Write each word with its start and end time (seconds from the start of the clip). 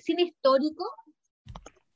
cine 0.00 0.22
histórico? 0.22 0.84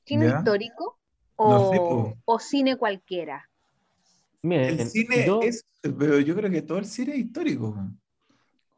¿Cine 0.04 0.28
histórico? 0.28 0.98
O, 1.36 2.14
o, 2.24 2.38
cine 2.38 2.76
cualquiera? 2.76 3.48
el 4.42 4.86
cine 4.86 5.26
es, 5.42 5.66
pero 5.82 6.18
yo 6.20 6.34
creo 6.34 6.50
que 6.50 6.62
todo 6.62 6.78
el 6.78 6.86
cine 6.86 7.12
es 7.12 7.18
histórico. 7.18 7.76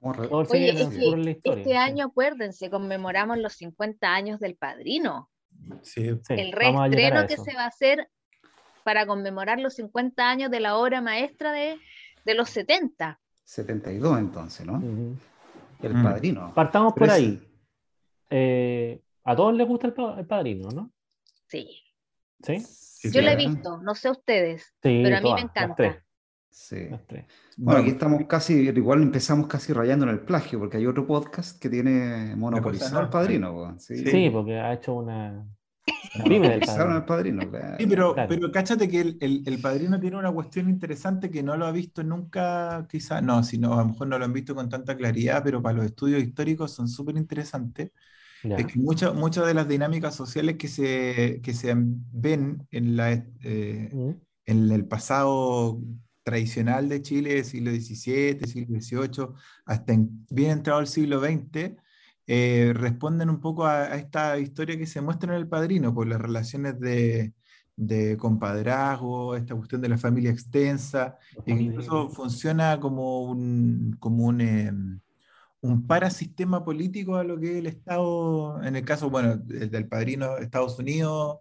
Oye, 0.01 0.71
es 0.71 0.89
que 0.89 1.41
este 1.45 1.77
año, 1.77 2.07
acuérdense, 2.07 2.71
conmemoramos 2.71 3.39
los 3.39 3.55
50 3.55 4.13
años 4.13 4.41
del 4.41 4.57
Padrino. 4.57 5.29
Sí, 5.83 6.07
el 6.29 6.53
reestreno 6.53 7.27
que 7.27 7.37
se 7.37 7.55
va 7.55 7.65
a 7.65 7.69
hacer 7.69 8.09
para 8.85 9.07
conmemorar 9.07 9.59
los 9.59 9.75
50 9.75 10.29
años 10.29 10.51
de 10.51 10.61
la 10.61 10.77
obra 10.77 11.01
maestra 11.01 11.53
de, 11.53 11.79
de 12.25 12.35
los 12.35 12.49
70. 12.51 13.21
72 13.45 14.19
entonces, 14.19 14.65
¿no? 14.65 14.81
El 15.83 15.95
mm. 15.95 16.03
Padrino. 16.03 16.55
Partamos 16.55 16.93
por 16.95 17.11
ahí. 17.11 17.43
Eh, 18.31 19.01
a 19.29 19.37
todos 19.37 19.55
les 19.55 19.69
gusta 19.69 19.89
el, 19.89 20.27
Padrino, 20.27 20.71
¿no? 20.71 20.91
Sí. 21.49 21.69
¿Sí? 22.43 23.11
Yo 23.11 23.21
lo 23.21 23.29
he 23.29 23.37
visto, 23.37 23.77
no 23.83 23.95
sé 23.95 24.11
ustedes, 24.11 24.75
pero 24.81 25.19
a 25.19 25.21
mí 25.21 25.35
me 25.35 25.41
encanta. 25.43 26.03
Sí. 26.49 26.89
Bueno, 27.59 27.81
aquí 27.83 27.91
estamos 27.91 28.23
casi, 28.27 28.55
igual 28.55 29.03
empezamos 29.03 29.47
casi 29.47 29.75
rayando 29.75 30.07
en 30.07 30.13
el 30.13 30.21
plagio, 30.21 30.59
porque 30.59 30.79
hay 30.79 30.87
otro 30.87 31.07
podcast 31.07 31.61
que 31.61 31.69
tiene 31.69 32.35
monopolizado 32.37 33.01
al 33.01 33.11
padrino. 33.11 33.77
Sí. 33.79 34.31
porque 34.33 34.59
ha 34.59 34.73
hecho 34.73 34.95
una. 34.95 35.47
el 36.25 37.05
padrino. 37.05 37.43
Sí, 37.79 37.87
pero, 37.87 38.15
pero 38.15 38.51
cáchate 38.51 38.89
que 38.89 39.15
el, 39.21 39.59
padrino 39.61 40.01
tiene 40.01 40.17
una 40.17 40.33
cuestión 40.33 40.71
interesante 40.71 41.31
que 41.31 41.43
no 41.43 41.55
lo 41.55 41.67
ha 41.67 41.71
visto 41.71 42.03
nunca, 42.03 42.87
quizá, 42.89 43.21
no, 43.21 43.43
sino 43.43 43.75
a 43.75 43.83
lo 43.83 43.91
mejor 43.91 44.07
no 44.07 44.19
lo 44.19 44.25
han 44.25 44.33
visto 44.33 44.55
con 44.55 44.71
tanta 44.71 44.97
claridad, 44.97 45.43
pero 45.45 45.61
para 45.61 45.77
los 45.77 45.85
estudios 45.85 46.23
históricos 46.23 46.73
son 46.73 46.89
súper 46.89 47.19
interesantes. 47.19 47.93
Es 48.43 48.67
que 48.67 48.79
muchas 48.79 49.15
muchas 49.15 49.47
de 49.47 49.55
las 49.55 49.69
dinámicas 49.69 50.15
sociales 50.15 50.57
que 50.57 50.69
se, 50.69 51.41
que 51.43 51.55
se 51.55 51.75
ven 51.77 52.67
en, 52.71 52.97
la, 52.97 53.13
eh, 53.13 53.91
mm. 53.93 54.11
en 54.47 54.71
el 54.71 54.85
pasado 54.87 55.81
tradicional 56.23 56.89
de 56.89 57.03
Chile, 57.03 57.43
siglo 57.43 57.71
XVII, 57.71 58.47
siglo 58.47 58.81
XVIII, 58.81 59.29
hasta 59.65 59.95
bien 60.31 60.51
entrado 60.51 60.81
el 60.81 60.87
siglo 60.87 61.21
XX, 61.21 61.73
eh, 62.27 62.73
responden 62.75 63.31
un 63.31 63.41
poco 63.41 63.67
a, 63.67 63.97
esta 63.97 64.39
historia 64.39 64.77
que 64.77 64.87
se 64.87 65.01
muestra 65.01 65.35
en 65.35 65.41
El 65.41 65.49
Padrino, 65.49 65.95
por 65.95 66.07
las 66.07 66.21
relaciones 66.21 66.79
de, 66.79 67.33
de 67.75 68.17
compadrazgo, 68.19 69.37
esta 69.37 69.55
cuestión 69.55 69.81
de 69.81 69.89
la 69.89 69.97
familia 69.97 70.31
extensa, 70.31 71.17
e 71.47 71.53
incluso 71.53 72.11
funciona 72.11 72.79
como 72.79 73.23
un, 73.23 73.97
como 73.99 74.27
un, 74.27 74.41
em, 74.43 75.01
un 75.61 75.87
parasistema 75.87 76.65
político 76.65 77.17
a 77.17 77.25
lo 77.25 77.39
que 77.39 77.53
es 77.53 77.57
el 77.59 77.67
Estado, 77.67 78.63
en 78.63 78.77
el 78.77 78.85
caso, 78.85 79.11
bueno, 79.11 79.37
del 79.37 79.89
Padrino 79.89 80.39
Estados 80.39 80.79
Unidos, 80.79 81.39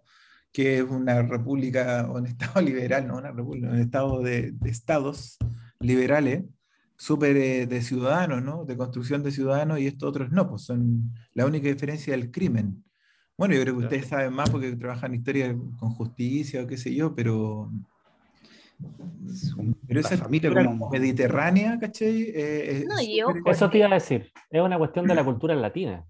que 0.52 0.78
es 0.78 0.82
una 0.82 1.22
república, 1.22 2.08
un 2.12 2.26
Estado 2.26 2.60
liberal, 2.60 3.06
no 3.06 3.18
una 3.18 3.32
república, 3.32 3.68
un 3.70 3.80
Estado 3.80 4.22
de, 4.22 4.54
estados 4.64 5.38
liberales, 5.80 6.44
súper 6.96 7.36
eh, 7.36 7.66
de 7.66 7.82
ciudadanos, 7.82 8.42
¿no? 8.42 8.64
De 8.64 8.76
construcción 8.76 9.22
de 9.22 9.30
ciudadanos, 9.30 9.78
y 9.78 9.86
estos 9.86 10.08
otros 10.08 10.30
no, 10.32 10.48
pues 10.48 10.62
son 10.62 11.12
la 11.34 11.46
única 11.46 11.68
diferencia 11.68 12.12
del 12.12 12.30
crimen. 12.30 12.84
Bueno, 13.36 13.54
yo 13.54 13.62
creo 13.62 13.78
que 13.78 13.84
ustedes 13.84 14.08
saben 14.08 14.32
más 14.32 14.50
porque 14.50 14.74
trabajan 14.74 15.14
historia 15.14 15.56
con 15.78 15.90
justicia 15.90 16.62
o 16.62 16.66
qué 16.66 16.76
sé 16.76 16.94
yo, 16.94 17.14
pero... 17.14 17.70
Pero 19.86 20.00
esa 20.00 20.16
familia 20.16 20.52
como... 20.52 20.90
mediterránea, 20.90 21.78
¿cachai? 21.78 22.32
Eh, 22.34 22.86
Eso 23.46 23.70
te 23.70 23.78
iba 23.78 23.88
a 23.88 23.94
decir, 23.94 24.32
es 24.50 24.62
una 24.62 24.78
cuestión 24.78 25.06
de 25.06 25.14
la 25.14 25.24
cultura 25.24 25.54
latina. 25.54 26.04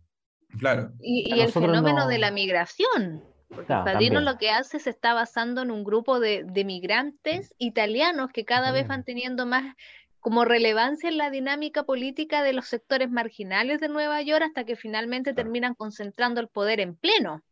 Claro. 0.58 0.92
Y, 1.00 1.40
el 1.40 1.52
fenómeno 1.52 2.06
de 2.06 2.18
la 2.18 2.30
migración. 2.30 3.22
Porque 3.48 3.72
el 3.72 3.84
padrino 3.84 4.20
lo 4.20 4.36
que 4.36 4.50
hace 4.50 4.78
se 4.78 4.90
está 4.90 5.14
basando 5.14 5.62
en 5.62 5.70
un 5.70 5.84
grupo 5.84 6.20
de, 6.20 6.44
migrantes 6.64 7.54
italianos 7.58 8.30
que 8.32 8.44
cada 8.44 8.72
vez 8.72 8.86
van 8.86 9.04
teniendo 9.04 9.46
más 9.46 9.74
como 10.20 10.44
relevancia 10.44 11.08
en 11.08 11.16
la 11.16 11.30
dinámica 11.30 11.84
política 11.84 12.42
de 12.42 12.52
los 12.52 12.66
sectores 12.66 13.10
marginales 13.10 13.80
de 13.80 13.88
Nueva 13.88 14.20
York 14.20 14.42
hasta 14.42 14.64
que 14.64 14.76
finalmente 14.76 15.32
terminan 15.32 15.74
concentrando 15.74 16.40
el 16.40 16.48
poder 16.48 16.80
en 16.80 16.96
pleno. 16.96 17.42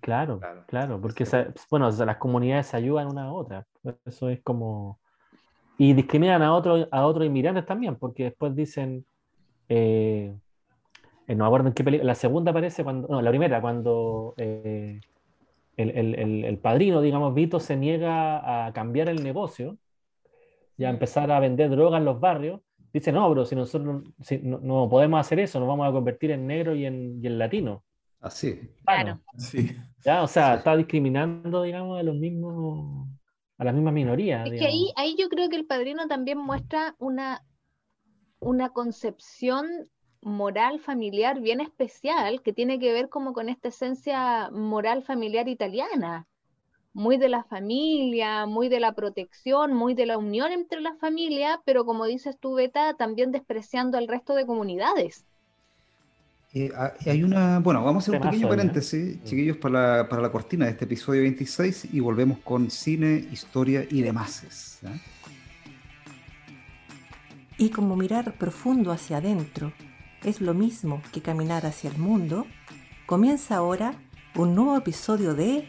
Claro, 0.00 0.40
claro, 0.66 1.00
porque 1.00 1.24
bueno, 1.70 1.90
las 1.90 2.16
comunidades 2.16 2.66
se 2.66 2.76
ayudan 2.76 3.06
una 3.06 3.24
a 3.24 3.32
otra. 3.32 3.66
Eso 4.04 4.28
es 4.28 4.40
como 4.42 4.98
y 5.76 5.94
discriminan 5.94 6.42
a 6.42 6.54
otros 6.54 6.88
a 6.90 7.06
otros 7.06 7.26
inmigrantes 7.26 7.66
también, 7.66 7.96
porque 7.96 8.24
después 8.24 8.54
dicen 8.54 9.04
eh, 9.68 10.34
eh, 11.30 11.34
no 11.36 11.44
me 11.44 11.46
acuerdo 11.46 11.68
en 11.68 11.74
qué 11.74 11.84
película, 11.84 12.08
la 12.08 12.16
segunda 12.16 12.50
aparece 12.50 12.82
cuando, 12.82 13.06
no, 13.06 13.22
la 13.22 13.30
primera, 13.30 13.60
cuando 13.60 14.34
eh, 14.36 14.98
el, 15.76 16.58
padrino, 16.60 17.00
digamos, 17.00 17.32
Vito, 17.34 17.60
se 17.60 17.76
niega 17.76 18.66
a 18.66 18.72
cambiar 18.72 19.08
el 19.08 19.22
negocio 19.22 19.78
y 20.76 20.82
a 20.82 20.90
empezar 20.90 21.30
a 21.30 21.38
vender 21.38 21.70
drogas 21.70 22.00
en 22.00 22.04
los 22.04 22.18
barrios. 22.18 22.60
Dice, 22.92 23.12
no, 23.12 23.28
pero 23.28 23.44
si 23.44 23.54
nosotros 23.54 24.02
no, 24.42 24.88
podemos 24.90 25.20
hacer 25.20 25.38
eso, 25.38 25.60
nos 25.60 25.68
vamos 25.68 25.88
a 25.88 25.92
convertir 25.92 26.32
en 26.32 26.48
negro 26.48 26.74
y 26.74 26.84
en, 26.84 27.38
latino. 27.38 27.84
Así. 28.20 28.60
Claro. 28.84 29.20
Ya, 30.04 30.22
o 30.22 30.28
sea, 30.28 30.54
está 30.54 30.76
discriminando, 30.76 31.62
digamos, 31.62 31.98
a 31.98 32.02
los 32.02 32.16
mismos, 32.16 33.08
a 33.58 33.64
las 33.64 33.74
mismas 33.74 33.94
minorías. 33.94 34.46
Es 34.46 34.58
que 34.58 34.66
ahí, 34.66 34.92
ahí 34.96 35.16
yo 35.18 35.28
creo 35.28 35.48
que 35.48 35.56
el 35.56 35.66
padrino 35.66 36.06
también 36.06 36.38
muestra 36.38 36.94
una, 36.98 37.44
una 38.38 38.70
concepción 38.70 39.90
moral 40.22 40.80
familiar 40.80 41.40
bien 41.40 41.60
especial 41.60 42.42
que 42.42 42.52
tiene 42.52 42.78
que 42.78 42.92
ver 42.92 43.08
como 43.08 43.32
con 43.32 43.48
esta 43.48 43.68
esencia 43.68 44.50
moral 44.50 45.02
familiar 45.02 45.48
italiana, 45.48 46.26
muy 46.92 47.16
de 47.16 47.28
la 47.28 47.44
familia, 47.44 48.46
muy 48.46 48.68
de 48.68 48.80
la 48.80 48.92
protección, 48.92 49.72
muy 49.72 49.94
de 49.94 50.06
la 50.06 50.18
unión 50.18 50.52
entre 50.52 50.80
las 50.80 50.98
familias, 50.98 51.58
pero 51.64 51.84
como 51.84 52.04
dices 52.04 52.36
tú, 52.38 52.54
Beta, 52.54 52.94
también 52.94 53.30
despreciando 53.30 53.96
al 53.96 54.08
resto 54.08 54.34
de 54.34 54.44
comunidades. 54.44 55.26
Eh, 56.52 56.72
ah, 56.76 56.92
hay 57.06 57.22
una, 57.22 57.60
bueno, 57.60 57.84
vamos 57.84 58.02
a 58.02 58.10
hacer 58.10 58.20
un 58.20 58.28
pequeño 58.28 58.48
paréntesis, 58.48 59.18
mm. 59.18 59.24
chiquillos, 59.24 59.56
para 59.56 59.98
la, 59.98 60.08
para 60.08 60.20
la 60.20 60.32
cortina 60.32 60.64
de 60.64 60.72
este 60.72 60.84
episodio 60.84 61.22
26 61.22 61.88
y 61.92 62.00
volvemos 62.00 62.38
con 62.40 62.70
cine, 62.70 63.24
historia 63.30 63.86
y 63.88 64.02
demás. 64.02 64.80
Y 67.56 67.70
como 67.70 67.94
mirar 67.94 68.34
profundo 68.36 68.90
hacia 68.90 69.18
adentro 69.18 69.72
es 70.24 70.40
lo 70.40 70.52
mismo 70.52 71.02
que 71.12 71.22
caminar 71.22 71.66
hacia 71.66 71.90
el 71.90 71.98
mundo, 71.98 72.46
comienza 73.06 73.56
ahora 73.56 73.94
un 74.34 74.54
nuevo 74.54 74.76
episodio 74.76 75.34
de 75.34 75.68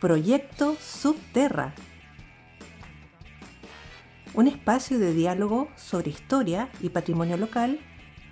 Proyecto 0.00 0.74
Subterra. 0.80 1.74
Un 4.32 4.48
espacio 4.48 4.98
de 4.98 5.12
diálogo 5.12 5.68
sobre 5.76 6.10
historia 6.10 6.70
y 6.80 6.88
patrimonio 6.88 7.36
local 7.36 7.78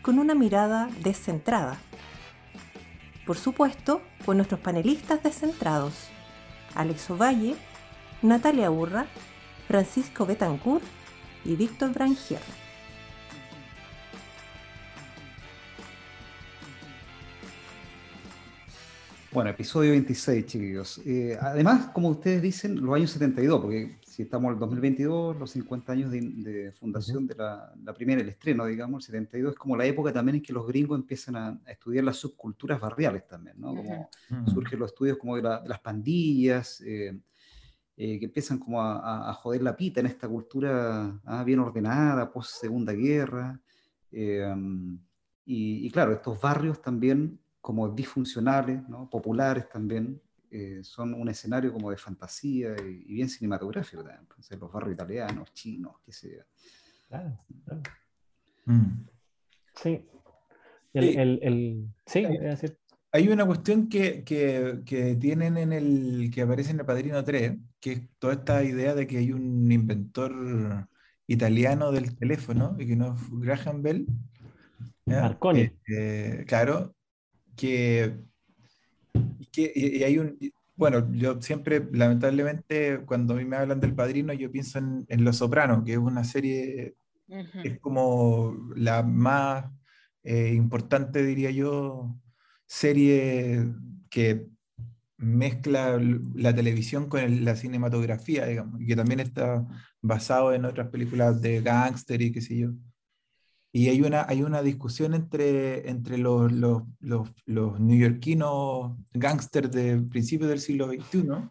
con 0.04 0.18
una 0.18 0.34
mirada 0.34 0.90
descentrada. 1.02 1.78
Por 3.26 3.38
supuesto, 3.38 4.02
con 4.26 4.36
nuestros 4.36 4.60
panelistas 4.60 5.22
descentrados, 5.22 5.94
Alex 6.74 7.08
Ovalle, 7.08 7.56
Natalia 8.20 8.70
Urra, 8.70 9.06
Francisco 9.66 10.26
Betancourt 10.26 10.84
y 11.46 11.56
Víctor 11.56 11.94
Brangier. 11.94 12.40
Bueno, 19.32 19.48
episodio 19.48 19.92
26, 19.92 20.46
chiquillos. 20.46 21.00
Eh, 21.06 21.38
además, 21.40 21.86
como 21.94 22.10
ustedes 22.10 22.42
dicen, 22.42 22.84
los 22.84 22.94
años 22.94 23.10
72, 23.10 23.60
porque 23.62 23.96
si 24.14 24.22
estamos 24.22 24.50
en 24.50 24.54
el 24.54 24.60
2022, 24.60 25.36
los 25.36 25.50
50 25.50 25.92
años 25.92 26.10
de, 26.12 26.72
fundación 26.78 27.26
de 27.26 27.34
la, 27.34 27.74
primera, 27.96 28.20
el 28.20 28.28
estreno, 28.28 28.64
digamos, 28.64 29.02
el 29.02 29.06
72 29.06 29.54
es 29.54 29.58
como 29.58 29.76
la 29.76 29.86
época 29.86 30.12
también 30.12 30.36
en 30.36 30.42
que 30.42 30.52
los 30.52 30.68
gringos 30.68 31.00
empiezan 31.00 31.34
a, 31.34 31.60
estudiar 31.66 32.04
las 32.04 32.18
subculturas 32.18 32.80
barriales 32.80 33.26
también, 33.26 33.60
¿no? 33.60 33.74
Como 33.74 34.08
surgen 34.46 34.78
los 34.78 34.92
estudios 34.92 35.18
como 35.18 35.34
de, 35.34 35.42
las 35.42 35.80
pandillas, 35.80 36.80
eh, 36.82 37.18
eh, 37.96 38.18
que 38.20 38.26
empiezan 38.26 38.58
como 38.58 38.80
a, 38.80 39.32
joder 39.34 39.64
la 39.64 39.76
pita 39.76 39.98
en 39.98 40.06
esta 40.06 40.28
cultura 40.28 41.20
ah, 41.24 41.42
bien 41.42 41.58
ordenada, 41.58 42.30
post 42.30 42.60
Segunda 42.60 42.92
Guerra. 42.92 43.60
y, 45.44 45.90
claro, 45.90 46.12
estos 46.12 46.40
barrios 46.40 46.80
también 46.80 47.40
como 47.60 47.88
disfuncionales, 47.88 48.88
¿no? 48.88 49.10
populares 49.10 49.68
también, 49.68 50.22
eh, 50.54 50.84
son 50.84 51.14
un 51.14 51.28
escenario 51.28 51.72
como 51.72 51.90
de 51.90 51.96
fantasía 51.96 52.76
y, 52.80 53.14
bien 53.14 53.28
cinematográfico 53.28 54.02
también. 54.02 54.22
Entonces, 54.22 54.58
los 54.58 54.72
barrios 54.72 54.94
italianos, 54.94 55.52
chinos, 55.52 55.96
qué 56.04 56.12
sé 56.12 56.30
yo. 56.36 56.44
Claro, 57.08 57.36
claro. 57.64 57.82
Mm. 58.66 59.06
Sí. 59.74 60.04
El, 60.92 61.40
el, 61.42 61.88
sí, 62.06 62.24
hay, 62.24 62.38
decir. 62.38 62.78
hay 63.10 63.28
una 63.28 63.44
cuestión 63.44 63.88
que, 63.88 64.22
que, 64.22 64.82
que, 64.86 65.16
tienen 65.16 65.56
en 65.56 65.72
el 65.72 66.30
que 66.32 66.42
aparece 66.42 66.70
en 66.70 66.78
el 66.78 66.86
Padrino 66.86 67.24
3, 67.24 67.58
que 67.80 67.92
es 67.92 68.00
toda 68.20 68.34
esta 68.34 68.62
idea 68.62 68.94
de 68.94 69.08
que 69.08 69.18
hay 69.18 69.32
un 69.32 69.70
inventor 69.72 70.88
italiano 71.26 71.90
del 71.90 72.14
teléfono 72.14 72.76
y 72.78 72.86
que 72.86 72.96
no 72.96 73.14
es 73.14 73.20
Graham 73.30 73.82
Bell. 73.82 74.06
Marconi. 75.06 75.60
Eh, 75.60 75.72
eh, 75.88 76.44
claro, 76.46 76.94
que, 77.56 78.14
que 79.52 79.72
y 79.74 80.02
hay 80.02 80.18
un, 80.18 80.38
bueno, 80.76 81.08
yo 81.12 81.40
siempre, 81.40 81.86
lamentablemente, 81.92 83.00
cuando 83.06 83.34
a 83.34 83.36
mí 83.36 83.44
me 83.44 83.56
hablan 83.56 83.80
del 83.80 83.94
Padrino, 83.94 84.32
yo 84.32 84.50
pienso 84.50 84.78
en, 84.78 85.04
en 85.08 85.24
Los 85.24 85.36
Sopranos, 85.36 85.84
que 85.84 85.92
es 85.92 85.98
una 85.98 86.24
serie, 86.24 86.96
es 87.28 87.78
como 87.80 88.72
la 88.74 89.02
más 89.02 89.66
eh, 90.24 90.52
importante, 90.54 91.24
diría 91.24 91.50
yo, 91.50 92.16
serie 92.66 93.66
que 94.10 94.48
mezcla 95.16 95.98
la 96.34 96.54
televisión 96.54 97.08
con 97.08 97.44
la 97.44 97.56
cinematografía, 97.56 98.46
digamos, 98.46 98.80
y 98.80 98.86
que 98.86 98.96
también 98.96 99.20
está 99.20 99.64
basado 100.02 100.52
en 100.52 100.64
otras 100.64 100.88
películas 100.88 101.40
de 101.40 101.60
gángster 101.62 102.20
y 102.20 102.32
qué 102.32 102.40
sé 102.40 102.58
yo. 102.58 102.70
Y 103.76 103.88
hay 103.88 104.02
una, 104.02 104.24
hay 104.28 104.44
una 104.44 104.62
discusión 104.62 105.14
entre, 105.14 105.90
entre 105.90 106.16
los, 106.16 106.52
los, 106.52 106.84
los, 107.00 107.28
los 107.44 107.80
neoyorquinos 107.80 108.96
gángsters 109.12 109.72
de 109.72 110.00
principios 110.00 110.48
del 110.48 110.60
siglo 110.60 110.86
XXI 110.86 111.50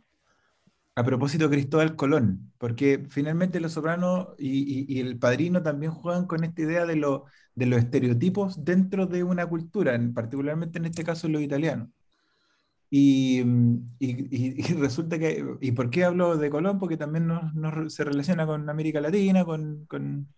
a 0.96 1.04
propósito 1.04 1.50
de 1.50 1.56
Cristóbal 1.58 1.96
Colón, 1.98 2.54
porque 2.58 3.06
finalmente 3.10 3.60
Los 3.60 3.74
Sopranos 3.74 4.30
y, 4.38 5.02
El 5.02 5.18
Padrino 5.20 5.64
también 5.64 5.92
juegan 5.92 6.26
con 6.26 6.46
esta 6.46 6.62
idea 6.62 6.86
de, 6.86 6.96
lo, 6.96 7.26
de 7.56 7.66
los 7.66 7.80
estereotipos 7.80 8.64
dentro 8.64 9.06
de 9.06 9.24
una 9.24 9.46
cultura, 9.48 9.94
en, 9.94 10.14
particularmente 10.14 10.78
en 10.78 10.86
este 10.86 11.04
caso 11.04 11.28
los 11.28 11.42
italianos. 11.42 11.90
Y, 12.90 13.44
y, 14.00 14.62
resulta 14.80 15.20
que, 15.20 15.44
¿y 15.62 15.72
por 15.74 15.90
qué 15.90 16.06
hablo 16.06 16.38
de 16.38 16.50
Colón? 16.50 16.80
Porque 16.80 16.96
también 16.96 17.28
se 17.90 18.06
relaciona 18.06 18.46
con 18.46 18.70
América 18.70 19.02
Latina, 19.02 19.44
con, 19.44 19.86
con 19.88 20.30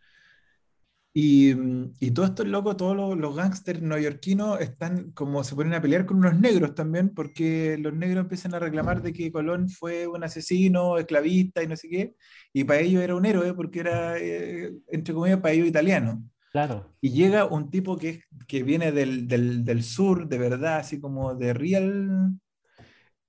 y, 1.18 1.56
y 2.02 2.12
todos 2.12 2.32
estos 2.32 2.46
locos, 2.46 2.76
todos 2.76 2.94
los, 2.94 3.18
los 3.18 3.34
gángsters 3.38 3.82
neoyorquinos 3.82 4.60
están 4.60 5.12
como 5.12 5.46
se 5.46 5.56
ponen 5.56 5.74
a 5.74 5.82
pelear 5.82 6.06
con 6.06 6.18
unos 6.18 6.38
negros 6.38 6.76
también, 6.76 7.08
porque 7.16 7.78
los 7.80 7.94
negros 7.94 8.24
empiezan 8.24 8.54
a 8.54 8.60
reclamar 8.60 9.02
de 9.02 9.14
que 9.14 9.32
Colón 9.32 9.70
fue 9.70 10.08
un 10.08 10.26
asesino, 10.26 10.98
esclavista 10.98 11.64
y 11.64 11.68
no 11.68 11.78
sé 11.78 11.88
qué, 11.88 12.16
y 12.52 12.66
para 12.66 12.82
ellos 12.82 13.02
era 13.02 13.16
un 13.16 13.26
héroe 13.26 13.54
porque 13.54 13.80
era, 13.80 14.18
eh, 14.18 14.74
entre 14.90 15.14
comillas, 15.14 15.40
para 15.40 15.54
ellos 15.54 15.70
italiano. 15.70 16.22
Claro. 16.52 16.94
Y 17.00 17.12
llega 17.12 17.46
un 17.46 17.70
tipo 17.70 17.96
que, 17.96 18.24
que 18.46 18.64
viene 18.64 18.92
del, 18.92 19.26
del, 19.26 19.64
del 19.64 19.84
sur, 19.84 20.28
de 20.28 20.38
verdad, 20.38 20.80
así 20.80 21.00
como 21.00 21.34
de 21.34 21.54
real, 21.54 22.32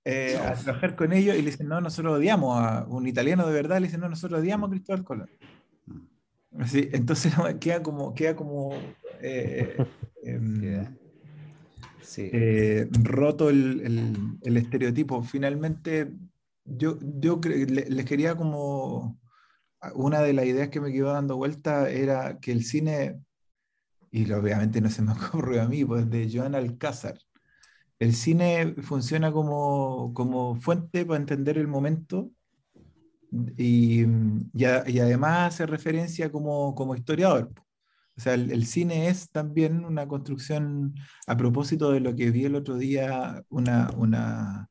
eh, 0.05 0.37
a 0.45 0.55
trabajar 0.55 0.97
con 0.97 1.13
ellos 1.13 1.37
y 1.37 1.43
le 1.43 1.53
dicen, 1.53 1.69
no, 1.69 1.81
nosotros 1.81 2.19
odiamos 2.19 2.61
a 2.61 2.85
un 2.89 3.07
italiano 3.07 3.47
de 3.47 3.53
verdad, 3.53 3.79
le 3.79 3.87
dicen, 3.87 4.01
no, 4.01 4.09
nosotros 4.09 4.41
odiamos 4.41 4.69
a 4.69 4.71
Cristóbal 4.73 5.05
Colón. 5.05 5.31
Sí, 6.65 6.89
entonces 6.93 7.33
queda 7.61 7.83
como, 7.83 8.15
queda 8.15 8.35
como 8.35 8.73
eh, 9.21 9.77
eh, 10.23 10.89
Sí. 12.01 12.31
eh, 12.33 12.89
roto 13.03 13.51
el, 13.51 13.81
el- 13.81 14.39
el 14.43 14.57
estereotipo. 14.57 15.23
Finalmente, 15.23 16.13
yo, 16.65 16.99
yo 17.01 17.41
les 17.43 18.05
quería 18.05 18.37
como, 18.37 19.19
una 19.95 20.21
de 20.21 20.33
las 20.33 20.47
ideas 20.47 20.69
que 20.71 20.81
me 20.81 20.93
quedó 20.93 21.13
dando 21.13 21.37
vuelta 21.37 21.91
era 21.91 22.39
que 22.41 22.53
el 22.53 22.65
cine, 22.65 23.21
y 24.11 24.31
obviamente 24.33 24.81
no 24.81 24.91
se 24.91 25.03
me 25.03 25.13
ocurrió 25.13 25.63
a 25.63 25.69
mí, 25.69 25.85
pues 25.85 26.09
de 26.11 26.31
Joan 26.33 26.55
Alcázar, 26.55 27.19
el 27.99 28.15
cine 28.15 28.75
funciona 28.83 29.33
como, 29.33 30.13
como 30.15 30.57
fuente 30.57 31.05
para 31.07 31.21
entender 31.21 31.59
el 31.59 31.69
momento 31.69 32.31
y, 33.57 34.05
y 34.55 34.65
a- 34.65 34.85
y 34.89 34.99
además 35.01 35.55
hace 35.55 35.67
referencia 35.67 36.31
como, 36.33 36.75
como 36.75 36.95
historiador. 36.95 37.51
O 38.17 38.21
sea, 38.21 38.35
el, 38.35 38.51
el 38.53 38.67
cine 38.67 39.09
es 39.09 39.31
también 39.31 39.85
una 39.85 40.09
construcción, 40.09 40.95
a 41.27 41.37
propósito 41.37 41.93
de 41.93 42.01
lo 42.01 42.15
que 42.17 42.31
vi 42.31 42.45
el 42.47 42.55
otro 42.57 42.77
día, 42.79 43.43
una, 43.51 43.91
una, 43.97 44.69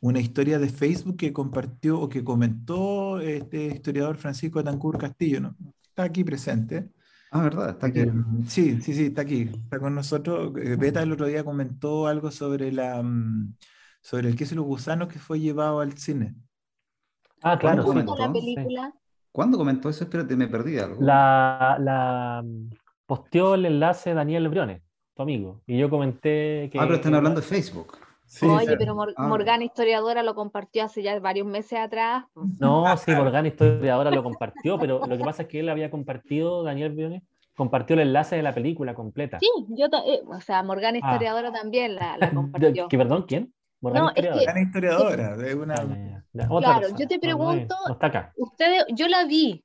una 0.00 0.20
historia 0.20 0.58
de 0.58 0.68
Facebook 0.68 1.16
que 1.16 1.32
compartió 1.32 2.00
o 2.00 2.08
que 2.08 2.24
comentó 2.24 3.20
este 3.20 3.66
historiador 3.68 4.16
Francisco 4.18 4.58
Atancur 4.60 4.98
Castillo, 4.98 5.40
¿no? 5.40 5.56
Está 5.88 6.04
aquí 6.04 6.24
presente. 6.24 6.90
Ah, 7.30 7.42
¿verdad? 7.42 7.70
Está 7.70 7.86
aquí. 7.86 8.00
Eh, 8.00 8.12
sí, 8.48 8.80
sí, 8.82 8.94
sí, 8.94 9.06
está 9.06 9.22
aquí, 9.22 9.42
está 9.52 9.78
con 9.80 9.94
nosotros. 9.94 10.52
Eh, 10.58 10.76
Beta 10.76 11.02
el 11.02 11.12
otro 11.12 11.26
día 11.26 11.44
comentó 11.44 12.06
algo 12.06 12.30
sobre 12.30 12.72
la 12.72 13.02
mm, 13.02 13.56
sobre 14.02 14.28
el 14.28 14.36
queso 14.36 14.54
y 14.54 14.56
los 14.56 14.66
gusanos 14.66 15.08
que 15.08 15.18
fue 15.18 15.40
llevado 15.40 15.80
al 15.80 15.96
cine. 15.98 16.34
Ah, 17.42 17.58
claro, 17.58 17.82
¿Cómo 17.84 18.00
sí. 18.00 18.06
comentó? 18.06 18.16
la 18.16 18.26
Sí. 18.26 18.32
película? 18.54 18.92
¿Cuándo 19.32 19.58
comentó 19.58 19.88
eso? 19.88 20.04
Espérate, 20.04 20.36
me 20.36 20.46
perdí 20.46 20.78
algo. 20.78 21.00
La, 21.00 21.76
la 21.80 22.44
posteó 23.06 23.54
el 23.54 23.66
enlace 23.66 24.14
Daniel 24.14 24.48
Briones, 24.48 24.82
tu 25.14 25.22
amigo. 25.22 25.62
Y 25.66 25.78
yo 25.78 25.88
comenté 25.90 26.68
que. 26.70 26.78
ah, 26.78 26.82
pero 26.82 26.96
están 26.96 27.14
hablando 27.14 27.40
de 27.40 27.46
Facebook. 27.46 27.96
Sí, 28.26 28.46
Oye, 28.46 28.62
claro. 28.64 28.78
pero 28.78 28.94
Mor- 28.94 29.14
Ah. 29.16 29.26
Morgana 29.26 29.62
Historiadora 29.64 30.22
lo 30.22 30.34
compartió 30.34 30.84
hace 30.84 31.02
ya 31.02 31.18
varios 31.20 31.46
meses 31.46 31.78
atrás. 31.78 32.24
No, 32.58 32.96
sí, 32.96 33.10
Morgan 33.12 33.44
Historiadora 33.44 34.10
lo 34.10 34.22
compartió, 34.22 34.78
pero 34.78 35.00
lo 35.06 35.18
que 35.18 35.24
pasa 35.24 35.42
es 35.42 35.48
que 35.48 35.60
él 35.60 35.68
había 35.68 35.90
compartido, 35.90 36.62
Daniel 36.62 36.92
Briones, 36.92 37.22
compartió 37.54 37.92
el 37.94 38.00
enlace 38.00 38.36
de 38.36 38.42
la 38.42 38.54
película 38.54 38.94
completa. 38.94 39.38
Sí, 39.38 39.50
yo, 39.68 39.86
eh, 40.06 40.22
o 40.26 40.40
sea, 40.40 40.62
Morgana 40.62 40.98
Ah. 41.02 41.12
Historiadora 41.12 41.52
también 41.52 41.94
la, 41.96 42.16
compartió. 42.34 42.88
¿Que, 42.88 42.96
perdón, 42.96 43.24
¿quién? 43.28 43.52
Morgan 43.82 44.02
No, 44.04 44.08
es 44.10 44.14
que- 44.14 44.20
Historiadora. 44.22 44.60
Historiadora, 44.62 45.36
de 45.36 45.54
una, 45.54 45.74
Ah, 45.74 45.84
ya, 45.84 45.96
ya, 45.96 46.24
ya. 46.32 46.46
Otra 46.50 46.60
Claro, 46.68 46.80
persona. 46.80 46.98
yo 47.00 47.08
te 47.08 47.14
es- 47.14 47.20
pregunto- 47.20 47.76
No, 47.86 47.92
está 47.92 48.06
acá. 48.06 48.32
Ustedes, 48.36 48.84
yo 48.94 49.08
la 49.08 49.24
vi. 49.26 49.64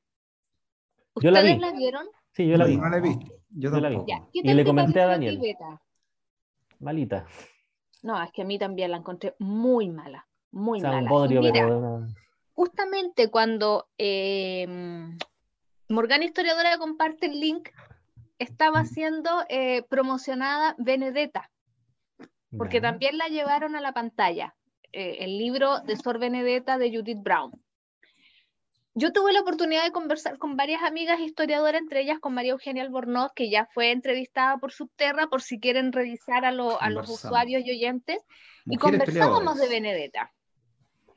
Yo 1.22 1.31
la 1.31 1.40
¿Ustedes 1.40 1.56
vi. 1.56 1.62
la 1.62 1.72
vieron? 1.72 2.08
Sí, 2.34 2.48
yo 2.48 2.58
la 2.58 2.66
vi. 2.66 2.78
no 2.78 2.90
la 2.90 2.98
he 2.98 3.02
visto. 3.02 3.25
Yo 3.50 3.72
Yo 3.72 3.80
la 3.80 3.90
vi. 3.90 3.96
tampoco. 3.96 4.08
Ya. 4.12 4.28
¿Qué 4.34 4.40
Y 4.44 4.54
le 4.54 4.66
comenté 4.66 5.02
a 5.02 5.08
Daniel. 5.08 5.42
Malita. 6.80 7.25
No, 8.04 8.22
es 8.22 8.31
que 8.31 8.42
a 8.44 8.46
mí 8.46 8.60
también 8.60 8.92
la 8.92 8.98
encontré 8.98 9.36
muy 9.40 9.90
mala, 9.90 10.28
muy 10.52 10.78
O 10.80 10.81
sea, 10.81 10.90
un 10.98 11.06
mala. 11.06 11.28
Mira, 11.28 11.52
pero. 11.54 11.78
una- 11.80 12.08
justamente 12.54 13.30
cuando 13.31 13.88
eh, 13.98 14.68
Morgana 15.90 16.25
Historiadora 16.25 16.78
comparte 16.78 17.28
el 17.28 17.40
link, 17.40 17.69
estaba 18.40 18.86
siendo 18.86 19.30
eh, 19.50 19.84
promocionada 19.90 20.75
Benedetta, 20.78 21.50
porque 22.57 22.81
también 22.81 23.18
la 23.18 23.27
llevaron 23.27 23.75
a 23.75 23.81
la 23.81 23.94
pantalla, 23.94 24.56
eh, 24.92 25.18
el 25.21 25.38
libro 25.38 25.80
de 25.81 25.95
Sor 25.95 26.19
Benedetta 26.19 26.77
de 26.77 26.89
Judith 26.95 27.21
Brown. 27.21 27.51
Yo 29.00 29.13
tuve 29.13 29.31
la 29.31 29.42
oportunidad 29.42 29.83
de 29.83 29.92
conversar 29.92 30.39
con 30.39 30.57
varias 30.57 30.81
amigas 30.81 31.19
historiadoras, 31.19 31.81
entre 31.81 32.01
ellas 32.01 32.18
con 32.19 32.33
María 32.33 32.54
Eugenia 32.54 32.81
Albornoz, 32.81 33.31
que 33.36 33.50
ya 33.51 33.68
fue 33.71 33.92
entrevistada 33.92 34.57
por 34.57 34.71
Subterra, 34.71 35.27
por 35.27 35.44
si 35.44 35.59
quieren 35.59 35.92
revisar 35.92 36.45
a, 36.45 36.51
lo- 36.51 36.81
a 36.81 36.89
los 36.89 37.07
usuarios 37.27 37.62
y 37.63 37.71
oyentes 37.71 38.18
y 38.65 38.77
conversábamos 38.77 39.59
de. 39.59 39.69
Benedetta. 39.69 40.33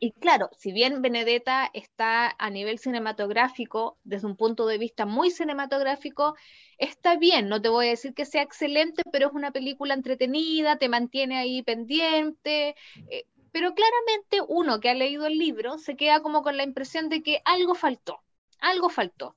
Y 0.03 0.13
claro, 0.13 0.49
si 0.57 0.73
bien 0.73 1.03
Benedetta 1.03 1.71
está 1.75 2.35
a 2.39 2.49
nivel 2.49 2.79
cinematográfico, 2.79 3.99
desde 4.03 4.27
un 4.27 4.35
punto 4.35 4.67
de 4.67 4.79
vista 4.79 5.05
muy 5.05 5.31
cinematográfico, 5.31 6.37
está 6.79 7.17
bien, 7.17 7.51
no 7.51 7.61
te 7.61 7.69
voy 7.69 7.87
a 7.87 7.91
decir 7.91 8.15
que 8.15 8.25
sea 8.25 8.41
excelente, 8.41 9.03
pero 9.13 9.29
es 9.29 9.35
una 9.35 9.51
película 9.51 9.93
entretenida, 9.93 10.79
te 10.79 10.89
mantiene 10.89 11.37
ahí 11.37 11.63
pendiente, 11.63 12.75
eh, 13.11 13.27
pero 13.53 13.75
claramente 13.75 14.41
uno 14.49 14.81
que 14.81 14.89
ha 14.89 14.95
leído 14.95 15.27
el 15.27 15.39
libro 15.39 15.77
se 15.77 15.97
queda 15.97 16.23
como 16.23 16.43
con 16.43 16.57
la 16.57 16.63
impresión 16.63 17.11
de 17.11 17.23
que 17.23 17.43
algo 17.45 17.75
faltó, 17.75 18.23
algo 18.59 18.89
faltó. 18.89 19.35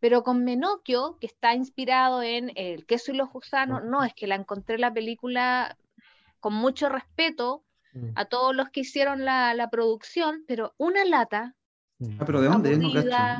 Pero 0.00 0.22
con 0.22 0.44
Menocchio, 0.44 1.16
que 1.18 1.26
está 1.26 1.54
inspirado 1.54 2.22
en 2.22 2.52
El 2.56 2.84
queso 2.84 3.10
y 3.10 3.16
los 3.16 3.30
gusanos, 3.30 3.82
no, 3.84 4.04
es 4.04 4.12
que 4.12 4.26
la 4.26 4.34
encontré 4.34 4.76
la 4.76 4.92
película 4.92 5.78
con 6.40 6.52
mucho 6.52 6.90
respeto 6.90 7.64
Mm, 7.94 8.08
a 8.16 8.24
todos 8.26 8.54
los 8.54 8.68
que 8.70 8.80
hicieron 8.80 9.24
la, 9.24 9.54
la 9.54 9.70
producción, 9.70 10.44
pero 10.46 10.74
una 10.78 11.04
lata, 11.04 11.54
mm. 12.00 12.16
Ah, 12.20 12.24
pero 12.26 12.40
¿de 12.40 12.48
dónde 12.48 12.72
es? 12.72 12.78
No. 12.78 12.90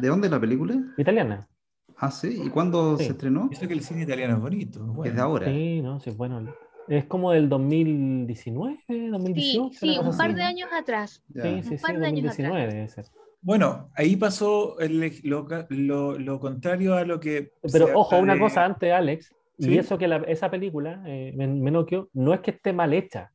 ¿De 0.00 0.08
dónde 0.08 0.28
es 0.28 0.30
la 0.30 0.40
película? 0.40 0.76
Italiana. 0.96 1.48
Ah, 1.96 2.10
sí. 2.10 2.40
¿Y 2.44 2.48
cuándo 2.50 2.96
Sí. 2.96 3.04
se 3.04 3.10
estrenó? 3.12 3.48
Eso 3.52 3.66
que 3.68 3.74
el 3.74 3.82
cine 3.82 4.02
italiano 4.02 4.34
es 4.36 4.40
bonito. 4.40 4.78
es 4.80 4.86
Es 4.88 4.94
bueno. 4.94 5.14
de 5.14 5.20
ahora. 5.20 5.46
Sí, 5.46 5.80
no, 5.82 6.00
sí, 6.00 6.10
bueno. 6.10 6.54
Es 6.88 7.04
como 7.06 7.32
del 7.32 7.48
2019, 7.48 8.76
sí, 8.86 9.06
2018. 9.08 9.78
sí, 9.78 9.96
cosa 9.96 10.10
un 10.10 10.16
par 10.16 10.26
así, 10.30 10.34
de 10.36 10.42
años 10.42 10.68
atrás. 10.72 11.22
Sí, 11.32 11.40
sí, 11.42 11.48
Un 11.48 11.62
sí, 11.64 11.76
par 11.78 11.98
de 11.98 12.06
años 12.06 12.24
2019 12.24 12.66
debe 12.74 12.88
ser. 12.88 13.06
Bueno, 13.40 13.90
ahí 13.96 14.16
pasó 14.16 14.78
el- 14.80 15.12
lo, 15.24 15.46
lo- 15.68 16.18
lo 16.18 16.40
contrario 16.40 16.94
a 16.94 17.04
lo 17.04 17.20
que. 17.20 17.52
Pero 17.72 17.88
ojo, 17.94 18.18
una 18.18 18.34
de- 18.34 18.40
cosa 18.40 18.64
antes, 18.64 18.92
Alex, 18.92 19.34
y 19.58 19.64
Sí. 19.64 19.78
eso 19.78 19.98
que 19.98 20.08
la- 20.08 20.16
esa 20.26 20.50
película, 20.50 21.02
eh, 21.06 21.32
Men- 21.36 21.62
Menocchio, 21.62 22.08
no 22.14 22.32
es 22.34 22.40
que 22.40 22.50
esté 22.52 22.72
mal 22.72 22.92
hecha. 22.94 23.30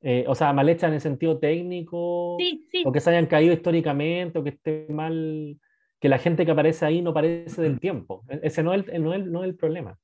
Eh, 0.00 0.24
o 0.28 0.34
sea, 0.34 0.52
mal 0.52 0.68
hecha 0.68 0.86
en 0.86 0.94
el 0.94 1.00
sentido 1.00 1.38
técnico, 1.38 2.36
Sí, 2.38 2.66
sí, 2.70 2.82
o 2.86 2.92
que 2.92 3.00
se 3.00 3.10
hayan 3.10 3.26
caído 3.26 3.52
históricamente, 3.52 4.38
o 4.38 4.44
que 4.44 4.50
esté 4.50 4.86
mal, 4.90 5.58
que 6.00 6.08
la 6.08 6.18
gente 6.18 6.44
que 6.46 6.52
aparece 6.52 6.84
ahí 6.86 7.02
no 7.02 7.12
parece 7.12 7.60
del 7.62 7.80
tiempo. 7.80 8.24
E- 8.28 8.40
Ese 8.44 8.62
no 8.62 8.72
es 8.74 8.86
el, 8.88 9.02
no 9.02 9.12
es 9.12 9.20
el- 9.20 9.32
no 9.32 9.42
es 9.42 9.48
el 9.50 9.56
problema. 9.56 9.98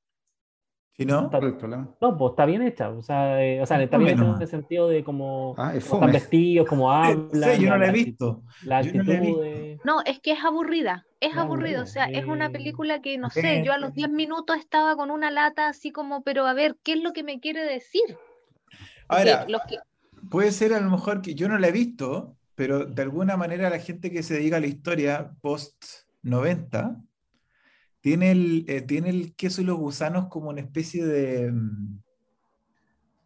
¿Y 0.96 1.06
no? 1.06 1.24
Está, 1.24 1.38
el 1.38 1.56
problema? 1.56 1.90
No, 2.00 2.16
pues 2.16 2.30
está 2.30 2.46
bien 2.46 2.62
hecha. 2.62 2.90
O 2.90 3.02
sea, 3.02 3.44
eh, 3.44 3.60
o 3.60 3.66
sea 3.66 3.82
está 3.82 3.98
bien 3.98 4.10
hecha 4.10 4.24
en 4.24 4.42
el 4.42 4.48
sentido 4.48 4.88
de 4.88 5.02
como, 5.02 5.54
ah, 5.58 5.74
están 5.74 6.12
vestidos, 6.12 6.68
como 6.68 6.90
hablan. 6.92 7.56
Sí, 7.56 7.62
yo 7.64 7.70
no 7.70 7.78
la 7.78 7.88
he 7.88 7.92
visto. 7.92 8.42
La 8.64 8.78
actitud 8.78 9.12
no, 9.12 9.38
de... 9.38 9.80
no, 9.84 10.00
es 10.06 10.20
que 10.20 10.32
es 10.32 10.44
aburrida. 10.44 11.04
Es 11.20 11.36
aburrido. 11.36 11.82
O 11.82 11.86
sea, 11.86 12.04
es 12.06 12.26
una 12.26 12.50
película 12.50 13.00
que, 13.00 13.18
no 13.18 13.30
sé, 13.30 13.64
yo 13.64 13.72
a 13.72 13.78
los 13.78 13.92
10 13.94 14.10
minutos 14.10 14.56
estaba 14.56 14.94
con 14.96 15.10
una 15.10 15.30
lata 15.30 15.68
así 15.68 15.90
como, 15.90 16.22
pero 16.22 16.46
a 16.46 16.54
ver, 16.54 16.76
¿qué 16.84 16.92
es 16.92 17.02
lo 17.02 17.12
que 17.12 17.24
me 17.24 17.40
quiere 17.40 17.64
decir? 17.64 18.04
Ahora, 19.08 19.46
que... 19.68 19.78
puede 20.30 20.52
ser 20.52 20.75
a 20.75 20.80
lo 20.80 20.90
mejor 20.90 21.23
que 21.23 21.34
yo 21.34 21.49
no 21.49 21.58
la 21.58 21.68
he 21.68 21.73
visto, 21.73 22.37
pero 22.54 22.84
de 22.87 23.02
alguna 23.02 23.37
manera 23.37 23.70
la 23.70 23.78
gente 23.78 24.11
que 24.11 24.23
se 24.23 24.34
dedica 24.34 24.56
a 24.56 24.61
la 24.61 24.66
historia 24.66 25.32
post 25.40 25.84
90 26.23 27.00
tiene 28.00 28.30
el, 28.32 28.64
eh, 28.68 28.82
tiene 28.82 29.11
el 29.11 29.34
queso 29.34 29.62
y 29.62 29.64
los 29.64 29.78
gusanos 29.78 30.26
como 30.28 30.50
una 30.50 30.61
especie 30.61 31.04
de 31.06 31.50
um, 31.50 32.00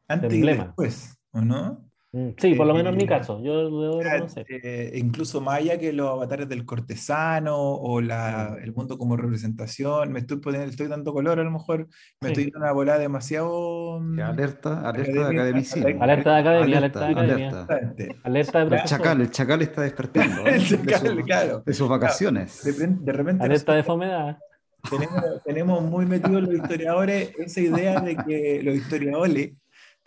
antes 0.07 0.33
y 0.33 0.41
después, 0.41 1.19
¿o 1.33 1.41
no? 1.41 1.85
Mm, 2.13 2.29
sí, 2.39 2.55
por 2.55 2.67
lo 2.67 2.75
menos 2.75 2.93
en 2.93 2.97
mi 2.97 3.05
eh, 3.05 3.09
caso, 3.09 3.43
yo 3.43 3.65
lo 3.65 3.83
debo 3.83 4.01
reconocer. 4.01 4.47
Eh, 4.49 4.93
incluso 4.95 5.41
más 5.41 5.59
allá 5.59 5.79
que 5.79 5.93
los 5.93 6.09
avatares 6.09 6.49
del 6.49 6.65
cortesano 6.65 7.57
o 7.59 8.01
la, 8.01 8.57
el 8.63 8.73
mundo 8.73 8.97
como 8.97 9.17
representación, 9.17 10.13
me 10.13 10.21
estoy 10.21 10.39
poniendo, 10.39 10.71
estoy 10.71 10.87
dando 10.87 11.13
color 11.13 11.39
a 11.39 11.45
lo 11.45 11.51
mejor, 11.51 11.89
me 12.21 12.29
estoy 12.29 12.45
dando 12.45 12.61
una 12.61 12.73
volada 12.73 12.99
demasiado... 12.99 13.78
Alerta, 14.23 14.89
alerta 14.89 15.13
de 15.13 15.37
academicismo. 15.37 16.03
Alerta 16.03 16.35
de 16.35 16.41
academia, 16.41 16.79
alerta, 16.79 17.01
de 17.01 17.07
academia. 17.07 17.67
Alerta, 18.23 18.65
de 18.65 18.77
el 18.77 18.85
chacal, 18.85 19.21
el 19.21 19.31
chacal 19.31 19.63
está 19.63 19.83
despertando. 19.83 20.47
el 20.47 20.67
chacal, 20.67 21.17
de, 21.17 21.23
claro. 21.23 21.63
de 21.65 21.75
sus 21.75 21.89
vacaciones. 21.89 22.65
De, 22.65 23.13
repente... 23.13 23.45
Alerta 23.45 23.75
de 23.75 23.83
fomedad. 23.83 24.39
Tenemos, 24.89 25.43
tenemos 25.45 25.83
muy 25.83 26.07
metidos 26.07 26.43
los 26.43 26.55
historiadores 26.55 27.33
esa 27.39 27.61
idea 27.61 28.01
de 28.01 28.17
que 28.17 28.63
los 28.63 28.77
historiadores 28.77 29.53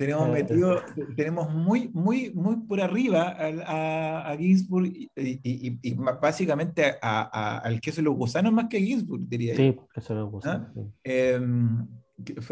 tenemos 0.01 0.29
metido, 0.29 0.81
tenemos 1.15 1.53
muy, 1.53 1.89
muy, 1.93 2.31
muy 2.33 2.57
por 2.61 2.81
arriba 2.81 3.37
a, 3.37 4.31
a, 4.31 4.37
Ginsburg 4.37 4.87
y, 4.87 5.09
y, 5.15 5.93
básicamente 5.93 6.95
a, 6.99 7.59
al 7.59 7.79
queso 7.79 7.97
de 7.97 8.05
los 8.05 8.15
gusanos 8.15 8.51
más 8.51 8.67
que 8.67 8.77
a 8.77 8.79
Ginsburg, 8.79 9.27
diría 9.27 9.55
sí, 9.55 9.75
yo. 9.75 9.87
queso 9.93 10.15
de 10.15 10.19
los 10.21 10.31
gusanos. 10.31 10.69
Em, 11.03 11.87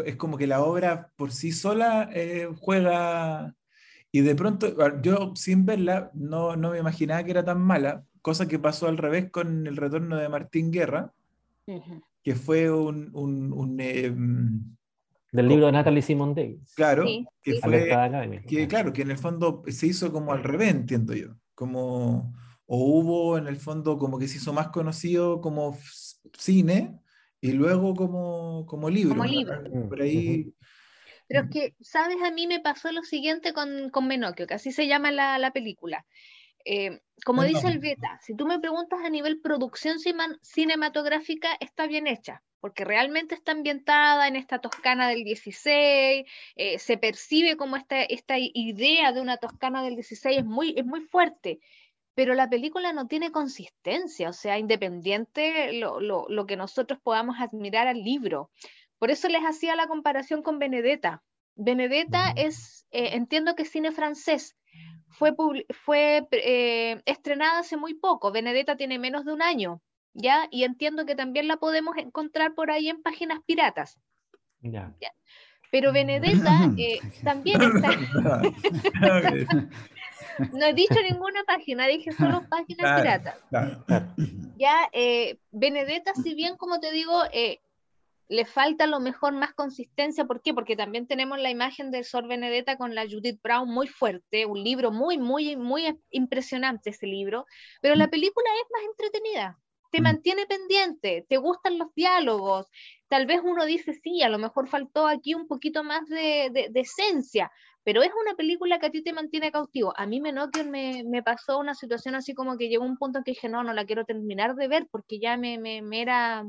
es 0.04 0.16
como 0.16 0.36
que 0.36 0.46
la 0.46 0.62
obra 0.62 1.10
por 1.16 1.32
sí 1.32 1.52
sola 1.52 2.08
eh, 2.12 2.48
juega 2.58 3.54
y 4.12 4.20
de 4.20 4.34
pronto 4.34 4.74
yo 5.02 5.32
sin 5.36 5.64
verla 5.64 6.10
no, 6.14 6.56
no 6.56 6.70
me 6.70 6.78
imaginaba 6.78 7.22
que 7.22 7.30
era 7.30 7.44
tan 7.44 7.60
mala, 7.60 8.04
cosa 8.22 8.48
que 8.48 8.58
pasó 8.58 8.88
al 8.88 8.98
revés 8.98 9.30
con 9.30 9.66
el 9.66 9.76
retorno 9.76 10.16
de 10.16 10.28
Martín 10.28 10.70
Guerra, 10.70 11.12
que 12.22 12.34
fue 12.34 12.70
un, 12.70 13.10
un, 13.12 13.52
un 13.52 13.80
em, 13.80 14.76
del 15.32 15.48
libro 15.48 15.66
de 15.66 15.72
Natalie 15.72 16.02
Simon 16.02 16.34
Davis. 16.34 16.74
Claro, 16.74 17.04
que 17.40 17.54
fue, 17.60 17.88
que, 18.46 18.66
claro, 18.66 18.92
que 18.92 19.02
en 19.02 19.12
el 19.12 19.18
fondo 19.18 19.62
se 19.68 19.86
hizo 19.86 20.12
como 20.12 20.32
al 20.32 20.42
revés, 20.42 20.70
entiendo 20.70 21.14
yo. 21.14 21.36
Como, 21.54 22.34
o 22.66 22.76
hubo 22.76 23.38
en 23.38 23.46
el 23.46 23.56
fondo 23.56 23.96
como 23.96 24.18
que 24.18 24.26
se 24.26 24.38
hizo 24.38 24.52
más 24.52 24.68
conocido 24.68 25.40
como 25.40 25.78
cine 26.36 26.98
y 27.40 27.52
luego 27.52 27.94
como, 27.94 28.66
como 28.66 28.90
libro. 28.90 29.16
Como 29.16 29.24
libro. 29.24 29.62
Por 29.88 30.02
ahí. 30.02 30.52
Pero 31.26 31.44
es 31.44 31.50
que, 31.50 31.74
¿sabes? 31.80 32.16
A 32.22 32.30
mí 32.30 32.46
me 32.46 32.60
pasó 32.60 32.90
lo 32.92 33.02
siguiente 33.02 33.52
con, 33.52 33.90
con 33.90 34.06
Menocchio, 34.06 34.46
que 34.46 34.54
así 34.54 34.72
se 34.72 34.88
llama 34.88 35.12
la, 35.12 35.38
la 35.38 35.52
película. 35.52 36.04
Eh, 36.64 37.00
como 37.24 37.44
dice 37.44 37.68
el 37.68 37.78
Beta, 37.78 38.18
si 38.22 38.34
tú 38.34 38.46
me 38.46 38.58
preguntas 38.58 39.00
a 39.02 39.10
nivel 39.10 39.40
producción 39.40 39.96
cinematográfica, 40.42 41.56
está 41.60 41.86
bien 41.86 42.06
hecha 42.06 42.42
porque 42.60 42.84
realmente 42.84 43.34
está 43.34 43.52
ambientada 43.52 44.28
en 44.28 44.36
esta 44.36 44.60
Toscana 44.60 45.08
del 45.08 45.24
16, 45.24 46.26
eh, 46.56 46.78
se 46.78 46.98
percibe 46.98 47.56
como 47.56 47.76
esta, 47.76 48.02
esta 48.02 48.36
idea 48.38 49.12
de 49.12 49.20
una 49.20 49.38
Toscana 49.38 49.82
del 49.82 49.94
16 49.94 50.38
es 50.38 50.44
muy, 50.44 50.74
es 50.76 50.84
muy 50.84 51.00
fuerte, 51.00 51.60
pero 52.20 52.34
la 52.34 52.50
película 52.50 52.92
no 52.92 53.06
tiene 53.06 53.32
consistencia, 53.32 54.28
o 54.28 54.34
sea, 54.34 54.58
independiente 54.58 55.72
lo, 55.72 56.00
lo, 56.00 56.26
lo 56.28 56.44
que 56.44 56.54
nosotros 56.54 57.00
podamos 57.02 57.36
admirar 57.40 57.88
al 57.88 58.04
libro. 58.04 58.50
Por 58.98 59.10
eso 59.10 59.26
les 59.30 59.40
hacía 59.40 59.74
la 59.74 59.86
comparación 59.86 60.42
con 60.42 60.58
Benedetta. 60.58 61.22
Benedetta 61.54 62.30
es, 62.36 62.86
eh, 62.90 63.12
entiendo 63.14 63.54
que 63.54 63.62
es 63.62 63.70
cine 63.70 63.90
francés, 63.90 64.54
fue, 65.08 65.34
fue 65.70 66.28
eh, 66.32 67.00
estrenada 67.06 67.60
hace 67.60 67.78
muy 67.78 67.94
poco, 67.94 68.30
Benedetta 68.32 68.76
tiene 68.76 68.98
menos 68.98 69.24
de 69.24 69.32
un 69.32 69.40
año, 69.40 69.80
¿ya? 70.12 70.46
Y 70.50 70.64
entiendo 70.64 71.06
que 71.06 71.14
también 71.14 71.48
la 71.48 71.56
podemos 71.56 71.96
encontrar 71.96 72.52
por 72.54 72.70
ahí 72.70 72.90
en 72.90 73.00
páginas 73.00 73.38
piratas. 73.46 73.98
Ya. 74.60 74.92
Pero 75.70 75.90
Benedetta 75.94 76.68
eh, 76.76 77.00
también 77.24 77.62
está... 77.62 77.92
no 80.52 80.66
he 80.66 80.74
dicho 80.74 80.94
ninguna 81.02 81.44
página, 81.44 81.86
dije 81.86 82.12
solo 82.12 82.42
páginas 82.50 83.00
piratas. 83.00 83.36
Ya, 84.56 84.88
eh, 84.92 85.38
Benedetta, 85.50 86.14
si 86.14 86.34
bien, 86.34 86.56
como 86.56 86.80
te 86.80 86.90
digo, 86.92 87.22
eh, 87.32 87.60
le 88.28 88.44
falta 88.44 88.84
a 88.84 88.86
lo 88.86 89.00
mejor 89.00 89.32
más 89.32 89.52
consistencia. 89.54 90.24
¿Por 90.24 90.42
qué? 90.42 90.54
Porque 90.54 90.76
también 90.76 91.06
tenemos 91.06 91.38
la 91.38 91.50
imagen 91.50 91.90
de 91.90 92.04
Sor 92.04 92.28
Benedetta 92.28 92.76
con 92.76 92.94
la 92.94 93.04
Judith 93.04 93.40
Brown 93.42 93.68
muy 93.68 93.88
fuerte, 93.88 94.46
un 94.46 94.62
libro 94.62 94.92
muy, 94.92 95.18
muy, 95.18 95.56
muy 95.56 95.98
impresionante 96.10 96.90
ese 96.90 97.06
libro, 97.06 97.46
pero 97.80 97.94
la 97.94 98.08
película 98.08 98.48
es 98.62 98.70
más 98.70 98.82
entretenida 98.84 99.58
te 99.90 100.00
mm. 100.00 100.04
mantiene 100.04 100.46
pendiente, 100.46 101.26
te 101.28 101.36
gustan 101.36 101.78
los 101.78 101.94
diálogos, 101.94 102.66
tal 103.08 103.26
vez 103.26 103.40
uno 103.42 103.64
dice, 103.64 103.94
sí, 103.94 104.22
a 104.22 104.28
lo 104.28 104.38
mejor 104.38 104.68
faltó 104.68 105.06
aquí 105.06 105.34
un 105.34 105.46
poquito 105.46 105.84
más 105.84 106.06
de, 106.08 106.70
esencia, 106.74 107.50
pero 107.84 108.02
es 108.02 108.10
una 108.20 108.34
película 108.34 108.78
que 108.78 108.86
a 108.86 108.90
ti 108.90 109.02
te 109.02 109.12
mantiene 109.12 109.50
cautivo. 109.50 109.92
A 109.96 110.06
mí 110.06 110.20
me, 110.20 110.32
me, 110.32 111.04
me 111.04 111.22
pasó 111.22 111.58
una 111.58 111.74
situación 111.74 112.14
así 112.14 112.34
como 112.34 112.56
que 112.56 112.68
llegó 112.68 112.84
un 112.84 112.98
punto 112.98 113.18
en 113.18 113.24
que 113.24 113.32
dije, 113.32 113.48
no, 113.48 113.62
no 113.62 113.72
la 113.72 113.86
quiero 113.86 114.04
terminar 114.04 114.54
de 114.54 114.68
ver 114.68 114.86
porque 114.90 115.18
ya 115.18 115.36
me, 115.36 115.58
me, 115.58 116.00
era... 116.00 116.44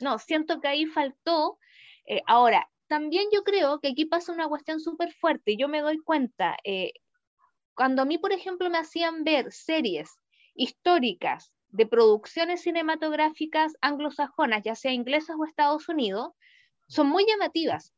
No, 0.00 0.18
siento 0.18 0.60
que 0.60 0.68
ahí 0.68 0.86
faltó. 0.86 1.58
Eh, 2.06 2.22
ahora, 2.26 2.68
también 2.88 3.28
yo 3.32 3.44
creo 3.44 3.80
que 3.80 3.88
aquí 3.88 4.06
pasa 4.06 4.32
una 4.32 4.48
cuestión 4.48 4.80
súper 4.80 5.12
fuerte 5.14 5.56
yo 5.56 5.68
me 5.68 5.80
doy 5.80 5.98
cuenta, 5.98 6.56
eh, 6.64 6.92
cuando 7.74 8.02
a 8.02 8.04
mí, 8.04 8.18
por 8.18 8.32
ejemplo, 8.32 8.70
me 8.70 8.78
hacían 8.78 9.24
ver 9.24 9.52
series 9.52 10.18
históricas 10.54 11.52
de 11.68 11.86
producciones 11.86 12.62
cinematográficas 12.62 13.72
anglosajonas, 13.80 14.62
ya 14.64 14.76
sea 14.76 14.92
inglesas 14.92 15.36
o 15.38 15.44
Estados 15.44 15.88
Unidos, 15.88 16.32
son 16.86 17.08
muy 17.08 17.24
llamativas. 17.26 17.92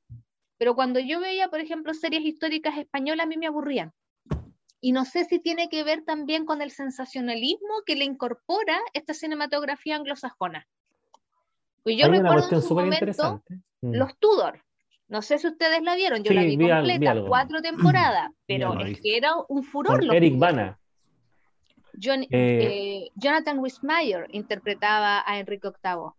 Pero 0.58 0.74
cuando 0.74 1.00
yo 1.00 1.20
veía, 1.20 1.48
por 1.48 1.60
ejemplo, 1.60 1.92
series 1.94 2.24
históricas 2.24 2.78
españolas, 2.78 3.24
a 3.24 3.28
mí 3.28 3.36
me 3.36 3.46
aburrían. 3.46 3.92
Y 4.80 4.92
no 4.92 5.04
sé 5.04 5.24
si 5.24 5.38
tiene 5.38 5.68
que 5.68 5.84
ver 5.84 6.04
también 6.04 6.44
con 6.44 6.62
el 6.62 6.70
sensacionalismo 6.70 7.82
que 7.84 7.96
le 7.96 8.04
incorpora 8.04 8.78
esta 8.92 9.14
cinematografía 9.14 9.96
anglosajona. 9.96 10.66
Pues 11.82 11.96
yo 11.98 12.08
recuerdo 12.08 12.48
en 12.50 12.62
su 12.62 12.74
momento 12.74 13.42
mm. 13.80 13.94
los 13.94 14.18
Tudor. 14.18 14.62
No 15.08 15.22
sé 15.22 15.38
si 15.38 15.46
ustedes 15.46 15.82
la 15.82 15.94
vieron, 15.94 16.24
yo 16.24 16.32
la 16.32 16.42
vi, 16.42 16.58
completa, 16.58 17.14
cuatro 17.28 17.62
temporadas, 17.62 18.32
pero 18.46 18.78
es 18.80 19.00
que 19.00 19.16
era 19.16 19.34
un 19.48 19.62
furor. 19.62 20.02
Eric 20.14 20.38
Bana. 20.38 20.78
Eh, 21.98 22.28
eh, 22.30 23.10
Jonathan 23.14 23.58
Wismayer 23.58 24.26
interpretaba 24.32 25.22
a 25.24 25.38
Enrique 25.38 25.68
VIII. 25.68 26.10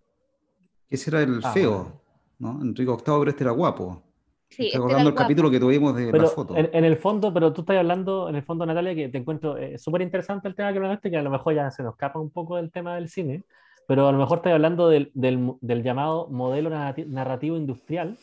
Ese 0.90 1.10
era 1.10 1.22
el 1.22 1.42
ah, 1.44 1.52
feo, 1.52 2.02
¿no? 2.40 2.62
Enrique 2.62 2.90
VIII, 2.90 3.04
pero 3.06 3.30
este 3.30 3.44
era 3.44 3.52
guapo. 3.52 4.07
Sí, 4.50 4.68
Estoy 4.68 4.92
este 4.92 5.02
el, 5.04 5.14
capítulo 5.14 5.52
que 5.52 5.60
tuvimos 5.60 5.96
de 5.96 6.12
la 6.12 6.28
foto. 6.28 6.56
En, 6.56 6.86
el 6.86 6.98
fondo, 6.98 7.34
pero 7.34 7.52
tú 7.52 7.62
estás 7.62 7.78
hablando, 7.78 8.30
en 8.30 8.36
el 8.36 8.44
fondo, 8.44 8.66
Natalia, 8.66 8.96
que 8.96 9.10
te 9.10 9.18
encuentro 9.18 9.58
eh, 9.58 9.78
súper 9.78 10.02
interesante 10.02 10.48
el 10.48 10.56
tema 10.56 10.72
que 10.72 10.78
hablaste, 10.78 11.12
que 11.12 11.18
a 11.18 11.22
lo 11.22 11.30
mejor 11.30 11.54
ya 11.54 11.70
se 11.70 11.84
nos 11.84 11.94
escapa 11.94 12.20
un 12.20 12.30
poco 12.30 12.56
del 12.56 12.72
tema 12.72 12.96
del 12.96 13.10
cine, 13.10 13.44
pero 13.88 14.08
a 14.08 14.12
lo 14.12 14.18
mejor 14.18 14.38
estás 14.38 14.54
hablando 14.54 14.90
del, 14.90 15.12
del, 15.14 15.84
llamado 15.84 16.28
modelo 16.30 16.70
narrativo 16.70 17.58
industrial. 17.58 18.18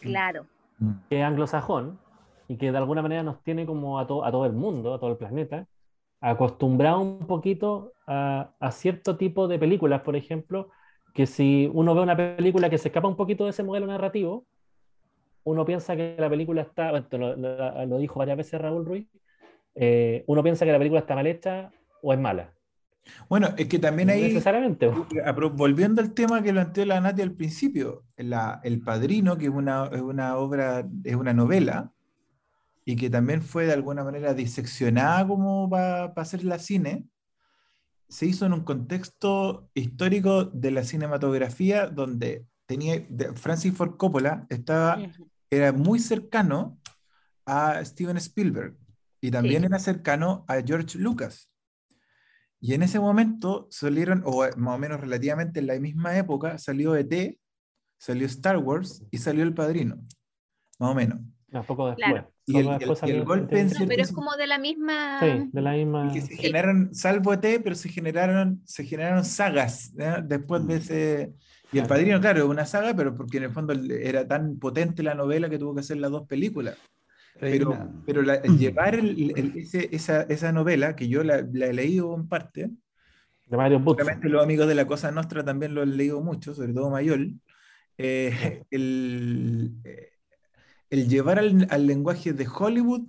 Claro. 0.00 0.46
Que 1.10 1.20
es 1.20 1.24
anglosajón 1.24 1.98
y 2.48 2.56
que 2.56 2.72
de 2.72 2.78
alguna 2.78 3.02
manera 3.02 3.22
nos 3.22 3.42
tiene 3.42 3.66
como 3.66 3.98
a, 3.98 4.02
a 4.02 4.06
todo 4.06 4.46
el 4.46 4.52
mundo, 4.52 4.94
a 4.94 4.98
todo 4.98 5.10
el 5.10 5.18
planeta, 5.18 5.66
acostumbrado 6.20 7.00
un 7.00 7.26
poquito 7.26 7.92
a, 8.06 8.70
cierto 8.72 9.16
tipo 9.16 9.48
de 9.48 9.58
películas, 9.58 10.02
por 10.02 10.16
ejemplo, 10.16 10.70
que 11.14 11.26
si 11.26 11.70
uno 11.72 11.94
ve 11.94 12.02
una 12.02 12.16
película 12.16 12.68
que 12.68 12.78
se 12.78 12.88
escapa 12.88 13.08
un 13.08 13.16
poquito 13.16 13.44
de 13.44 13.50
ese 13.50 13.62
modelo 13.62 13.86
narrativo, 13.86 14.46
uno 15.44 15.64
piensa 15.64 15.96
que 15.96 16.16
la 16.18 16.28
película 16.28 16.62
está, 16.62 16.92
lo, 16.92 17.98
dijo 17.98 18.18
varias 18.18 18.36
veces 18.36 18.60
Raúl 18.60 18.84
Ruiz, 18.84 19.08
eh, 19.74 20.24
uno 20.26 20.42
piensa 20.42 20.64
que 20.64 20.72
la 20.72 20.78
película 20.78 21.00
está 21.00 21.14
mal 21.14 21.26
hecha 21.26 21.72
o 22.02 22.12
es 22.12 22.18
mala. 22.18 22.52
Bueno, 23.28 23.48
es 23.56 23.66
que 23.68 23.78
también 23.78 24.10
hay... 24.10 24.22
Necesariamente. 24.22 24.90
Volviendo 25.54 26.02
al 26.02 26.12
tema 26.12 26.42
que 26.42 26.52
planteó 26.52 26.84
la 26.84 27.00
Nati 27.00 27.22
al 27.22 27.32
principio, 27.32 28.04
El 28.16 28.82
Padrino, 28.84 29.38
que 29.38 29.46
es 29.46 29.50
una, 29.50 29.88
es 29.92 30.00
una 30.00 30.36
obra, 30.36 30.86
es 31.04 31.14
una 31.14 31.32
novela, 31.32 31.92
y 32.84 32.96
que 32.96 33.10
también 33.10 33.42
fue 33.42 33.66
de 33.66 33.72
alguna 33.72 34.04
manera 34.04 34.34
diseccionada 34.34 35.26
como 35.26 35.68
para 35.68 36.12
hacer 36.16 36.44
la 36.44 36.58
cine, 36.58 37.04
se 38.08 38.26
hizo 38.26 38.44
en 38.44 38.52
un 38.52 38.64
contexto 38.64 39.70
histórico 39.74 40.44
de 40.44 40.72
la 40.72 40.82
cinematografía 40.82 41.86
donde 41.86 42.44
tenía, 42.66 43.06
Francis 43.34 43.74
Ford 43.74 43.96
Coppola 43.96 44.46
estaba, 44.48 44.98
era 45.50 45.72
muy 45.72 45.98
cercano 45.98 46.78
a 47.44 47.84
Steven 47.84 48.16
Spielberg 48.16 48.76
y 49.20 49.30
también 49.30 49.64
era 49.64 49.78
cercano 49.78 50.44
a 50.48 50.62
George 50.62 50.98
Lucas. 50.98 51.50
Y 52.60 52.74
en 52.74 52.82
ese 52.82 53.00
momento 53.00 53.66
salieron, 53.70 54.22
o 54.24 54.46
más 54.56 54.76
o 54.76 54.78
menos 54.78 55.00
relativamente 55.00 55.60
en 55.60 55.66
la 55.66 55.78
misma 55.78 56.16
época, 56.16 56.58
salió 56.58 56.94
ET, 56.94 57.38
salió 57.98 58.26
Star 58.26 58.58
Wars 58.58 59.02
y 59.10 59.18
salió 59.18 59.42
El 59.42 59.54
Padrino. 59.54 59.96
Más 60.78 60.90
o 60.90 60.94
menos. 60.94 61.20
Un 61.52 61.64
poco 61.64 61.88
después. 61.88 62.24
Y 62.46 62.58
el, 62.58 63.24
golpe 63.24 63.60
en 63.60 63.70
pero 63.88 64.02
es 64.02 64.12
como 64.12 64.36
de 64.36 64.46
la 64.46 64.58
misma. 64.58 65.20
Sí, 65.20 65.50
de 65.52 65.60
la 65.60 65.72
misma. 65.72 66.12
que 66.12 66.20
se 66.20 66.36
generaron, 66.36 66.94
salvo 66.94 67.32
ET, 67.32 67.60
pero 67.62 67.74
se 67.74 67.88
generaron, 67.88 68.60
se 68.64 68.84
generaron 68.84 69.24
sagas 69.24 69.92
después 70.24 70.66
de 70.66 70.74
mm. 70.74 70.78
ese. 70.78 71.32
Y 71.72 71.78
El 71.78 71.86
Padrino, 71.86 72.20
claro, 72.20 72.48
una 72.48 72.66
saga, 72.66 72.94
pero 72.94 73.14
porque 73.14 73.38
en 73.38 73.44
el 73.44 73.50
fondo 73.52 73.72
era 73.72 74.26
tan 74.26 74.58
potente 74.58 75.04
la 75.04 75.14
novela 75.14 75.48
que 75.48 75.58
tuvo 75.58 75.74
que 75.74 75.80
hacer 75.80 75.98
las 75.98 76.10
dos 76.10 76.26
películas. 76.26 76.76
Pero, 77.38 77.90
pero 78.04 78.22
llevar 78.22 78.96
esa, 78.96 80.22
esa, 80.22 80.52
novela, 80.52 80.94
que 80.94 81.08
yo 81.08 81.22
la, 81.22 81.38
he 81.38 81.72
leído 81.72 82.14
en 82.14 82.28
parte, 82.28 82.70
de 83.46 83.56
Mario 83.56 83.82
los 84.22 84.42
amigos 84.42 84.68
de 84.68 84.74
la 84.74 84.86
Cosa 84.86 85.10
Nostra 85.10 85.44
también 85.44 85.74
lo 85.74 85.82
han 85.82 85.96
leído 85.96 86.20
mucho, 86.20 86.54
sobre 86.54 86.72
todo 86.72 86.90
Mayol, 86.90 87.34
eh, 87.98 88.62
el, 88.70 89.72
eh, 89.84 90.09
el, 90.90 91.08
llevar 91.08 91.38
al, 91.38 91.66
al, 91.70 91.86
lenguaje 91.86 92.32
de 92.32 92.46
Hollywood 92.46 93.02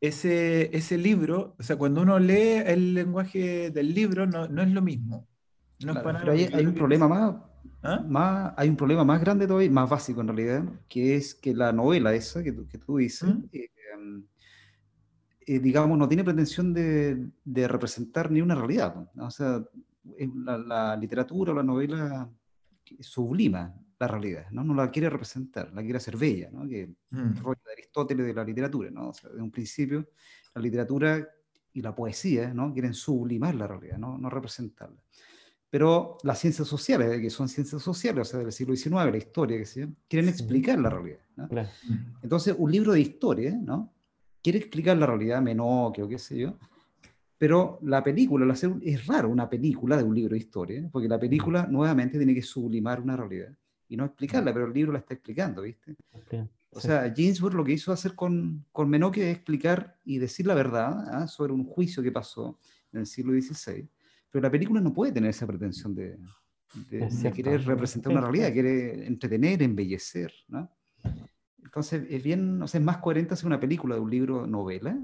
ese, 0.00 0.74
ese 0.76 0.98
libro, 0.98 1.54
o 1.58 1.62
sea, 1.62 1.76
cuando 1.76 2.02
uno 2.02 2.18
lee 2.18 2.62
el 2.66 2.94
lenguaje 2.94 3.70
del 3.70 3.94
libro, 3.94 4.26
no, 4.26 4.48
no 4.48 4.62
es 4.62 4.70
lo 4.70 4.82
mismo. 4.82 5.26
No 5.84 5.94
pero 6.02 6.32
hay, 6.32 6.48
hay 6.52 6.66
un 6.66 6.74
problema 6.74 7.08
más, 7.08 7.34
¿Ah? 7.82 8.02
Más, 8.06 8.54
hay 8.56 8.68
un 8.68 8.76
problema 8.76 9.04
más 9.04 9.20
grande 9.20 9.46
todavía, 9.46 9.70
más 9.70 9.88
básico 9.90 10.20
en 10.20 10.28
realidad, 10.28 10.64
que 10.88 11.16
es 11.16 11.34
que 11.34 11.54
la 11.54 11.72
novela 11.72 12.14
esa 12.14 12.42
que 12.42 12.52
tú, 12.52 12.66
que 12.66 12.78
tú 12.78 12.96
dices, 12.96 13.28
¿Mm? 13.28 13.44
eh, 13.52 13.70
eh, 15.46 15.58
digamos, 15.58 15.98
no 15.98 16.08
tiene 16.08 16.24
pretensión 16.24 16.72
de, 16.72 17.28
de, 17.44 17.68
representar 17.68 18.30
ni 18.30 18.40
una 18.40 18.54
realidad. 18.54 19.06
O 19.18 19.30
sea, 19.30 19.62
la, 20.16 20.56
la, 20.56 20.96
literatura 20.96 21.52
o 21.52 21.54
la 21.54 21.62
novela 21.62 22.30
sublima 23.00 23.74
la 24.04 24.08
realidad, 24.08 24.50
¿no? 24.50 24.62
no 24.64 24.74
la 24.74 24.90
quiere 24.90 25.10
representar, 25.10 25.72
la 25.72 25.82
quiere 25.82 25.96
hacer 25.96 26.16
bella, 26.16 26.50
¿no? 26.52 26.66
que 26.68 26.94
mm. 27.10 27.36
rollo 27.42 27.60
de 27.64 27.72
Aristóteles 27.72 28.26
de 28.26 28.34
la 28.34 28.44
literatura. 28.44 28.90
¿no? 28.90 29.08
O 29.08 29.14
sea, 29.14 29.30
desde 29.30 29.42
un 29.42 29.50
principio, 29.50 30.10
la 30.54 30.62
literatura 30.62 31.28
y 31.72 31.80
la 31.80 31.94
poesía 31.94 32.52
¿no? 32.52 32.72
quieren 32.72 32.94
sublimar 32.94 33.54
la 33.54 33.66
realidad, 33.66 33.98
no, 33.98 34.18
no 34.18 34.30
representarla 34.30 35.00
pero 35.74 36.18
las 36.22 36.38
ciencias 36.38 36.68
sociales, 36.68 37.20
que 37.20 37.30
son 37.30 37.48
ciencias 37.48 37.82
sociales, 37.82 38.28
o 38.28 38.30
sea, 38.30 38.38
del 38.38 38.52
siglo 38.52 38.76
XIX, 38.76 39.10
la 39.10 39.16
historia, 39.16 39.58
que 39.58 39.66
se 39.66 39.88
quieren 40.06 40.28
explicar 40.28 40.78
la 40.78 40.88
realidad. 40.88 41.18
Entonces, 42.22 42.54
un 42.56 42.70
libro 42.70 42.92
de 42.92 43.00
historia, 43.00 43.58
¿no? 43.60 43.92
Quiere 44.40 44.60
explicar 44.60 44.96
la 44.96 45.06
realidad, 45.06 45.42
Menoque 45.42 46.00
o 46.00 46.08
qué 46.08 46.16
sé 46.16 46.38
yo, 46.38 46.56
pero 47.36 47.80
la 47.82 48.04
película, 48.04 48.46
la, 48.46 48.54
es 48.54 49.06
raro 49.08 49.28
una 49.28 49.50
película 49.50 49.96
de 49.96 50.04
un 50.04 50.14
libro 50.14 50.34
de 50.34 50.38
historia, 50.38 50.88
porque 50.92 51.08
la 51.08 51.18
película 51.18 51.66
nuevamente 51.66 52.18
tiene 52.18 52.36
que 52.36 52.42
sublimar 52.42 53.00
una 53.00 53.16
realidad 53.16 53.52
y 53.88 53.96
no 53.96 54.04
explicarla, 54.04 54.52
pero 54.52 54.66
el 54.66 54.72
libro 54.72 54.92
la 54.92 54.98
está 54.98 55.14
explicando, 55.14 55.62
¿viste? 55.62 55.94
O 56.70 56.80
sea, 56.80 57.12
Ginsburg 57.14 57.54
lo 57.54 57.64
que 57.64 57.72
hizo 57.72 57.92
hacer 57.92 58.14
con, 58.14 58.64
con 58.72 58.88
Menoque 58.88 59.30
es 59.30 59.36
explicar 59.36 59.98
y 60.04 60.18
decir 60.18 60.46
la 60.46 60.54
verdad 60.54 61.04
¿ah? 61.12 61.26
sobre 61.28 61.52
un 61.52 61.64
juicio 61.64 62.02
que 62.02 62.10
pasó 62.10 62.58
en 62.92 63.00
el 63.00 63.06
siglo 63.06 63.32
XVI 63.32 63.88
pero 64.34 64.42
la 64.42 64.50
película 64.50 64.80
no 64.80 64.92
puede 64.92 65.12
tener 65.12 65.30
esa 65.30 65.46
pretensión 65.46 65.94
de, 65.94 66.18
querer 67.32 67.64
representar 67.64 68.10
una 68.10 68.20
realidad, 68.20 68.52
quiere 68.52 69.06
entretener, 69.06 69.62
embellecer, 69.62 70.34
¿no? 70.48 70.68
Entonces 71.62 72.04
es 72.10 72.20
bien, 72.20 72.60
o 72.60 72.66
sea, 72.66 72.80
es 72.80 72.84
más 72.84 72.96
coherente 72.96 73.34
hacer 73.34 73.46
una 73.46 73.60
película 73.60 73.94
de 73.94 74.00
un 74.00 74.10
libro 74.10 74.44
novela, 74.44 74.98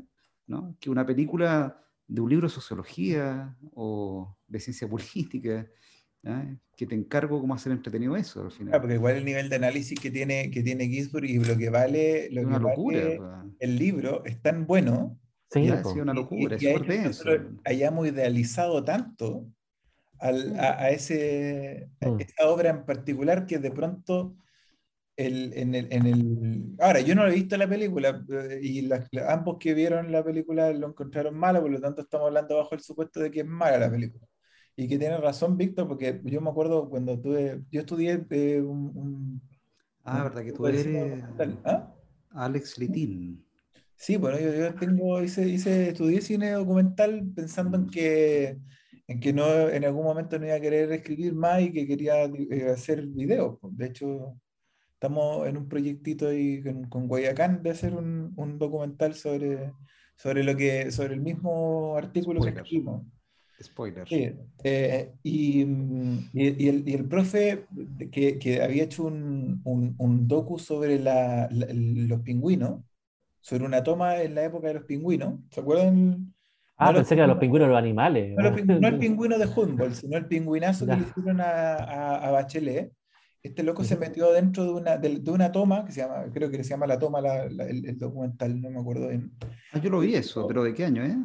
¿no? 0.49 0.77
Que 0.81 0.91
una 0.91 1.07
película 1.07 1.81
de 2.09 2.21
un 2.21 2.29
libro 2.29 2.49
de 2.49 2.53
sociología 2.53 3.57
o 3.73 4.37
de 4.49 4.59
ciencia 4.59 4.89
política, 4.91 5.65
que 6.77 6.87
te 6.87 6.95
encargo 6.95 7.41
cómo 7.41 7.55
hacer 7.55 7.73
entretenido 7.73 8.17
eso 8.17 8.43
al 8.43 8.53
final. 8.53 8.81
porque 8.81 8.95
igual 8.95 9.17
el 9.17 9.25
nivel 9.25 9.49
de 9.49 9.57
análisis 9.57 9.99
que 9.99 10.11
tiene, 10.11 10.51
que 10.51 10.63
tiene 10.63 10.89
Ginsburg 10.89 11.25
y 11.25 11.39
lo 11.39 11.57
que 11.57 11.71
vale, 11.71 12.29
lo 12.31 12.43
que 12.43 12.59
locura, 12.59 13.45
el 13.59 13.77
libro 13.77 14.25
es 14.25 14.41
tan 14.41 14.67
bueno 14.67 15.19
Sí, 15.53 15.69
ha 15.69 15.83
sido 15.83 16.03
una 16.03 16.15
locura, 16.15 16.57
y, 16.61 16.67
es 16.67 17.25
Hayamos 17.65 18.07
idealizado 18.07 18.85
tanto 18.85 19.49
a, 20.21 20.91
ese, 20.91 21.91
mm. 22.01 22.21
esa 22.21 22.49
obra 22.49 22.71
en 22.71 22.85
particular 22.85 23.47
que 23.47 23.59
de 23.59 23.73
pronto 23.73 24.37
el, 25.17 25.53
en, 25.55 25.75
el, 25.75 25.89
en, 25.91 26.07
el, 26.07 26.77
Ahora, 26.79 27.01
yo 27.01 27.17
no 27.17 27.27
he 27.27 27.35
visto 27.35 27.57
la 27.57 27.69
película 27.69 28.25
eh, 28.31 28.61
y 28.63 28.89
ambos 29.27 29.57
que 29.59 29.75
vieron 29.75 30.13
la 30.13 30.23
película 30.23 30.73
lo 30.73 30.87
encontraron 30.87 31.37
mala, 31.37 31.61
por 31.61 31.71
lo 31.71 31.81
tanto 31.81 32.03
estamos 32.03 32.29
hablando 32.29 32.57
bajo 32.57 32.75
el 32.77 32.81
supuesto 32.81 33.19
de 33.19 33.31
que 33.31 33.41
es 33.41 33.47
mala 33.47 33.79
la 33.79 33.91
película. 33.91 34.25
Y 34.77 34.89
que 34.89 34.99
tiene 34.99 35.19
razón 35.19 35.57
Víctor, 35.57 35.89
porque 35.89 36.21
yo 36.25 36.41
me 36.41 36.51
acuerdo 36.51 36.89
cuando 36.89 37.21
tuve, 37.21 37.63
yo 37.71 37.81
estudié 37.81 38.25
eh, 38.31 38.63
un, 38.63 39.43
Ah, 40.05 40.25
verdad 40.25 40.45
que 40.45 40.53
tú 40.53 40.67
eres... 40.67 40.87
¿ah? 41.65 41.95
Alex 42.31 42.79
Litín. 42.79 43.45
Sí, 43.95 44.17
bueno, 44.17 44.39
yo, 44.39 44.75
tengo, 44.75 45.23
hice, 45.23 45.47
hice, 45.47 45.91
estudié 45.91 46.23
cine 46.23 46.53
documental 46.53 47.31
pensando 47.35 47.77
en 47.77 47.87
que, 47.87 48.59
en 49.07 49.21
que 49.21 49.33
no, 49.33 49.69
en 49.69 49.85
algún 49.85 50.05
momento 50.05 50.39
no 50.39 50.47
iba 50.47 50.55
a 50.55 50.61
querer 50.61 50.91
escribir 50.93 51.35
más 51.35 51.61
y 51.61 51.73
que 51.73 51.87
quería 51.87 52.25
eh, 52.25 52.71
hacer 52.73 53.07
videos. 53.07 53.59
De 53.63 53.87
hecho, 53.87 54.37
estamos 54.95 55.47
en 55.47 55.59
un 55.59 55.69
proyectito 55.69 56.29
ahí 56.29 56.63
con, 56.63 56.89
con 56.89 57.09
Guayacán 57.09 57.63
de 57.63 57.71
hacer 57.71 57.95
un, 57.95 58.33
un, 58.37 58.59
documental 58.59 59.15
sobre, 59.15 59.73
sobre, 60.17 60.45
lo 60.45 60.57
que, 60.57 60.91
sobre 60.91 61.15
el 61.15 61.21
mismo 61.21 61.95
artículo 61.97 62.41
que 62.41 62.51
escribimos. 62.51 63.05
Spoiler. 63.63 64.09
Sí, 64.09 64.33
eh, 64.65 65.13
y, 65.23 65.61
y, 66.33 66.69
el, 66.69 66.89
y, 66.89 66.95
el, 66.95 67.05
profe 67.07 67.67
que, 68.11 68.39
que 68.39 68.63
había 68.63 68.85
hecho 68.85 69.05
un, 69.05 69.61
un, 69.65 69.95
un 69.99 70.29
docu 70.29 70.59
sobre 70.59 70.99
la, 70.99 71.49
los 71.51 72.21
pingüinos, 72.21 72.81
sobre 73.41 73.65
una 73.65 73.83
toma 73.83 74.23
en 74.23 74.35
la 74.35 74.45
época 74.45 74.69
de 74.69 74.75
los 74.75 74.85
pingüinos. 74.85 75.41
¿Se 75.51 75.61
acuerdan? 75.61 76.33
Ah, 76.77 76.95
pensé 76.95 77.15
que 77.15 77.21
eran 77.21 77.31
los 77.31 77.39
pingüinos 77.39 77.69
los 77.69 77.77
animales. 77.77 78.35
No, 78.37 78.89
el 78.89 78.99
pingüino 78.99 79.39
de 79.39 79.47
Humboldt, 79.47 79.95
sino 79.95 80.17
el 80.17 80.27
pingüinazo 80.27 80.87
que 80.87 80.97
le 80.97 81.03
hicieron 81.03 81.41
a, 81.43 82.17
a, 82.17 82.31
Bachelet. 82.31 82.93
Este 83.43 83.63
loco 83.63 83.85
se 83.85 83.97
metió 83.97 84.33
dentro 84.33 84.65
de 84.65 84.71
una, 84.73 84.97
de, 84.97 85.31
una 85.31 85.53
toma, 85.53 85.85
que 85.85 85.93
se 85.93 86.01
llama, 86.01 86.25
creo 86.33 86.51
que 86.51 86.63
se 86.63 86.71
llama 86.71 86.87
La 86.87 86.99
Toma, 86.99 87.23
la, 87.23 87.45
el, 87.45 87.99
documental, 87.99 88.61
no 88.61 88.71
me 88.71 88.81
acuerdo 88.81 89.09
bien. 89.09 89.33
Ah, 89.73 89.79
yo 89.79 89.89
lo 89.91 90.01
vi 90.01 90.15
eso, 90.15 90.47
pero 90.47 90.63
¿de 90.63 90.75
qué 90.75 90.85
año, 90.85 91.05
eh? 91.05 91.17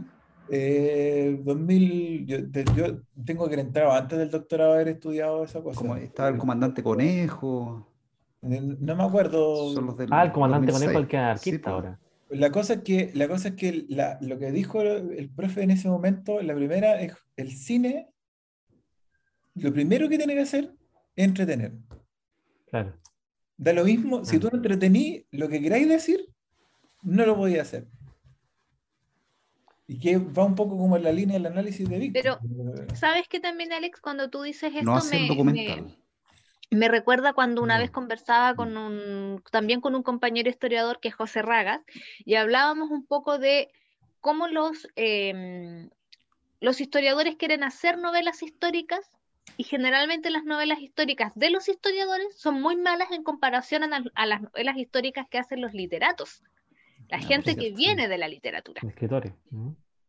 Eh, 0.49 1.39
2000, 1.43 2.25
yo, 2.25 2.37
yo, 2.75 3.01
tengo 3.25 3.49
que 3.49 3.55
entrar 3.55 3.87
antes 3.89 4.17
del 4.19 4.29
doctorado 4.29 4.73
haber 4.73 4.89
estudiado 4.89 5.43
esa 5.43 5.61
cosa. 5.61 5.79
Como 5.79 5.95
estaba 5.95 6.29
el 6.29 6.37
comandante 6.37 6.83
Conejo. 6.83 7.87
No 8.41 8.95
me 8.95 9.03
acuerdo. 9.03 9.73
ah, 10.11 10.23
el 10.23 10.31
comandante 10.31 10.71
Conejo, 10.71 10.99
el 10.99 11.07
que 11.07 11.17
es 11.17 11.23
arquista 11.23 11.71
ahora. 11.71 11.99
La 12.29 12.51
cosa 12.51 12.73
es 12.73 12.81
que, 12.81 13.11
la 13.13 13.27
cosa 13.27 13.49
es 13.49 13.55
que 13.55 13.85
lo 14.21 14.39
que 14.39 14.51
dijo 14.51 14.81
el 14.81 15.29
profe 15.29 15.63
en 15.63 15.71
ese 15.71 15.87
momento, 15.87 16.41
la 16.41 16.55
primera 16.55 16.99
es 17.01 17.13
el 17.37 17.51
cine, 17.51 18.09
lo 19.55 19.71
primero 19.71 20.09
que 20.09 20.17
tiene 20.17 20.33
que 20.33 20.41
hacer 20.41 20.73
es 21.15 21.25
entretener. 21.25 21.73
Claro. 22.67 22.93
Da 23.57 23.73
lo 23.73 23.85
mismo, 23.85 24.25
si 24.25 24.37
tú 24.37 24.49
no 24.51 24.57
entretení 24.57 25.25
lo 25.31 25.47
que 25.47 25.61
queráis 25.61 25.87
decir, 25.87 26.27
no 27.03 27.25
lo 27.25 27.37
podías 27.37 27.67
hacer. 27.67 27.87
Y 29.87 29.99
que 29.99 30.17
va 30.17 30.45
un 30.45 30.55
poco 30.55 30.77
como 30.77 30.97
en 30.97 31.03
la 31.03 31.11
línea 31.11 31.37
del 31.37 31.45
análisis 31.45 31.87
de 31.87 31.99
Víctor. 31.99 32.39
Pero, 32.41 32.95
¿sabes 32.95 33.27
que 33.27 33.39
también, 33.39 33.71
Alex, 33.71 34.01
cuando 34.01 34.29
tú 34.29 34.41
dices 34.41 34.73
esto, 34.73 34.83
no 34.83 35.03
me, 35.03 35.27
documental. 35.27 35.95
Me 36.71 36.87
recuerda 36.87 37.33
cuando 37.33 37.61
una 37.61 37.77
vez 37.77 37.91
conversaba 37.91 38.55
con 38.55 38.77
un, 38.77 39.43
también 39.51 39.81
con 39.81 39.95
un 39.95 40.03
compañero 40.03 40.49
historiador 40.49 40.99
que 40.99 41.09
es 41.09 41.15
José 41.15 41.41
Ragas, 41.41 41.81
y 42.25 42.35
hablábamos 42.35 42.89
un 42.89 43.05
poco 43.05 43.37
de 43.37 43.69
cómo 44.21 44.47
los, 44.47 44.87
em, 44.95 45.89
los 46.59 46.81
historiadores 46.81 47.35
quieren 47.35 47.63
hacer 47.63 47.99
novelas 47.99 48.41
históricas 48.41 49.11
y 49.57 49.63
generalmente 49.63 50.29
las 50.29 50.43
novelas 50.43 50.79
históricas 50.79 51.31
de 51.35 51.49
los 51.49 51.69
historiadores 51.69 52.35
son 52.35 52.61
muy 52.61 52.75
malas 52.75 53.11
en 53.11 53.23
comparación 53.23 53.83
a, 53.83 54.25
las 54.25 54.41
novelas 54.41 54.77
históricas 54.77 55.27
que 55.29 55.37
hacen 55.37 55.61
los 55.61 55.73
literatos, 55.73 56.41
la 57.09 57.19
gente 57.19 57.55
que 57.55 57.71
viene 57.71 58.07
de 58.07 58.17
la 58.17 58.27
literatura. 58.27 58.81
Escritores. 58.87 59.33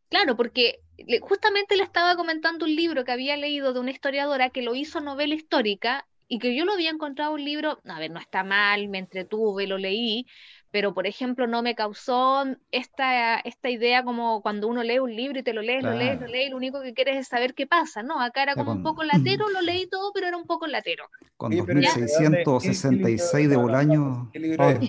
Claro, 0.08 0.36
porque 0.36 0.80
justamente 1.20 1.76
le 1.76 1.82
estaba 1.82 2.16
comentando 2.16 2.64
un 2.64 2.74
libro 2.74 3.04
que 3.04 3.12
había 3.12 3.36
leído 3.36 3.72
de 3.72 3.80
una 3.80 3.90
historiadora 3.90 4.50
que 4.50 4.62
lo 4.62 4.74
hizo 4.74 5.00
novela 5.00 5.34
histórica 5.34 6.06
y 6.28 6.38
que 6.38 6.56
yo 6.56 6.64
lo 6.64 6.72
había 6.72 6.90
encontrado 6.90 7.32
un 7.32 7.44
libro, 7.44 7.80
a 7.84 7.98
ver, 7.98 8.10
no 8.10 8.20
está 8.20 8.42
mal, 8.42 8.88
me 8.88 8.98
entretuve, 8.98 9.66
lo 9.66 9.78
leí, 9.78 10.26
pero 10.70 10.94
por 10.94 11.06
ejemplo 11.06 11.46
no 11.46 11.62
me 11.62 11.74
causó 11.74 12.44
esta, 12.70 13.36
esta 13.38 13.70
idea 13.70 14.02
como 14.04 14.42
cuando 14.42 14.68
uno 14.68 14.82
lee 14.82 14.98
un 14.98 15.14
libro 15.14 15.38
y 15.38 15.42
te 15.42 15.52
lo 15.52 15.62
lees, 15.62 15.82
lo 15.82 15.92
lees, 15.92 16.20
lo 16.20 16.26
lees, 16.26 16.50
lo 16.50 16.56
único 16.56 16.82
que 16.82 16.94
quieres 16.94 17.16
es 17.16 17.28
saber 17.28 17.54
qué 17.54 17.66
pasa, 17.66 18.02
¿no? 18.02 18.20
Acá 18.20 18.42
era 18.42 18.54
como 18.54 18.72
un 18.72 18.82
poco 18.82 19.04
latero, 19.04 19.48
lo 19.48 19.60
leí 19.60 19.86
todo, 19.88 20.12
pero 20.12 20.26
era 20.26 20.36
un 20.36 20.46
poco 20.46 20.66
latero. 20.66 21.04
Con 21.36 21.56
2666 21.56 23.48
de 23.48 23.56
Bolaño. 23.56 24.30
¿Qué 24.32 24.38
libro 24.40 24.68
es? 24.68 24.80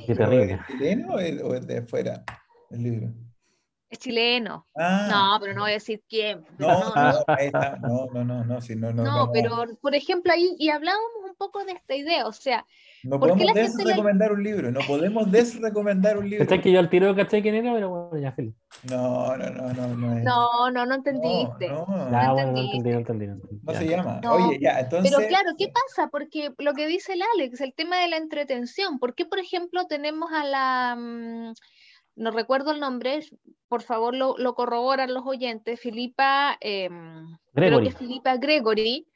chileno 0.68 1.14
o 1.14 1.20
es 1.54 1.68
de 1.68 1.78
afuera 1.78 2.24
el 2.72 2.84
libro? 2.84 3.14
Es 3.90 4.00
chileno. 4.00 4.68
Ah. 4.76 5.08
No, 5.10 5.40
pero 5.40 5.54
no 5.54 5.62
voy 5.62 5.72
a 5.72 5.76
decir 5.76 6.04
quién. 6.10 6.46
No, 6.58 6.94
no, 6.94 7.14
no, 7.82 8.08
no, 8.12 8.24
no, 8.26 8.44
no, 8.44 8.44
no, 8.44 8.60
no, 8.76 8.94
no, 8.94 9.04
no 9.04 9.32
pero 9.32 9.66
por 9.80 9.96
ejemplo 9.96 10.34
ahí, 10.34 10.56
y 10.60 10.70
hablábamos 10.70 11.08
un 11.26 11.36
poco 11.36 11.64
de 11.64 11.72
esta 11.72 11.96
idea, 11.96 12.28
o 12.28 12.34
sea, 12.34 12.66
no 13.04 13.20
podemos 13.20 13.54
desrecomendar 13.54 14.32
un 14.32 14.44
libro, 14.44 14.72
no 14.72 14.80
podemos 14.88 15.32
desrecomendar 15.32 16.18
un 16.18 16.30
libro. 16.30 16.46
¿Cachai 16.46 16.62
que 16.62 16.72
yo 16.72 16.80
al 16.80 16.90
tiro 16.90 17.16
caché 17.16 17.42
quién 17.42 17.56
era? 17.56 17.74
Pero 17.74 17.90
bueno, 17.90 18.18
ya, 18.18 18.32
Felipe. 18.32 18.58
No, 18.90 19.38
no, 19.38 19.50
no, 19.50 19.74
no. 19.74 19.96
No, 19.96 20.22
no, 20.24 20.72
no, 20.72 20.86
no 20.86 20.96
entendiste. 20.96 21.68
No, 21.70 21.86
no. 21.88 22.10
no, 22.10 22.34
bueno, 22.34 22.52
no 22.52 22.60
entendí, 22.60 22.90
no 22.90 22.98
entendí. 22.98 23.28
No, 23.28 23.74
se 23.74 23.88
llama. 23.88 24.22
Oye, 24.30 24.60
ya, 24.60 24.80
entonces. 24.80 25.14
Pero 25.16 25.28
claro, 25.28 25.52
¿qué 25.58 25.68
pasa? 25.68 26.10
Porque 26.10 26.52
lo 26.58 26.74
que 26.74 26.88
dice 26.88 27.14
el 27.14 27.22
Alex, 27.36 27.62
el 27.62 27.74
tema 27.74 27.98
de 27.98 28.08
la 28.08 28.18
entretención. 28.18 29.00
¿Por 29.00 29.16
qué, 29.16 29.26
por 29.26 29.40
ejemplo, 29.40 29.86
tenemos 29.88 30.32
a 30.32 30.44
la. 30.44 30.96
Mm, 30.96 31.54
no 32.18 32.32
recuerdo 32.32 32.72
el 32.72 32.80
nombre, 32.80 33.20
por 33.68 33.84
favor 33.84 34.16
lo, 34.16 34.38
lo 34.38 34.56
corroboran 34.56 35.14
los 35.14 35.24
oyentes, 35.26 35.80
Filipa, 35.80 36.58
eh, 36.62 36.90
creo 37.54 37.82
que 37.82 37.92
Filipa 37.92 38.36
Gregory, 38.38 39.08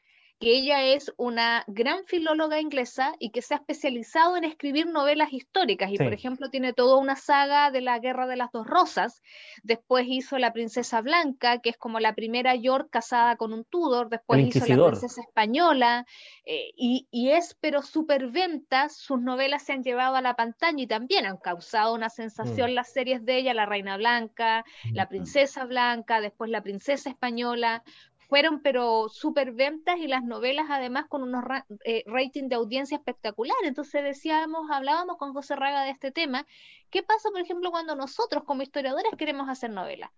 que 0.41 0.58
ella 0.58 0.84
es 0.84 1.13
una 1.17 1.63
gran 1.67 2.04
filóloga 2.06 2.60
inglesa 2.60 3.13
y 3.19 3.30
que 3.30 3.43
se 3.43 3.54
ha 3.54 3.58
especializado 3.58 4.36
en 4.36 4.43
escribir 4.43 4.88
novelas 4.88 5.32
históricas. 5.32 5.91
Y 5.91 5.97
por 5.97 6.13
ejemplo 6.13 6.49
tiene 6.49 6.73
toda 6.73 6.97
una 6.97 7.15
saga 7.15 7.69
de 7.69 7.82
la 7.82 7.99
Guerra 7.99 8.25
de 8.25 8.38
las 8.38 8.51
Dos 8.51 8.65
Rosas, 8.65 9.21
después 9.62 10.08
hizo 10.10 10.39
La 10.39 10.51
Princesa 10.51 10.99
Blanca, 11.01 11.60
que 11.60 11.69
es 11.69 11.77
como 11.77 11.99
la 11.99 12.15
primera 12.15 12.56
York 12.56 12.89
casada 12.89 13.36
con 13.36 13.54
un 13.54 13.65
Tudor, 13.65 14.10
después 14.10 14.47
hizo 14.47 14.65
La 14.65 14.88
Princesa 14.88 15.21
Española. 15.21 16.08
Eh, 16.43 16.71
y, 16.75 17.08
y, 17.12 17.30
es 17.30 17.56
pero 17.62 17.84
superventas, 17.84 18.97
sus 18.97 19.21
novelas 19.21 19.63
se 19.63 19.73
han 19.73 19.84
llevado 19.84 20.15
a 20.15 20.21
la 20.21 20.36
pantalla 20.36 20.82
y 20.82 20.88
también 20.88 21.27
han 21.27 21.38
causado 21.38 21.93
una 21.93 22.10
sensación. 22.10 22.71
Mm. 22.71 22.73
las 22.73 22.91
series 22.91 23.23
de 23.23 23.38
ella, 23.38 23.54
La 23.54 23.67
Reina 23.67 23.95
Blanca, 23.97 24.65
La 24.91 25.08
Princesa 25.08 25.65
Blanca, 25.65 26.19
después 26.19 26.49
La 26.49 26.63
Princesa 26.63 27.12
Española, 27.12 27.84
fueron 28.32 28.62
pero 28.62 29.10
super 29.10 29.52
ventas 29.52 29.98
y 29.98 30.08
las 30.08 30.24
novelas 30.24 30.67
además 30.70 31.06
con 31.10 31.22
unos 31.22 31.44
eh, 31.84 32.02
ratings 32.06 32.48
de 32.48 32.56
audiencia 32.56 32.96
espectacular. 32.96 33.58
Entonces 33.65 34.06
decíamos, 34.06 34.72
hablábamos 34.72 35.17
con 35.17 35.34
José 35.34 35.58
Raga 35.58 35.84
de 35.84 35.89
este 35.89 36.13
tema. 36.13 36.48
¿Qué 36.89 37.04
pasa, 37.04 37.30
por 37.30 37.41
ejemplo, 37.41 37.72
cuando 37.72 37.94
nosotros 37.94 38.46
como 38.46 38.62
historiadores 38.62 39.12
queremos 39.17 39.50
hacer 39.50 39.72
novelas? 39.72 40.12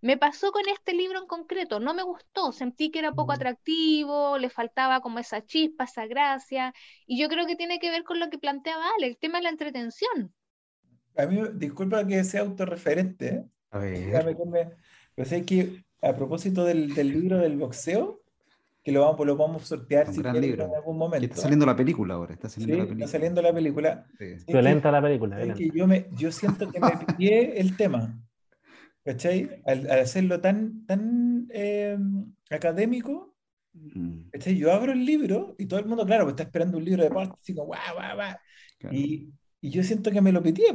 Me 0.00 0.16
pasó 0.16 0.50
con 0.50 0.68
este 0.68 0.94
libro 0.94 1.20
en 1.20 1.28
concreto, 1.28 1.78
no 1.78 1.94
me 1.94 2.02
gustó, 2.02 2.50
sentí 2.50 2.90
que 2.90 2.98
era 2.98 3.12
poco 3.12 3.30
mm. 3.30 3.36
atractivo, 3.36 4.36
le 4.38 4.50
faltaba 4.50 5.00
como 5.00 5.20
esa 5.20 5.44
chispa, 5.44 5.84
esa 5.84 6.06
gracia, 6.06 6.74
y 7.06 7.20
yo 7.20 7.28
creo 7.28 7.46
que 7.46 7.54
tiene 7.54 7.78
que 7.78 7.92
ver 7.92 8.02
con 8.02 8.18
lo 8.18 8.30
que 8.30 8.38
planteaba 8.38 8.84
Ale, 8.96 9.06
el 9.06 9.16
tema 9.16 9.38
de 9.38 9.44
la 9.44 9.50
entretención. 9.50 10.34
A 11.16 11.24
mí, 11.26 11.40
disculpa 11.54 12.04
que 12.04 12.24
sea 12.24 12.40
autorreferente, 12.40 13.28
¿eh? 13.28 13.44
a 13.70 13.78
ver. 13.78 14.36
pero 15.14 15.28
sé 15.28 15.44
que 15.44 15.84
a 16.02 16.14
propósito 16.14 16.64
del, 16.64 16.94
del, 16.94 17.08
libro 17.08 17.38
del 17.38 17.56
boxeo, 17.56 18.20
que 18.82 18.92
lo 18.92 19.02
vamos, 19.02 19.26
lo 19.26 19.36
vamos 19.36 19.62
a 19.62 19.66
sortear 19.66 20.12
si 20.12 20.20
en 20.20 20.26
algún 20.26 20.96
momento. 20.96 21.24
Está 21.24 21.42
saliendo 21.42 21.66
la 21.66 21.76
película 21.76 22.14
ahora. 22.14 22.32
Está 22.32 22.48
saliendo, 22.48 22.76
la, 22.76 22.84
película. 22.84 23.04
Está 23.04 23.12
saliendo 23.18 23.42
la 23.42 23.52
película. 23.52 24.06
Violenta 24.46 24.90
la 24.90 25.02
película. 25.02 25.42
Es 25.42 25.54
que 25.54 25.70
yo, 25.74 25.86
me, 25.86 26.06
yo 26.12 26.32
siento 26.32 26.70
que 26.70 26.80
me 26.80 26.90
pillé 27.16 27.60
el 27.60 27.76
tema. 27.76 28.18
¿Cachai? 29.04 29.62
Al, 29.66 29.90
al, 29.90 30.00
hacerlo 30.00 30.40
tan, 30.40 30.86
tan 30.86 31.46
eh, 31.50 31.98
académico, 32.50 33.34
mm. 33.72 34.30
¿cachai? 34.30 34.56
Yo 34.56 34.72
abro 34.72 34.92
el 34.92 35.04
libro 35.04 35.54
y 35.58 35.66
todo 35.66 35.80
el 35.80 35.86
mundo, 35.86 36.04
claro, 36.04 36.24
pues 36.24 36.34
está 36.34 36.42
esperando 36.42 36.76
un 36.76 36.84
libro 36.84 37.02
de 37.02 37.10
parte, 37.10 37.34
así 37.40 37.54
como, 37.54 37.68
guau, 37.68 37.94
guau, 37.94 38.16
guau. 38.16 38.36
Y, 38.92 39.30
y 39.62 39.70
yo 39.70 39.82
siento 39.82 40.10
que 40.10 40.22
me 40.22 40.32
lo 40.32 40.42
pitié, 40.42 40.74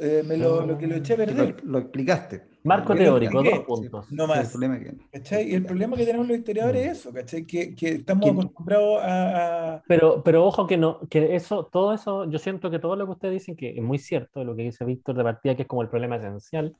eh, 0.00 0.22
me 0.24 0.36
lo, 0.36 0.64
lo, 0.64 0.78
que 0.78 0.86
lo 0.86 0.94
eché 0.94 1.14
a 1.14 1.16
perder. 1.16 1.64
Lo, 1.64 1.78
explicaste. 1.78 2.42
Marco 2.62 2.94
teórico, 2.94 3.42
dos 3.42 3.60
puntos. 3.60 4.12
No 4.12 4.28
más. 4.28 4.54
El 4.54 5.22
que... 5.22 5.42
Y 5.42 5.54
el 5.54 5.64
problema 5.64 5.96
que 5.96 6.06
tenemos 6.06 6.28
los 6.28 6.38
historiadores 6.38 6.86
es 6.86 6.98
eso, 6.98 7.12
¿cachai? 7.12 7.44
Que, 7.44 7.74
que 7.74 7.88
estamos 7.94 8.30
acostumbrados 8.30 9.00
a, 9.02 9.82
Pero, 9.88 10.22
pero 10.22 10.46
ojo 10.46 10.68
que 10.68 10.76
no, 10.76 11.00
que 11.10 11.34
eso, 11.34 11.66
todo 11.66 11.92
eso, 11.92 12.30
yo 12.30 12.38
siento 12.38 12.70
que 12.70 12.78
todo 12.78 12.94
lo 12.94 13.06
que 13.06 13.12
ustedes 13.12 13.34
dicen, 13.34 13.56
que 13.56 13.70
es 13.70 13.82
muy 13.82 13.98
cierto, 13.98 14.44
lo 14.44 14.54
que 14.54 14.62
dice 14.62 14.84
Víctor 14.84 15.16
de 15.16 15.24
partida, 15.24 15.56
que 15.56 15.62
es 15.62 15.68
como 15.68 15.82
el 15.82 15.88
problema 15.88 16.16
esencial, 16.16 16.76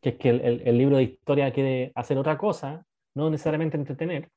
que 0.00 0.08
es 0.10 0.14
que 0.16 0.30
el, 0.30 0.62
el, 0.64 0.76
libro 0.76 0.96
de 0.96 1.04
historia 1.04 1.52
quiere 1.52 1.92
hacer 1.94 2.18
otra 2.18 2.36
cosa, 2.36 2.84
no 3.14 3.30
necesariamente 3.30 3.76
entretener, 3.76 4.28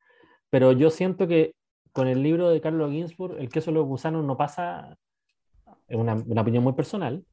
pero 0.51 0.71
yo 0.71 0.91
siento 0.91 1.27
que 1.27 1.55
con 1.93 2.07
el 2.07 2.21
libro 2.21 2.49
de 2.49 2.61
Carlos 2.61 2.91
Ginsburg, 2.91 3.39
el 3.39 3.49
queso 3.49 3.71
de 3.71 3.75
los 3.75 3.87
gusanos 3.87 4.23
no 4.23 4.37
pasa 4.37 4.95
es 5.87 5.97
una, 5.97 6.15
una 6.15 6.41
opinión 6.41 6.63
muy 6.63 6.73
personal, 6.73 7.23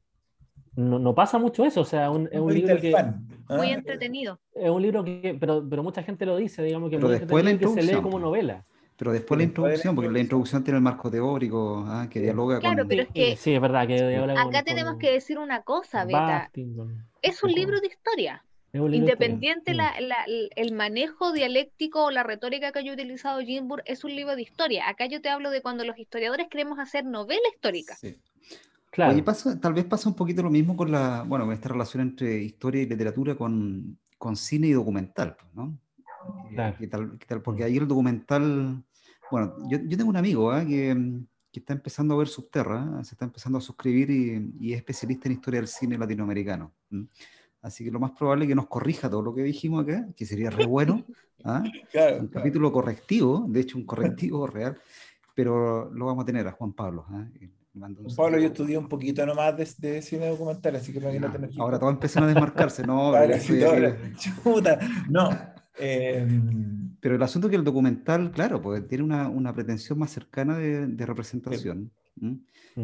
no, 0.75 0.99
no, 0.99 1.15
pasa 1.15 1.37
mucho 1.37 1.63
eso, 1.63 1.81
o 1.81 1.85
sea, 1.85 2.11
un, 2.11 2.27
es 2.31 2.39
un 2.39 2.53
libro 2.53 2.77
que... 2.79 2.93
¿ah? 2.95 3.15
Muy 3.49 3.69
entretenido. 3.69 4.39
Es 4.53 4.69
un 4.69 4.81
libro 4.81 5.05
que, 5.05 5.37
pero, 5.39 5.65
pero 5.69 5.83
mucha 5.83 6.03
gente 6.03 6.25
lo 6.25 6.35
dice, 6.35 6.63
digamos 6.63 6.89
que, 6.89 6.97
pero 6.97 7.09
después 7.09 7.45
la 7.45 7.57
que 7.57 7.67
se 7.67 7.81
lee 7.81 8.01
como 8.01 8.19
novela. 8.19 8.65
Pero 8.97 9.11
después 9.11 9.37
la 9.37 9.43
introducción, 9.43 9.95
porque 9.95 10.09
la 10.09 10.19
introducción 10.19 10.63
tiene 10.63 10.77
el 10.77 10.83
marco 10.83 11.11
teórico 11.11 11.83
¿ah? 11.87 12.07
que 12.09 12.21
dialoga 12.21 12.59
claro, 12.59 12.79
con... 12.79 12.87
pero 12.87 13.03
es 13.03 13.09
que... 13.09 13.35
Sí, 13.35 13.53
es 13.53 13.61
verdad 13.61 13.87
que 13.87 14.17
Acá 14.37 14.63
tenemos 14.63 14.97
que 14.97 15.11
decir 15.11 15.37
una 15.37 15.63
cosa, 15.63 16.05
Beta. 16.05 16.49
es 17.21 17.43
un 17.43 17.51
libro 17.51 17.79
de 17.79 17.87
historia. 17.87 18.43
Independiente 18.73 19.73
la, 19.73 19.93
la, 20.01 20.25
el 20.27 20.73
manejo 20.73 21.31
dialéctico 21.31 22.05
o 22.05 22.11
la 22.11 22.23
retórica 22.23 22.73
que 22.73 22.79
haya 22.79 22.91
utilizado 22.91 23.39
Ginsburg, 23.39 23.83
es 23.85 24.03
un 24.03 24.13
libro 24.13 24.35
de 24.35 24.41
historia. 24.41 24.89
Acá 24.89 25.05
yo 25.05 25.21
te 25.21 25.29
hablo 25.29 25.49
de 25.49 25.61
cuando 25.61 25.85
los 25.85 25.97
historiadores 25.97 26.47
queremos 26.49 26.79
hacer 26.79 27.05
novela 27.05 27.47
histórica. 27.53 27.95
Sí. 27.95 28.17
Claro. 28.95 29.25
pasa, 29.25 29.59
tal 29.59 29.73
vez 29.73 29.83
pasa 29.83 30.07
un 30.07 30.15
poquito 30.15 30.41
lo 30.41 30.49
mismo 30.49 30.77
con 30.77 30.89
la, 30.89 31.23
bueno, 31.23 31.51
esta 31.51 31.67
relación 31.67 32.01
entre 32.01 32.41
historia 32.41 32.81
y 32.81 32.85
literatura 32.85 33.35
con, 33.35 33.99
con 34.17 34.37
cine 34.37 34.67
y 34.67 34.71
documental, 34.71 35.35
pues, 35.35 35.53
¿no? 35.53 35.77
Eh, 36.49 36.53
claro. 36.53 36.77
¿Qué 36.79 36.87
tal, 36.87 37.17
qué 37.19 37.25
tal? 37.25 37.41
Porque 37.41 37.63
mm. 37.63 37.65
ahí 37.65 37.77
el 37.77 37.89
documental, 37.89 38.85
bueno, 39.29 39.57
yo, 39.69 39.79
yo 39.85 39.97
tengo 39.97 40.09
un 40.09 40.15
amigo 40.15 40.55
¿eh? 40.57 40.65
que, 40.65 40.95
que, 41.51 41.59
está 41.59 41.73
empezando 41.73 42.13
a 42.13 42.19
ver 42.19 42.29
Subterra, 42.29 42.99
¿eh? 43.01 43.03
se 43.03 43.15
está 43.15 43.25
empezando 43.25 43.57
a 43.57 43.61
suscribir 43.61 44.09
y, 44.09 44.53
y, 44.61 44.71
es 44.71 44.77
especialista 44.77 45.27
en 45.27 45.33
historia 45.33 45.59
del 45.59 45.67
cine 45.67 45.97
latinoamericano. 45.97 46.71
Así 47.61 47.83
que 47.83 47.91
lo 47.91 47.99
más 47.99 48.11
probable 48.11 48.45
es 48.45 48.49
que 48.49 48.55
nos 48.55 48.67
corrija 48.67 49.09
todo 49.09 49.23
lo 49.23 49.35
que 49.35 49.43
dijimos 49.43 49.83
acá, 49.83 50.07
que 50.15 50.25
sería 50.25 50.51
re 50.51 50.65
bueno. 50.65 51.03
¿ah? 51.43 51.61
Claro, 51.91 52.21
un 52.21 52.27
capítulo 52.27 52.71
correctivo, 52.71 53.45
de 53.49 53.59
hecho 53.59 53.77
un 53.77 53.85
correctivo 53.85 54.47
real, 54.47 54.77
pero 55.33 55.91
lo 55.91 56.05
vamos 56.05 56.23
a 56.23 56.25
tener 56.25 56.47
a 56.47 56.53
Juan 56.53 56.71
Pablo. 56.71 57.05
¿Eh? 57.75 58.15
Pablo, 58.15 58.39
yo 58.39 58.47
estudié 58.47 58.77
un 58.77 58.87
poquito 58.87 59.25
nomás 59.25 59.55
de, 59.57 59.67
de 59.77 60.01
cine 60.01 60.27
documental, 60.27 60.75
así 60.75 60.93
que 60.93 60.99
me 60.99 61.19
no 61.19 61.31
tener 61.31 61.49
Ahora 61.57 61.79
todos 61.79 61.93
empiezan 61.93 62.23
a 62.23 62.27
desmarcarse, 62.27 62.85
¿no? 62.85 63.11
no. 65.09 65.29
Em, 65.77 66.95
pero 67.01 67.15
el 67.15 67.21
asunto 67.21 67.47
es 67.47 67.51
que 67.51 67.57
el 67.57 67.63
documental, 67.63 68.31
claro, 68.31 68.61
pues 68.61 68.87
tiene 68.87 69.03
una, 69.03 69.27
una 69.27 69.53
pretensión 69.53 69.99
más 69.99 70.11
cercana 70.11 70.57
de, 70.57 70.87
de 70.87 71.05
representación. 71.05 71.91
Mm. 72.15 72.35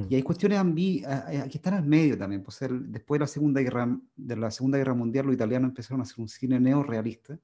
Y 0.10 0.16
hay 0.16 0.24
cuestiones 0.24 0.58
ambi 0.58 1.02
que 1.02 1.58
están 1.58 1.74
al 1.74 1.86
medio 1.86 2.18
también. 2.18 2.44
Pues 2.44 2.60
después 2.60 3.20
de 3.20 3.24
la, 3.24 3.28
segunda 3.28 3.62
guerra, 3.62 3.98
de 4.16 4.36
la 4.36 4.52
Segunda 4.52 4.78
Guerra 4.78 4.94
Mundial, 4.94 5.26
los 5.26 5.36
italianos 5.36 5.70
empezaron 5.70 6.02
a 6.02 6.04
hacer 6.04 6.20
un 6.20 6.30
cine 6.30 6.60
neorealista 6.60 7.38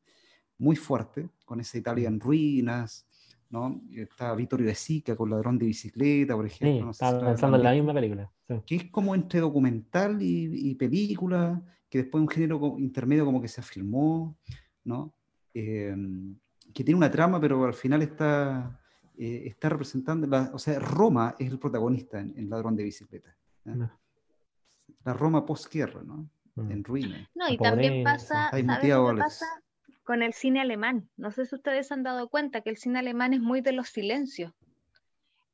muy 0.58 0.76
fuerte, 0.76 1.30
con 1.46 1.60
esa 1.60 1.78
Italia 1.78 2.08
en 2.08 2.20
ruinas, 2.20 3.06
¿no? 3.50 3.82
Está 3.92 4.34
Vittorio 4.36 4.66
De 4.66 4.76
Sica 4.76 5.16
con 5.16 5.30
Ladrón 5.30 5.58
de 5.58 5.66
Bicicleta, 5.68 6.36
por 6.36 6.46
ejemplo. 6.46 6.94
Sí, 6.94 7.04
está 7.04 7.20
pensando 7.20 7.58
en 7.58 7.64
la 7.64 7.72
misma 7.72 7.94
película. 7.94 8.32
Que 8.66 8.76
es 8.76 8.92
como 8.92 9.16
entre 9.16 9.40
documental 9.40 10.18
y, 10.22 10.76
película, 10.76 11.62
que 11.90 12.00
después 12.00 12.22
un 12.22 12.30
género 12.30 12.76
intermedio 12.78 13.26
como 13.26 13.42
que 13.42 13.48
se 13.48 13.62
filmó, 13.62 14.38
¿no? 14.84 15.14
Em, 15.54 16.36
que 16.74 16.84
tiene 16.84 16.98
una 16.98 17.12
trama, 17.12 17.40
pero 17.40 17.66
al 17.66 17.74
final 17.74 18.02
está, 18.02 18.80
eh, 19.18 19.44
está 19.46 19.70
representando, 19.70 20.28
la, 20.28 20.52
o 20.54 20.60
sea, 20.60 20.80
Roma 20.80 21.36
es 21.40 21.50
el 21.50 21.60
protagonista 21.60 22.20
en, 22.20 22.50
Ladrón 22.50 22.76
de 22.76 22.84
Bicicleta. 22.84 23.36
La 25.04 25.14
Roma 25.14 25.46
post-guerra, 25.46 26.04
¿no? 26.04 26.30
Mm. 26.56 26.72
En 26.72 26.84
ruinas. 26.84 27.30
No, 27.36 27.50
y 27.50 27.58
también 27.58 28.04
pasa, 28.04 28.50
¿sabes 28.50 28.66
qué 28.82 28.94
pasa? 29.18 29.46
Con 30.08 30.24
el 30.24 30.32
cine 30.32 30.62
alemán. 30.62 31.10
No 31.18 31.32
sé 31.32 31.46
si 31.46 31.54
ustedes 31.54 31.92
han 31.92 32.02
dado 32.02 32.30
cuenta 32.30 32.62
que 32.62 32.70
el 32.70 32.78
cine 32.78 33.00
alemán 33.00 33.34
es 33.34 33.42
muy 33.42 33.60
de 33.60 33.74
los 33.74 33.90
silencios. 33.90 34.54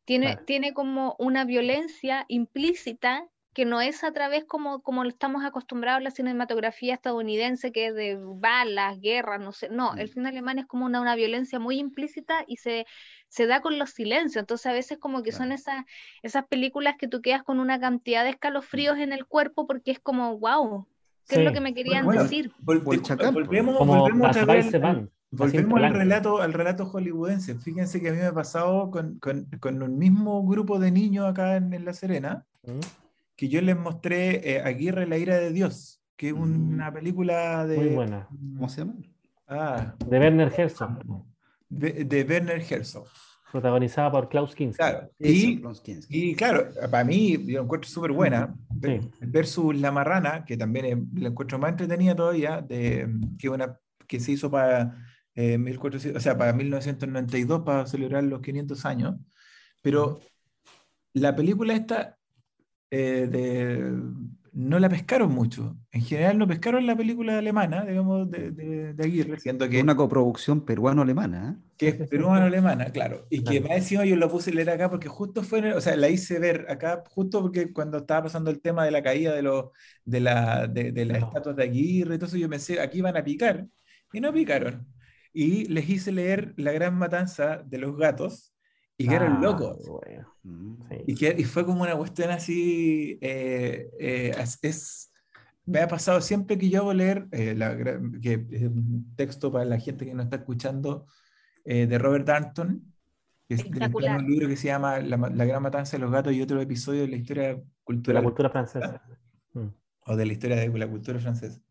Tiene, 0.06 0.38
tiene 0.46 0.76
como 0.76 1.16
una 1.18 1.44
violencia 1.44 2.26
implícita 2.28 3.26
que 3.56 3.66
no 3.66 3.82
es 3.82 4.04
a 4.04 4.12
través 4.12 4.46
como, 4.46 4.84
como 4.84 5.06
estamos 5.06 5.44
acostumbrados 5.44 6.02
a 6.02 6.04
la 6.04 6.12
cinematografía 6.12 6.94
estadounidense, 6.94 7.72
que 7.72 7.88
es 7.88 7.96
de 7.96 8.20
balas, 8.20 9.00
guerras, 9.00 9.40
no 9.40 9.54
sé, 9.54 9.70
no, 9.70 9.96
el 9.96 10.06
mm. 10.06 10.14
cine 10.14 10.30
alemán 10.30 10.60
es 10.60 10.68
como 10.68 10.86
una, 10.86 11.02
una 11.02 11.16
violencia 11.16 11.58
muy 11.58 11.80
implícita 11.80 12.44
y 12.48 12.58
se, 12.58 12.86
se 13.30 13.48
da 13.48 13.60
con 13.62 13.80
los 13.80 13.90
silencios, 13.90 14.42
entonces 14.42 14.68
a 14.68 14.74
veces 14.74 15.00
como 15.00 15.24
que 15.24 15.32
son 15.32 15.52
esas, 15.52 15.84
esas 16.22 16.46
películas 16.46 16.96
que 17.00 17.08
tú 17.08 17.22
quedas 17.22 17.44
con 17.44 17.60
una 17.60 17.80
cantidad 17.80 18.24
de 18.24 18.32
escalofríos 18.32 18.98
en 19.00 19.14
el 19.14 19.26
cuerpo 19.26 19.66
porque 19.66 19.92
es 19.92 20.00
como, 20.00 20.38
wow, 20.38 20.88
¿qué 21.28 21.36
es 21.36 21.46
lo 21.46 21.54
que 21.54 21.62
me 21.62 21.74
querían 21.74 22.08
decir? 22.08 22.52
volvemos, 22.62 23.86
volvemos 23.86 24.38
a 24.38 24.46
ver, 24.46 25.10
Volvemos 25.36 25.82
al 25.82 25.94
relato, 25.94 26.42
al 26.42 26.54
relato 26.54 26.86
hollywoodense. 26.86 27.56
Fíjense 27.56 28.00
que 28.00 28.10
a 28.10 28.12
mí 28.12 28.20
me 28.20 28.28
ha 28.28 28.34
pasado 28.34 28.92
con, 28.92 29.18
con, 29.18 29.46
con 29.60 29.82
un 29.82 29.98
mismo 29.98 30.46
grupo 30.46 30.78
de 30.78 30.92
niños 30.92 31.26
acá 31.26 31.56
en, 31.56 31.86
La 31.86 31.94
Serena, 31.94 32.46
mm. 32.64 32.80
que 33.36 33.50
yo 33.50 33.60
les 33.62 33.76
mostré 33.76 34.48
eh, 34.48 34.62
Aguirre, 34.62 35.08
la 35.08 35.18
ira 35.18 35.38
de 35.38 35.52
Dios, 35.52 36.02
que 36.16 36.28
es 36.28 36.34
una 36.34 36.92
mm. 36.92 36.94
película 36.94 37.66
de... 37.66 37.78
Muy 37.78 37.90
buena. 37.90 38.28
¿Cómo 38.30 38.70
se 38.70 38.82
llama? 38.82 38.94
Ah, 39.48 39.96
de 40.06 40.20
Werner 40.20 40.54
Herzog. 40.56 41.00
De, 41.68 42.04
de 42.06 42.24
Werner 42.24 42.64
Herzog. 42.70 43.08
Protagonizada 43.54 44.12
por 44.12 44.30
Klaus 44.30 44.56
Kinski. 44.56 44.78
Claro. 44.78 45.12
Y, 45.20 45.62
y, 46.10 46.34
claro, 46.34 46.70
para 46.90 47.04
mí 47.04 47.38
yo 47.46 47.60
la 47.60 47.64
encuentro 47.64 47.88
súper 47.88 48.12
buena. 48.12 48.56
Versus 49.22 49.80
La 49.80 49.92
Marrana, 49.92 50.44
que 50.44 50.58
también 50.58 51.08
la 51.14 51.28
encuentro 51.28 51.60
más 51.60 51.70
entretenida 51.70 52.16
todavía, 52.16 52.64
de, 52.64 53.08
que, 53.38 53.50
una, 53.50 53.80
que 54.08 54.20
se 54.20 54.32
hizo 54.32 54.50
para 54.50 54.98
eh, 55.36 55.60
o 56.16 56.20
sea, 56.20 56.36
para 56.36 56.52
1992, 56.54 57.62
para 57.62 57.86
celebrar 57.86 58.24
los 58.24 58.42
500 58.42 58.86
años. 58.88 59.16
Pero 59.84 60.20
la 61.14 61.36
película 61.36 61.76
esta 61.76 62.18
eh, 62.90 63.28
de, 63.30 63.94
no 64.54 64.80
la 64.80 64.88
pescaron 64.88 65.32
mucho. 65.34 65.76
En 65.92 66.02
general 66.02 66.38
no 66.38 66.48
pescaron 66.48 66.86
la 66.86 66.96
película 66.96 67.38
alemana, 67.38 67.84
digamos, 67.86 68.30
de, 68.30 68.52
de, 68.94 69.04
Aguirre, 69.04 69.40
siendo 69.40 69.68
que... 69.68 69.82
Una 69.82 69.96
coproducción 69.96 70.64
peruano-alemana. 70.64 71.58
¿eh? 71.58 71.64
Que 71.78 71.88
es 71.90 72.10
peruano-alemana, 72.10 72.86
claro. 72.92 73.26
Y 73.30 73.44
que 73.44 73.62
más 73.62 73.72
encima 73.72 74.06
yo 74.06 74.16
lo 74.16 74.30
puse 74.30 74.52
a 74.52 74.54
leer 74.54 74.70
acá 74.70 74.90
porque 74.90 75.08
justo 75.08 75.44
fue, 75.44 75.74
o 75.74 75.82
sea, 75.82 75.96
la 75.96 76.10
hice 76.10 76.40
ver 76.40 76.68
acá 76.70 77.04
justo 77.10 77.42
porque 77.42 77.74
cuando 77.74 77.98
estaba 77.98 78.24
pasando 78.24 78.52
el 78.52 78.62
tema 78.62 78.86
de 78.86 78.92
la 78.92 79.02
caída 79.02 79.34
de, 79.34 79.42
los 79.42 79.66
de, 80.06 80.20
la, 80.20 80.68
de, 80.68 81.06
las 81.06 81.24
estatuas 81.24 81.56
de 81.56 81.64
Aguirre, 81.64 82.14
entonces 82.14 82.40
yo 82.40 82.50
pensé, 82.50 82.80
aquí 82.80 83.02
van 83.02 83.18
a 83.18 83.24
picar. 83.24 83.68
Y 84.14 84.22
no 84.22 84.32
picaron 84.32 84.86
y 85.34 85.66
les 85.66 85.90
hice 85.90 86.12
leer 86.12 86.54
La 86.58 86.72
Gran 86.72 86.96
Matanza 86.96 87.64
de 87.66 87.80
los 87.80 87.98
Gatos 87.98 88.53
y 89.04 89.08
que 89.08 89.16
eran 89.16 89.34
ah, 89.34 89.40
locos. 89.42 89.78
Mm. 90.44 90.76
Y, 91.08 91.16
que, 91.16 91.36
y 91.38 91.44
fue 91.44 91.66
como 91.66 91.84
una 91.84 91.96
cuestión 91.96 92.32
así, 92.32 93.20
eh, 93.22 93.90
eh, 94.00 94.32
es, 94.62 95.12
me 95.66 95.80
ha 95.82 95.88
pasado 95.88 96.22
siempre 96.22 96.58
que 96.58 96.70
yo 96.70 96.82
hago 96.82 96.94
leer, 96.94 97.28
eh, 97.32 97.54
la, 97.54 97.78
que 98.22 98.46
es 98.50 98.64
un 98.64 99.14
texto 99.16 99.52
para 99.52 99.66
la 99.66 99.80
gente 99.80 100.06
que 100.06 100.14
no 100.14 100.24
está 100.24 100.38
escuchando, 100.38 101.06
de 101.66 101.98
Robert 101.98 102.26
Darnton, 102.26 102.94
que 103.48 103.56
es 103.56 103.64
un 103.64 104.28
libro 104.28 104.50
que 104.50 104.58
se 104.58 104.68
llama 104.68 105.00
la, 105.00 105.46
Gran 105.46 105.64
Matanza 105.64 105.96
de 105.96 106.02
los 106.04 106.12
Gatos 106.12 106.34
y 106.34 106.42
otro 106.42 106.60
episodio 106.60 107.02
de 107.02 107.08
la 107.08 107.16
historia 107.16 107.62
cultural. 107.86 108.22
La 108.22 108.28
cultura 108.28 108.50
francesa. 108.50 109.02
Mm. 109.54 109.68
O 110.08 110.16
de 110.18 110.26
la 110.26 110.34
historia 110.34 110.58
de 110.58 110.78
la 110.78 110.88
cultura 110.88 111.20
francesa 111.20 111.62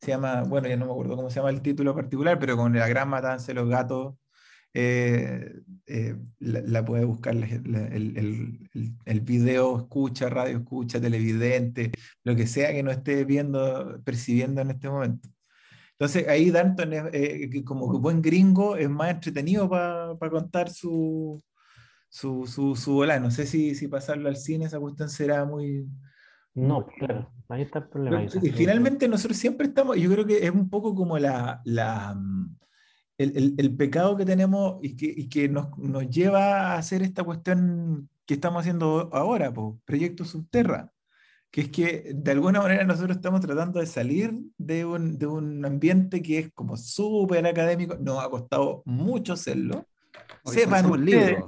se 0.00 0.12
llama, 0.12 0.42
bueno, 0.44 0.68
ya 0.68 0.76
no 0.76 0.86
me 0.86 0.92
acuerdo 0.92 1.16
cómo 1.16 1.30
se 1.30 1.36
llama 1.36 1.50
el 1.50 1.60
título 1.60 1.94
particular, 1.94 2.38
pero 2.38 2.56
con 2.56 2.72
la 2.72 2.88
gran 2.88 3.08
matanza 3.08 3.48
de 3.48 3.54
los 3.54 3.68
gatos, 3.68 4.14
eh, 4.74 5.52
eh, 5.86 6.16
la, 6.38 6.84
puede 6.84 7.04
buscar 7.04 7.34
el, 7.34 7.44
el, 7.44 8.70
el, 9.04 9.20
video, 9.20 9.78
escucha, 9.78 10.28
radio, 10.28 10.58
escucha, 10.58 11.00
televidente, 11.00 11.90
lo 12.24 12.36
que 12.36 12.46
sea 12.46 12.72
que 12.72 12.82
no 12.82 12.90
esté 12.90 13.24
viendo, 13.24 14.00
percibiendo 14.04 14.60
en 14.60 14.70
este 14.70 14.88
momento. 14.88 15.28
Entonces 15.92 16.28
ahí 16.28 16.50
Danton, 16.50 16.92
es, 16.92 17.04
eh, 17.12 17.64
como 17.64 17.86
buen 17.98 18.22
gringo, 18.22 18.76
es 18.76 18.88
más 18.88 19.10
entretenido 19.10 19.68
para 19.68 20.30
contar 20.30 20.70
su, 20.70 21.42
su, 22.08 22.46
su, 22.46 22.76
su 22.76 23.04
No 23.04 23.30
sé 23.30 23.46
si, 23.46 23.74
si 23.74 23.88
pasarlo 23.88 24.28
al 24.28 24.36
cine, 24.36 24.66
esa 24.66 24.80
cuestión 24.80 25.10
será 25.10 25.44
muy, 25.44 25.86
no, 26.54 26.86
claro, 26.86 27.32
ahí 27.48 27.62
está 27.62 27.80
el 27.80 27.88
problema. 27.88 28.24
Y 28.42 28.50
finalmente 28.50 29.08
nosotros 29.08 29.38
siempre 29.38 29.68
estamos, 29.68 29.96
yo 29.96 30.10
creo 30.10 30.26
que 30.26 30.44
es 30.44 30.50
un 30.50 30.68
poco 30.68 30.94
como 30.94 31.18
la, 31.18 31.60
la 31.64 32.16
el, 33.20 33.54
el, 33.58 33.76
pecado 33.76 34.16
que 34.16 34.24
tenemos 34.24 34.78
y 34.82 34.96
que, 34.96 35.12
y 35.14 35.28
que 35.28 35.48
nos, 35.48 35.76
nos, 35.76 36.08
lleva 36.08 36.72
a 36.72 36.78
hacer 36.78 37.02
esta 37.02 37.22
cuestión 37.22 38.08
que 38.24 38.34
estamos 38.34 38.60
haciendo 38.60 39.10
ahora, 39.12 39.52
pues, 39.52 39.76
Proyecto 39.84 40.24
Subterra, 40.24 40.90
que 41.50 41.62
es 41.62 41.68
que 41.68 42.12
de 42.14 42.30
alguna 42.30 42.62
manera 42.62 42.84
nosotros 42.84 43.16
estamos 43.16 43.40
tratando 43.42 43.80
de 43.80 43.86
salir 43.86 44.32
de 44.56 44.86
un, 44.86 45.18
de 45.18 45.26
un 45.26 45.64
ambiente 45.66 46.22
que 46.22 46.38
es 46.38 46.52
como 46.54 46.76
súper 46.76 47.46
académico, 47.46 47.96
nos 47.98 48.24
ha 48.24 48.30
costado 48.30 48.82
mucho 48.86 49.34
hacerlo. 49.34 49.86
Sepan 50.44 50.86
ustedes, 50.90 51.44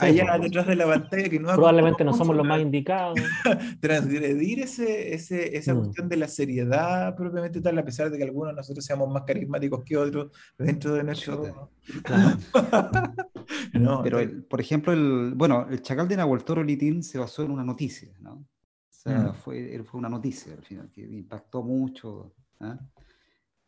allá 0.00 0.38
detrás 0.38 0.66
de 0.66 0.76
la 0.76 0.86
pantalla 0.86 1.28
que 1.28 1.38
no 1.38 1.48
probablemente 1.54 2.04
no 2.04 2.12
somos 2.12 2.36
los 2.36 2.46
más 2.46 2.60
indicados 2.60 3.18
transgredir 3.80 4.60
ese, 4.60 5.14
ese, 5.14 5.56
esa 5.56 5.74
mm. 5.74 5.78
cuestión 5.78 6.08
de 6.08 6.16
la 6.16 6.28
seriedad 6.28 7.14
propiamente 7.16 7.60
tal 7.60 7.78
a 7.78 7.84
pesar 7.84 8.10
de 8.10 8.18
que 8.18 8.24
algunos 8.24 8.52
de 8.52 8.56
nosotros 8.56 8.84
seamos 8.84 9.12
más 9.12 9.24
carismáticos 9.24 9.82
que 9.84 9.96
otros 9.96 10.32
dentro 10.58 10.94
de 10.94 11.04
nuestro 11.04 11.70
no, 13.72 14.02
pero 14.02 14.18
por 14.48 14.60
ejemplo 14.60 14.92
el 14.92 15.34
bueno 15.34 15.66
el 15.70 15.82
chacal 15.82 16.08
de 16.08 16.16
Nahuel 16.16 16.44
Toro 16.44 16.62
Litín 16.62 17.02
se 17.02 17.18
basó 17.18 17.42
en 17.42 17.50
una 17.50 17.64
noticia 17.64 18.12
¿no? 18.20 18.32
o 18.32 18.46
sea 18.88 19.18
mm. 19.18 19.34
fue, 19.34 19.82
fue 19.84 19.98
una 19.98 20.08
noticia 20.08 20.52
al 20.52 20.64
final 20.64 20.90
que 20.90 21.02
impactó 21.02 21.62
mucho 21.62 22.34
¿ah? 22.60 22.78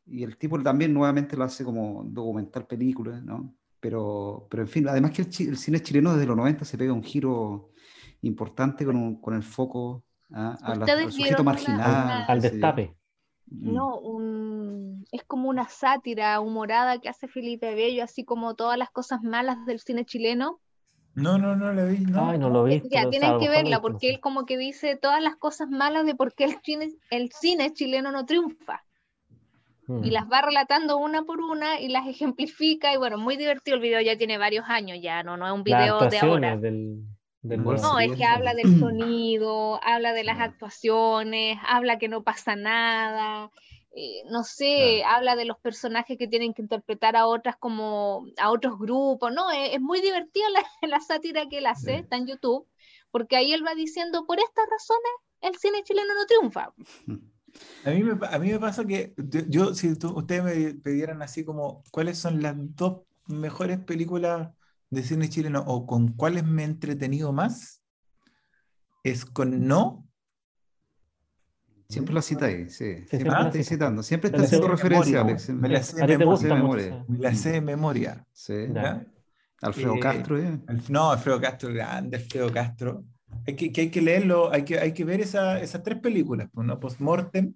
y 0.07 0.23
el 0.23 0.37
tipo 0.37 0.61
también 0.63 0.93
nuevamente 0.93 1.37
lo 1.37 1.45
hace 1.45 1.65
como 1.65 2.05
documental 2.05 2.67
película 2.67 3.21
¿no? 3.21 3.55
Pero, 3.83 4.47
pero 4.49 4.63
en 4.63 4.69
fin, 4.69 4.89
además 4.89 5.11
que 5.11 5.23
el, 5.23 5.57
cine 5.57 5.81
chileno 5.81 6.13
desde 6.13 6.29
los 6.29 6.37
90 6.37 6.65
se 6.65 6.79
pega 6.79 6.93
un 6.93 7.03
giro 7.03 7.73
importante 8.21 8.85
con, 8.85 9.21
con 9.21 9.35
el 9.35 9.43
foco 9.43 10.05
¿ah? 10.33 10.57
a 10.63 10.73
al 10.75 11.13
sujeto 11.13 11.43
marginal. 11.43 12.25
al 12.29 12.41
destape. 12.41 12.95
Mm. 13.47 13.75
No, 13.75 13.99
un, 13.99 15.05
es 15.11 15.25
como 15.25 15.49
una 15.49 15.69
sátira 15.69 16.39
humorada 16.39 17.01
que 17.01 17.09
hace 17.09 17.27
Felipe 17.27 17.75
Bello, 17.75 18.05
así 18.05 18.25
como 18.25 18.55
todas 18.55 18.79
las 18.79 18.91
cosas 18.91 19.21
malas 19.25 19.67
del 19.67 19.81
cine 19.81 20.05
chileno. 20.05 20.61
No, 21.17 21.37
no, 21.37 21.57
no 21.57 21.73
la 21.73 21.85
vi. 21.85 21.99
No. 21.99 22.31
Ay, 22.31 22.39
no 22.39 22.51
lo 22.51 22.63
vi. 22.63 22.85
Ya, 22.89 23.11
tienen 23.11 23.41
que 23.41 23.49
verla 23.49 23.83
porque 23.83 24.11
él 24.11 24.21
como 24.21 24.47
que 24.47 24.57
dice 24.59 24.95
todas 24.95 25.21
las 25.21 25.35
cosas 25.35 25.69
malas 25.71 26.07
de 26.07 26.15
por 26.15 26.35
qué 26.35 26.45
el 26.45 26.57
cine, 26.63 26.93
el 27.11 27.33
cine 27.33 27.73
chileno 27.73 28.13
no 28.13 28.27
triunfa 28.27 28.85
y 30.03 30.11
las 30.11 30.31
va 30.31 30.43
relatando 30.43 30.97
una 30.97 31.23
por 31.23 31.41
una 31.41 31.81
y 31.81 31.89
las 31.89 32.07
ejemplifica 32.09 32.93
y 32.93 32.97
bueno, 32.97 33.19
muy 33.19 33.37
divertido 33.37 33.77
el 33.77 33.83
video, 33.83 34.01
ya 34.01 34.17
tiene 34.17 34.39
varios 34.39 34.65
años 34.69 34.99
ya, 35.01 35.23
no, 35.23 35.37
no 35.37 35.47
es 35.47 35.53
un 35.53 35.65
video 35.65 36.09
de 36.09 36.19
ahora. 36.19 36.57
no, 36.57 38.01
es 38.01 38.17
que 38.17 38.25
habla 38.25 38.55
del 38.55 38.79
sonido, 38.81 39.81
habla 39.83 40.13
de 40.13 40.25
las 40.25 40.41
actuaciones, 40.41 41.59
habla 41.67 41.99
que 41.99 42.09
no 42.09 42.23
pasa 42.23 42.57
nada, 42.57 43.51
eh, 43.95 44.23
no 44.31 44.43
sé, 44.43 45.05
habla 45.05 45.37
de 45.37 45.45
los 45.45 45.59
personajes 45.59 46.17
que 46.17 46.29
tienen 46.29 46.55
que 46.55 46.63
interpretar 46.63 47.15
a 47.17 47.27
otras 47.27 47.57
como 47.57 48.25
a 48.39 48.51
otros 48.51 48.79
grupos, 48.79 49.33
no, 49.33 49.51
es, 49.51 49.81
muy 49.81 50.01
divertida 50.01 50.45
la, 50.51 50.63
la, 50.89 51.01
sátira 51.01 51.49
que 51.49 51.59
él 51.59 51.67
hace, 51.67 51.97
está 51.97 52.17
en 52.17 52.27
YouTube, 52.27 52.67
porque 53.11 53.37
ahí 53.37 53.53
él 53.53 53.67
va 53.67 53.75
diciendo, 53.75 54.25
por 54.27 54.39
estas 54.39 54.65
razones 54.71 55.13
el 55.43 55.57
cine 55.57 55.83
chileno 55.83 56.15
no 56.15 56.27
triunfa. 56.27 56.73
A 57.85 57.91
mí, 57.91 58.03
me, 58.03 58.27
a 58.27 58.39
mí 58.39 58.53
me 58.53 58.59
pasa 58.59 58.85
que 58.85 59.15
yo, 59.49 59.75
si 59.75 59.93
ustedes 59.93 60.45
me 60.45 60.75
pidieran 60.75 61.21
así 61.23 61.45
como, 61.45 61.83
¿cuáles 61.91 62.19
son 62.19 62.43
las 62.43 62.55
dos 62.57 63.03
mejores 63.27 63.79
películas 63.79 64.51
de 64.91 65.03
cine 65.03 65.29
chileno 65.29 65.65
o 65.67 65.87
con 65.87 66.13
cuáles 66.13 66.45
me 66.45 66.63
he 66.63 66.67
entretenido 66.67 67.33
más? 67.33 67.83
Es 69.03 69.25
con 69.25 69.67
No. 69.67 70.07
Siempre 71.89 72.15
la 72.15 72.23
cita 72.23 72.47
ahí, 72.47 72.71
sí. 72.71 73.05
Siempre 73.07 73.31
la 73.31 73.47
estoy 73.47 73.65
citando. 73.65 74.03
Siempre 74.03 74.31
está 74.31 74.43
haciendo 74.43 74.69
referencia, 74.69 75.25
Me 75.25 75.69
la 75.69 75.83
sé 75.83 76.07
de 76.07 76.17
memoria. 76.17 77.05
Me 77.07 77.19
la 77.19 77.35
sé 77.35 77.53
de 77.53 77.61
memoria. 77.61 78.27
Sí. 78.33 78.55
Alfredo 79.61 80.01
Castro, 80.01 80.39
¿eh? 80.39 80.59
No, 80.89 81.11
Alfredo 81.11 81.41
Castro, 81.41 81.73
grande, 81.73 82.17
Alfredo 82.17 82.51
Castro. 82.51 83.05
Hay 83.47 83.57
que, 83.57 83.73
que, 83.73 83.81
hay 83.83 83.91
que 83.91 84.01
leerlo, 84.01 84.53
hay 84.53 84.65
que, 84.65 84.79
hay 84.79 84.93
que 84.93 85.05
ver 85.05 85.21
esa, 85.21 85.61
esas 85.61 85.83
tres 85.83 85.99
películas, 85.99 86.49
pues, 86.53 86.67
¿no? 86.67 86.79
Postmortem, 86.79 87.55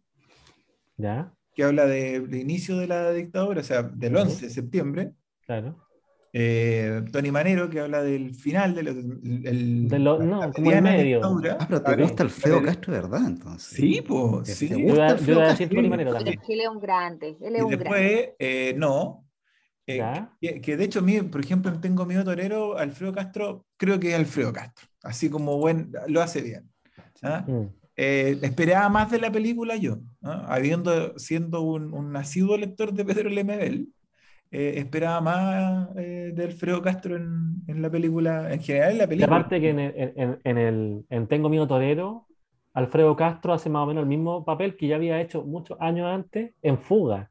¿Ya? 0.96 1.32
que 1.54 1.64
habla 1.64 1.86
del 1.86 2.28
de 2.28 2.38
inicio 2.38 2.76
de 2.76 2.86
la 2.86 3.12
dictadura, 3.12 3.60
o 3.60 3.64
sea, 3.64 3.82
del 3.82 4.16
11 4.16 4.46
de 4.46 4.52
septiembre. 4.52 5.12
Claro. 5.46 5.86
Eh, 6.32 7.02
Tony 7.12 7.30
Manero, 7.30 7.70
que 7.70 7.80
habla 7.80 8.02
del 8.02 8.34
final, 8.34 8.74
del, 8.74 8.88
el, 8.88 9.88
de 9.88 9.98
lo, 9.98 10.18
no, 10.18 10.52
como 10.52 10.70
el 10.70 10.82
medio. 10.82 11.22
Ah, 11.24 11.66
pero 11.66 11.82
te 11.82 11.96
gusta 11.96 12.24
Alfredo 12.24 12.62
Castro, 12.62 12.92
¿verdad? 12.92 13.22
Entonces. 13.26 13.78
Sí, 13.78 14.02
pues. 14.06 14.54
Sí. 14.54 14.68
Yo 14.68 14.76
voy 14.76 15.00
a 15.00 15.48
decir 15.48 15.70
Tony 15.70 15.88
Manero 15.88 16.12
también. 16.12 16.38
Él 16.46 16.60
es 16.60 16.68
un 16.68 16.78
grande. 16.78 17.38
Él 17.40 17.54
es 17.54 17.60
y 17.62 17.64
un 17.64 17.70
después, 17.70 17.90
grande. 17.90 18.34
Eh, 18.38 18.74
no, 18.76 19.25
eh, 19.86 20.60
que, 20.60 20.76
de 20.76 20.84
hecho, 20.84 21.02
mí, 21.02 21.20
por 21.22 21.40
ejemplo, 21.40 21.72
tengo 21.80 22.04
mi 22.04 22.14
Torero, 22.22 22.76
Alfredo 22.76 23.12
Castro, 23.12 23.64
creo 23.76 24.00
que 24.00 24.10
es 24.10 24.14
Alfredo 24.16 24.52
Castro, 24.52 24.86
así 25.02 25.30
como 25.30 25.58
buen, 25.58 25.92
lo 26.08 26.20
hace 26.20 26.42
bien. 26.42 26.68
¿ah? 27.22 27.44
Mm. 27.46 27.66
eh, 27.96 28.38
esperaba 28.42 28.88
más 28.88 29.10
de 29.10 29.20
la 29.20 29.30
película 29.30 29.76
yo, 29.76 29.98
habiendo 30.22 31.18
siendo 31.18 31.62
un, 31.62 31.94
un 31.94 32.12
nacido 32.12 32.56
lector 32.56 32.92
de 32.92 33.04
Pedro 33.04 33.30
Lemebel. 33.30 33.88
Eh, 34.52 34.74
esperaba 34.78 35.20
más 35.20 35.88
eh, 35.96 36.30
de 36.32 36.44
Alfredo 36.44 36.80
Castro 36.80 37.16
en, 37.16 37.62
en, 37.66 37.82
la 37.82 37.90
película, 37.90 38.52
en 38.52 38.60
general 38.60 38.92
en 38.92 38.98
la 38.98 39.06
película. 39.06 39.36
aparte 39.36 39.60
que 39.60 39.70
en, 39.70 39.80
en, 39.80 40.38
en, 40.44 40.58
el, 40.58 41.04
en 41.10 41.26
Tengo 41.26 41.48
Miedo 41.48 41.66
Torero, 41.66 42.26
Alfredo 42.72 43.16
Castro 43.16 43.52
hace 43.52 43.68
más 43.68 43.82
o 43.82 43.86
menos 43.86 44.02
el 44.02 44.08
mismo 44.08 44.44
papel 44.44 44.76
que 44.76 44.86
ya 44.86 44.96
había 44.96 45.20
hecho 45.20 45.42
muchos 45.42 45.76
años 45.80 46.06
antes 46.06 46.54
en 46.62 46.78
Fuga. 46.78 47.30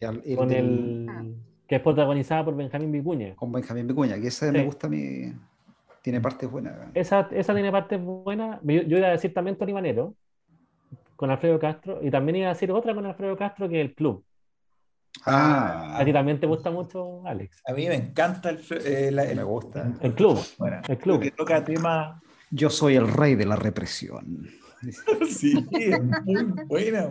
El, 0.00 0.36
con 0.36 0.52
el, 0.52 1.36
que 1.66 1.76
es 1.76 1.82
protagonizada 1.82 2.44
por 2.44 2.56
Benjamín 2.56 2.92
Vicuña. 2.92 3.34
Con 3.34 3.50
Benjamín 3.52 3.86
Vicuña, 3.86 4.20
que 4.20 4.28
esa 4.28 4.50
me 4.52 4.64
gusta 4.64 4.86
a 4.86 4.90
mí. 4.90 5.32
Tiene 6.02 6.20
partes 6.20 6.48
buenas. 6.48 6.74
Esa, 6.94 7.28
esa 7.32 7.52
tiene 7.52 7.72
partes 7.72 8.00
buenas. 8.00 8.60
Yo, 8.62 8.82
iba 8.82 9.08
a 9.08 9.10
decir 9.10 9.34
también 9.34 9.56
Tony 9.56 9.72
Manero, 9.72 10.14
con 11.16 11.30
Alfredo 11.30 11.58
Castro, 11.58 11.98
y 12.00 12.10
también 12.10 12.36
iba 12.36 12.46
a 12.46 12.52
decir 12.52 12.70
otra 12.70 12.94
con 12.94 13.04
Alfredo 13.06 13.36
Castro, 13.36 13.68
que 13.68 13.80
es 13.80 13.88
el 13.88 13.94
club. 13.94 14.24
Ah. 15.24 15.96
A 15.98 16.04
ti 16.04 16.12
también 16.12 16.38
te 16.38 16.46
gusta 16.46 16.70
mucho, 16.70 17.26
Alex. 17.26 17.60
A 17.66 17.72
mí 17.72 17.88
me 17.88 17.96
encanta 17.96 18.50
el, 18.50 18.60
eh, 18.70 19.32
me 19.34 19.42
gusta. 19.42 19.92
El 20.00 20.14
club. 20.14 20.38
el 20.88 20.98
club. 20.98 21.20
Que 21.20 21.30
toca 21.32 21.64
tema. 21.64 22.22
Yo 22.50 22.70
soy 22.70 22.94
el 22.94 23.08
rey 23.08 23.34
de 23.34 23.46
la 23.46 23.56
represión. 23.56 24.46
sí, 25.28 25.66
es 25.72 26.00
muy 26.24 26.44
buena. 26.68 27.08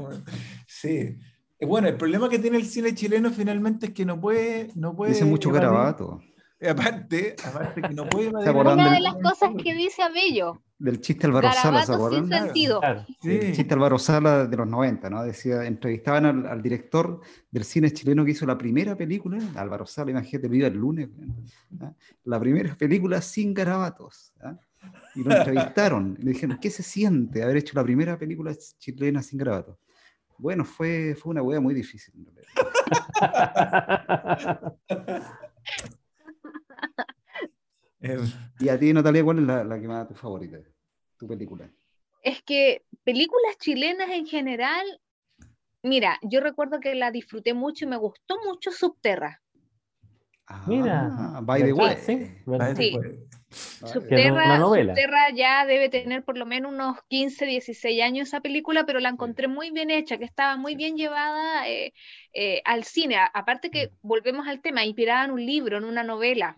Sí. 0.68 1.18
Eh, 1.60 1.66
bueno, 1.66 1.88
el 1.88 1.98
problema 1.98 2.30
que 2.30 2.40
tiene 2.40 2.58
el 2.58 2.66
cine 2.66 2.94
chileno 2.94 3.32
finalmente 3.32 3.88
es 3.88 3.94
que 3.94 4.06
no 4.06 4.20
puede. 4.20 4.70
No 4.76 4.96
puede 4.96 5.14
Dice 5.14 5.26
mucho 5.26 5.52
garabato. 5.52 6.22
Aparte, 6.70 7.36
aparte 7.46 7.82
que 7.82 7.94
no 7.94 8.08
puede 8.08 8.30
Una 8.30 8.94
de 8.94 9.02
las 9.02 9.16
cosas 9.16 9.52
que 9.62 9.76
dice 9.76 10.02
Abello. 10.02 10.62
Del 10.80 11.02
chiste 11.02 11.28
Álvaro 11.28 11.52
Sala, 11.52 11.86
¿se 11.86 11.94
acuerdan? 11.94 12.28
Sin 12.28 12.34
sentido. 12.34 12.82
El 13.24 13.54
chiste 13.54 13.74
Álvaro 13.74 14.00
Sala 14.00 14.46
de 14.48 14.58
los 14.58 14.68
90, 14.68 15.10
¿no? 15.10 15.24
Decía, 15.24 15.66
entrevistaban 15.66 16.48
al, 16.48 16.62
director 16.62 17.20
del 17.52 17.66
cine 17.66 17.92
chileno 17.92 18.24
que 18.26 18.32
hizo 18.32 18.46
la 18.46 18.58
primera 18.58 18.96
película, 18.96 19.38
Álvaro 19.56 19.86
Sala, 19.86 20.12
imagínate, 20.12 20.48
viva 20.48 20.68
el 20.68 20.76
lunes, 20.76 21.10
la 22.24 22.40
primera 22.40 22.74
película 22.76 23.22
sin 23.22 23.54
garabatos. 23.54 24.34
Y 25.14 25.24
lo 25.24 25.36
entrevistaron, 25.36 26.18
y 26.20 26.24
le 26.24 26.32
dijeron, 26.32 26.58
¿qué 26.60 26.70
se 26.70 26.84
siente 26.84 27.44
haber 27.44 27.58
hecho 27.58 27.74
la 27.76 27.84
primera 27.84 28.18
película 28.18 28.54
chilena 28.80 29.22
sin 29.22 29.40
garabatos? 29.40 29.78
Bueno, 30.38 30.66
fue, 30.66 31.16
fue 31.16 31.32
una 31.32 31.42
hueá 31.42 31.60
muy 31.60 31.74
difícil. 31.74 32.14
Y 38.60 38.70
a 38.70 38.78
ti, 38.78 38.94
Natalia, 38.94 39.24
¿cuál 39.24 39.40
es 39.40 39.46
la, 39.46 39.80
que 39.80 39.88
más 39.88 40.08
tu 40.08 40.14
favorita? 40.14 40.58
Tu 41.18 41.28
película. 41.28 41.70
Es 42.22 42.42
que 42.44 42.86
películas 43.04 43.58
chilenas 43.60 44.10
en 44.10 44.26
general, 44.26 44.86
mira, 45.82 46.20
yo 46.22 46.40
recuerdo 46.40 46.80
que 46.80 46.96
la 46.96 47.12
disfruté 47.12 47.54
mucho 47.54 47.86
y 47.86 47.88
me 47.88 47.98
gustó 47.98 48.38
mucho 48.46 48.72
Subterra. 48.72 49.42
Ah, 50.48 50.64
mira, 50.68 51.40
by 51.42 51.64
the 51.64 51.74
way. 51.74 51.96
Sí. 51.98 52.32
Subterra, 53.50 54.60
Subterra, 54.60 55.32
ya 55.34 55.66
debe 55.66 55.90
tener 55.90 56.24
por 56.24 56.38
lo 56.38 56.46
menos 56.46 56.74
unos 56.74 56.98
15, 57.08 57.46
16 57.46 58.04
años 58.04 58.28
esa 58.28 58.42
película, 58.42 58.86
pero 58.86 59.00
la 59.00 59.10
encontré 59.10 59.48
muy 59.48 59.72
bien 59.72 59.90
hecha, 59.90 60.18
que 60.18 60.26
estaba 60.26 60.58
muy 60.58 60.76
bien 60.76 60.98
llevada 60.98 61.68
eh, 61.70 61.94
eh, 62.34 62.62
al 62.66 62.84
cine. 62.84 63.18
Aparte 63.34 63.70
que 63.70 63.92
volvemos 64.02 64.48
al 64.48 64.62
tema, 64.62 64.84
inspirada 64.84 65.26
en 65.26 65.32
un 65.32 65.46
libro, 65.46 65.78
en 65.78 65.86
una 65.86 66.04
novela. 66.04 66.54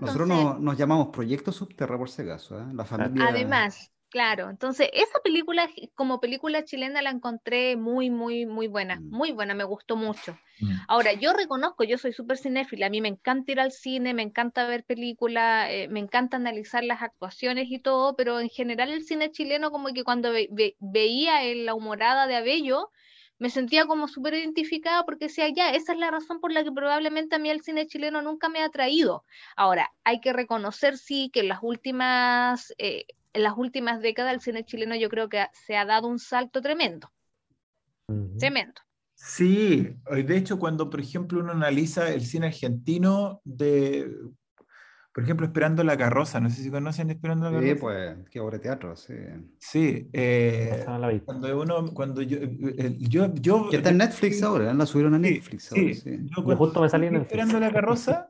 Nosotros 0.00 0.28
nos 0.60 0.76
llamamos 0.76 1.08
Proyecto 1.08 1.52
Subterra 1.52 1.96
por 1.96 2.10
si 2.10 2.22
acaso, 2.22 2.58
¿eh? 2.60 2.64
la 2.72 2.84
familia. 2.84 3.28
Además, 3.28 3.92
claro. 4.10 4.50
Entonces, 4.50 4.88
esa 4.92 5.20
película, 5.22 5.68
como 5.94 6.20
película 6.20 6.64
chilena, 6.64 7.02
la 7.02 7.10
encontré 7.10 7.76
muy, 7.76 8.10
muy, 8.10 8.46
muy 8.46 8.68
buena. 8.68 9.00
Mm. 9.00 9.10
Muy 9.10 9.32
buena, 9.32 9.54
me 9.54 9.64
gustó 9.64 9.96
mucho. 9.96 10.38
Mm. 10.60 10.72
Ahora, 10.88 11.12
yo 11.12 11.32
reconozco, 11.32 11.84
yo 11.84 11.98
soy 11.98 12.12
súper 12.12 12.38
cinéfila, 12.38 12.86
a 12.86 12.90
mí 12.90 13.00
me 13.00 13.08
encanta 13.08 13.52
ir 13.52 13.60
al 13.60 13.72
cine, 13.72 14.14
me 14.14 14.22
encanta 14.22 14.66
ver 14.66 14.84
películas, 14.84 15.68
eh, 15.70 15.88
me 15.88 16.00
encanta 16.00 16.36
analizar 16.36 16.82
las 16.84 17.02
actuaciones 17.02 17.66
y 17.70 17.78
todo, 17.78 18.16
pero 18.16 18.40
en 18.40 18.48
general 18.48 18.90
el 18.90 19.04
cine 19.04 19.30
chileno, 19.30 19.70
como 19.70 19.92
que 19.92 20.04
cuando 20.04 20.32
veía 20.80 21.54
la 21.54 21.74
humorada 21.74 22.26
de 22.26 22.36
Abello, 22.36 22.90
me 23.38 23.50
sentía 23.50 23.86
como 23.86 24.08
súper 24.08 24.34
identificada 24.34 25.04
porque 25.04 25.26
decía, 25.26 25.48
ya, 25.48 25.70
esa 25.70 25.92
es 25.92 25.98
la 25.98 26.10
razón 26.10 26.40
por 26.40 26.52
la 26.52 26.64
que 26.64 26.72
probablemente 26.72 27.36
a 27.36 27.38
mí 27.38 27.50
el 27.50 27.62
cine 27.62 27.86
chileno 27.86 28.22
nunca 28.22 28.48
me 28.48 28.60
ha 28.60 28.66
atraído. 28.66 29.24
Ahora, 29.56 29.92
hay 30.04 30.20
que 30.20 30.32
reconocer, 30.32 30.96
sí, 30.96 31.30
que 31.32 31.40
en 31.40 31.48
las 31.48 31.58
últimas, 31.62 32.74
eh, 32.78 33.04
en 33.36 33.42
las 33.42 33.54
últimas 33.56 34.00
décadas 34.00 34.34
el 34.34 34.40
cine 34.40 34.64
chileno 34.64 34.96
yo 34.96 35.08
creo 35.08 35.28
que 35.28 35.46
se 35.52 35.76
ha 35.76 35.84
dado 35.84 36.08
un 36.08 36.18
salto 36.18 36.60
tremendo. 36.60 37.12
Tremendo. 38.38 38.80
Sí, 39.14 39.96
de 40.10 40.36
hecho 40.36 40.58
cuando, 40.58 40.90
por 40.90 41.00
ejemplo, 41.00 41.40
uno 41.40 41.52
analiza 41.52 42.10
el 42.10 42.24
cine 42.24 42.48
argentino 42.48 43.40
de 43.44 44.10
por 45.16 45.24
ejemplo, 45.24 45.46
Esperando 45.46 45.82
la 45.82 45.96
carroza, 45.96 46.40
no 46.40 46.50
sé 46.50 46.62
si 46.62 46.70
conocen 46.70 47.08
Esperando 47.08 47.46
la 47.46 47.52
carroza. 47.52 47.72
Sí, 47.72 47.80
pues, 47.80 48.16
qué 48.30 48.38
obra 48.38 48.58
de 48.58 48.62
teatro, 48.62 48.96
sí. 48.96 49.14
Sí, 49.58 50.10
eh, 50.12 50.84
cuando 51.24 51.58
uno, 51.58 51.86
cuando 51.94 52.20
yo, 52.20 52.36
eh, 52.36 52.96
yo, 52.98 53.32
yo 53.32 53.70
Que 53.70 53.78
está 53.78 53.88
en 53.88 53.96
Netflix 53.96 54.42
ahora, 54.42 54.74
la 54.74 54.84
subieron 54.84 55.14
a 55.14 55.18
Netflix 55.18 55.70
sí, 55.72 55.94
Sí. 55.94 56.18
Yo 56.36 56.42
justo 56.56 56.82
me 56.82 56.90
salí 56.90 57.06
en 57.06 57.16
Esperando 57.16 57.58
la 57.58 57.72
carroza, 57.72 58.28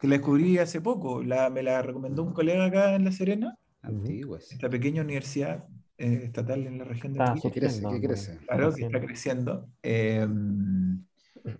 que 0.00 0.08
la 0.08 0.16
descubrí 0.16 0.58
hace 0.58 0.80
poco, 0.80 1.22
la, 1.22 1.48
me 1.48 1.62
la 1.62 1.80
recomendó 1.80 2.24
un 2.24 2.32
colega 2.32 2.64
acá 2.64 2.96
en 2.96 3.04
La 3.04 3.12
Serena. 3.12 3.56
Antigua, 3.86 4.38
Esta 4.38 4.68
pequeña 4.68 5.02
universidad 5.02 5.64
eh, 5.98 6.22
estatal 6.24 6.66
en 6.66 6.78
la 6.78 6.84
región 6.84 7.12
de 7.14 7.20
ah, 7.22 7.34
¿Qué 7.40 7.50
crece? 7.50 7.82
¿Qué 7.88 8.00
crece? 8.00 8.38
Claro, 8.46 8.74
que 8.74 8.84
está 8.84 9.00
creciendo. 9.00 9.68
Eh, 9.82 10.26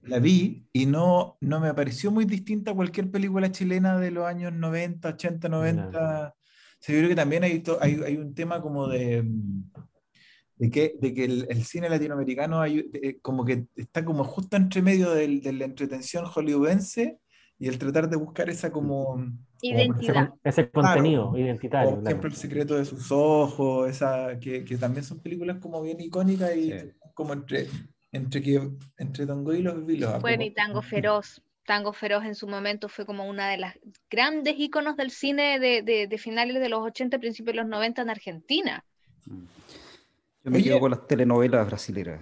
la 0.03 0.19
vi 0.19 0.67
y 0.73 0.87
no, 0.87 1.39
no 1.41 1.61
me 1.61 1.73
pareció 1.73 2.11
muy 2.11 2.25
distinta 2.25 2.73
a 2.73 2.75
cualquier 2.75 3.11
película 3.11 3.51
chilena 3.53 3.99
de 3.99 4.11
los 4.11 4.27
años 4.27 4.53
90, 4.53 5.09
80, 5.09 5.49
90. 5.49 6.35
yo 6.81 6.95
creo 6.95 7.09
que 7.09 7.15
también 7.15 7.45
hay, 7.45 7.63
hay, 7.81 8.01
hay, 8.05 8.17
un 8.17 8.35
tema 8.35 8.61
como 8.61 8.89
de, 8.89 9.25
de 10.57 10.71
que, 10.71 10.97
de 11.01 11.15
que 11.15 11.25
el, 11.25 11.65
cine 11.65 11.89
latinoamericano 11.89 12.61
hay, 12.61 12.91
como 13.23 13.45
que 13.45 13.67
está 13.77 14.05
como 14.05 14.25
justo 14.25 14.57
entre 14.57 14.83
medio 14.83 15.11
de 15.11 15.53
la 15.53 15.65
entretención 15.65 16.25
hollywoodense 16.25 17.21
y 17.59 17.69
el 17.69 17.79
tratar 17.79 18.09
de 18.09 18.17
buscar 18.17 18.51
esa 18.51 18.71
como... 18.71 19.25
Identidad. 19.63 20.35
ese, 20.45 20.69
contenido 20.71 21.33
identitario. 21.37 21.97
Por 21.97 22.05
ejemplo, 22.05 22.29
El 22.29 22.37
secreto 22.37 22.77
de 22.77 22.85
sus 22.85 23.11
ojos, 23.11 23.89
esa, 23.89 24.39
que, 24.39 24.65
que 24.65 24.77
también 24.77 25.03
son 25.05 25.21
películas 25.21 25.59
como 25.61 25.81
bien 25.83 26.01
icónicas 26.01 26.55
y 26.55 26.73
como 27.15 27.33
entre 27.33 27.69
entre, 28.17 28.43
que, 28.43 28.71
entre 28.99 29.27
Tango 29.27 29.53
y 29.53 29.63
los 29.63 29.87
Vilos. 29.87 30.21
Bueno, 30.21 30.45
y 30.45 30.51
Tango 30.51 30.83
Feroz. 30.83 31.43
Tango 31.65 31.93
Feroz 31.93 32.25
en 32.25 32.35
su 32.35 32.47
momento 32.47 32.89
fue 32.89 33.05
como 33.05 33.29
una 33.29 33.51
de 33.51 33.59
las 33.59 33.75
grandes 34.09 34.55
íconos 34.57 34.97
del 34.97 35.11
cine 35.11 35.59
de, 35.59 35.83
de, 35.83 36.19
finales 36.19 36.61
de 36.61 36.69
los 36.69 36.81
80, 36.81 37.19
principios 37.19 37.55
de 37.55 37.63
los 37.63 37.69
90 37.69 38.03
en 38.03 38.11
Argentina. 38.11 38.85
Mm. 39.27 39.45
Yo 40.45 40.51
me 40.53 40.63
quedo 40.63 40.79
con 40.79 40.93
las 40.93 41.07
telenovelas 41.09 41.67
brasileras. 41.67 42.21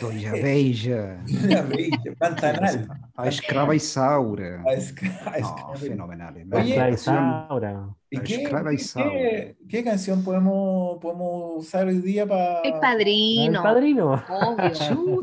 Doña 0.00 0.32
Bella. 0.32 1.22
Doña 1.26 1.62
Bella, 1.62 2.14
Pantanal. 2.18 2.88
A 3.16 3.28
Escrava 3.28 3.74
Isaura. 3.74 4.62
A 4.66 4.72
escrava, 4.74 5.76
fenomenales. 5.76 6.46
Oye, 6.52 6.76
la 6.76 6.90
Isaura. 6.90 7.88
¿Y 8.10 8.18
qué, 8.20 8.48
qué, 9.68 9.84
canción 9.84 10.22
podemos, 10.24 10.98
podemos 11.00 11.64
usar 11.64 11.86
hoy 11.86 11.98
día 11.98 12.26
para. 12.26 12.60
El 12.60 12.80
padrino. 12.80 13.58
El 13.58 13.62
padrino. 13.62 14.24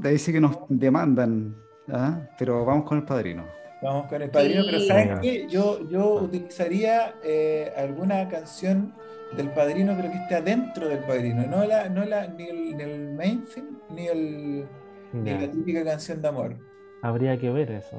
Te 0.01 0.09
dice 0.09 0.31
que 0.31 0.39
nos 0.39 0.57
demandan, 0.69 1.55
¿ah? 1.91 2.21
pero 2.37 2.65
vamos 2.65 2.85
con 2.85 2.99
el 2.99 3.03
padrino. 3.03 3.45
Vamos 3.81 4.07
con 4.07 4.21
el 4.21 4.31
padrino, 4.31 4.63
pero 4.65 4.79
¿saben 4.81 5.19
qué? 5.21 5.47
Yo, 5.47 5.87
yo 5.89 6.15
utilizaría 6.15 7.13
eh, 7.23 7.71
alguna 7.77 8.27
canción 8.27 8.93
del 9.35 9.49
padrino, 9.51 9.93
pero 9.95 10.11
que 10.11 10.17
esté 10.17 10.35
adentro 10.35 10.87
del 10.87 10.99
padrino, 10.99 11.45
no, 11.45 11.65
la, 11.65 11.89
no 11.89 12.05
la, 12.05 12.27
ni, 12.27 12.47
el, 12.47 12.77
ni 12.77 12.83
el 12.83 13.13
main 13.13 13.45
ni, 13.89 14.07
el, 14.07 14.67
ni 15.13 15.31
la 15.31 15.51
típica 15.51 15.83
canción 15.83 16.21
de 16.21 16.27
amor. 16.27 16.55
Habría 17.01 17.37
que 17.37 17.49
ver 17.49 17.71
eso. 17.71 17.97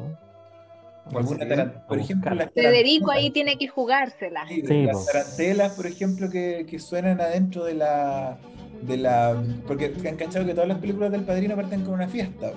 por 1.88 1.98
ejemplo, 1.98 2.34
las 2.34 2.50
Federico 2.52 3.10
ahí 3.10 3.30
tiene 3.30 3.56
que 3.56 3.68
jugársela. 3.68 4.44
las 4.44 5.06
tarantelas, 5.06 5.72
por 5.74 5.86
ejemplo, 5.86 6.30
que, 6.30 6.66
que, 6.68 6.78
suenan 6.78 7.20
adentro 7.20 7.64
de 7.64 7.74
la, 7.74 8.38
de 8.82 8.96
la. 8.96 9.42
Porque 9.66 9.94
han 10.06 10.16
cachado 10.16 10.46
que 10.46 10.54
todas 10.54 10.68
las 10.68 10.78
películas 10.78 11.10
del 11.12 11.22
padrino 11.22 11.56
parten 11.56 11.84
con 11.84 11.94
una 11.94 12.08
fiesta. 12.08 12.52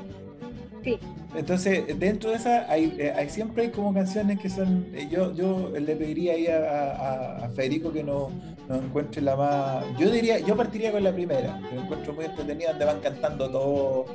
Entonces, 1.34 1.98
dentro 1.98 2.32
de 2.32 2.36
esa, 2.36 2.70
hay, 2.70 2.94
eh, 2.98 3.14
hay, 3.16 3.30
siempre 3.30 3.64
hay 3.64 3.70
como 3.70 3.94
canciones 3.94 4.40
que 4.40 4.50
son. 4.50 4.88
Eh, 4.94 5.08
yo, 5.10 5.34
yo 5.34 5.72
le 5.78 5.96
pediría 5.96 6.34
ahí 6.34 6.48
a, 6.48 7.46
a, 7.46 7.50
Federico 7.50 7.92
que 7.92 8.04
no, 8.04 8.30
no, 8.68 8.76
encuentre 8.76 9.22
la 9.22 9.36
más. 9.36 9.86
Yo 9.98 10.10
diría, 10.10 10.40
yo 10.40 10.56
partiría 10.58 10.92
con 10.92 11.04
la 11.04 11.14
primera, 11.14 11.62
que 11.70 11.76
me 11.76 11.82
encuentro 11.84 12.14
muy 12.14 12.26
entretenida, 12.26 12.72
donde 12.72 12.86
van 12.86 13.00
cantando 13.00 13.50
todo. 13.50 14.06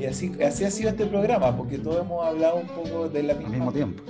Y 0.00 0.06
así, 0.06 0.32
así 0.42 0.64
ha 0.64 0.70
sido 0.70 0.90
este 0.90 1.06
programa, 1.06 1.56
porque 1.56 1.78
todos 1.78 2.04
hemos 2.04 2.26
hablado 2.26 2.56
un 2.56 2.66
poco 2.66 3.08
de 3.08 3.22
la 3.22 3.34
misma. 3.34 3.48
Al 3.48 3.54
mismo 3.54 3.72
tiempo. 3.72 4.02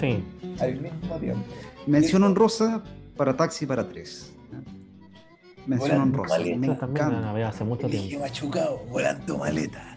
sí. 0.00 0.24
Al 0.58 0.80
mismo 0.80 1.16
tiempo. 1.16 1.44
Mención 1.86 2.22
honrosa 2.22 2.82
para 3.16 3.36
Taxi 3.36 3.66
para 3.66 3.86
tres. 3.88 4.32
Mención 5.66 5.90
Volando 5.90 6.18
honrosa. 6.20 6.38
maleta. 6.38 6.58
Me 6.58 6.66
Esa 6.66 6.78
también 6.78 7.10
la 7.10 7.18
encanta. 7.18 7.48
hace 7.48 7.64
mucho 7.64 7.88
tiempo. 7.88 8.20
machucado, 8.20 8.78
volando 8.88 9.38
maleta. 9.38 9.95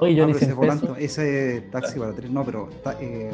Oye, 0.00 0.20
Ah, 0.22 0.26
pero 0.26 0.38
ese, 0.38 0.52
volante- 0.54 1.04
ese 1.04 1.60
taxi 1.70 1.98
para 1.98 2.12
tres, 2.12 2.30
no, 2.30 2.44
pero. 2.44 2.68
ta- 2.82 2.96
eh. 3.00 3.30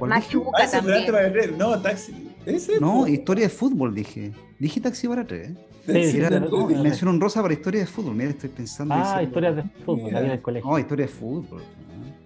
Machuca 0.00 0.50
Ah, 0.58 0.64
ese 0.64 0.76
también. 0.76 1.06
volante 1.06 1.12
para 1.12 1.32
tres. 1.32 1.56
No, 1.56 1.80
taxi. 1.80 2.32
Ese. 2.46 2.80
No, 2.80 3.06
historia 3.06 3.44
de 3.44 3.50
fútbol 3.50 3.94
dije. 3.94 4.32
Dije 4.58 4.80
taxi 4.80 5.08
para 5.08 5.26
tres. 5.26 5.50
¿eh? 5.50 5.54
Ese, 5.86 6.12
Sí, 6.12 6.18
Era 6.18 6.38
no, 6.40 6.66
mención 6.68 7.08
honrosa 7.08 7.42
para 7.42 7.54
historia 7.54 7.80
de 7.80 7.86
fútbol. 7.86 8.14
Mira, 8.14 8.30
estoy 8.30 8.50
pensando. 8.50 8.94
Ah, 8.94 8.98
diciendo- 8.98 9.22
historias 9.24 9.56
de 9.56 9.62
fútbol, 9.84 10.04
Mira. 10.04 10.18
ahí 10.18 10.24
en 10.26 10.30
el 10.32 10.42
colegio. 10.42 10.70
No, 10.70 10.78
historia 10.78 11.06
de 11.06 11.12
fútbol. 11.12 11.62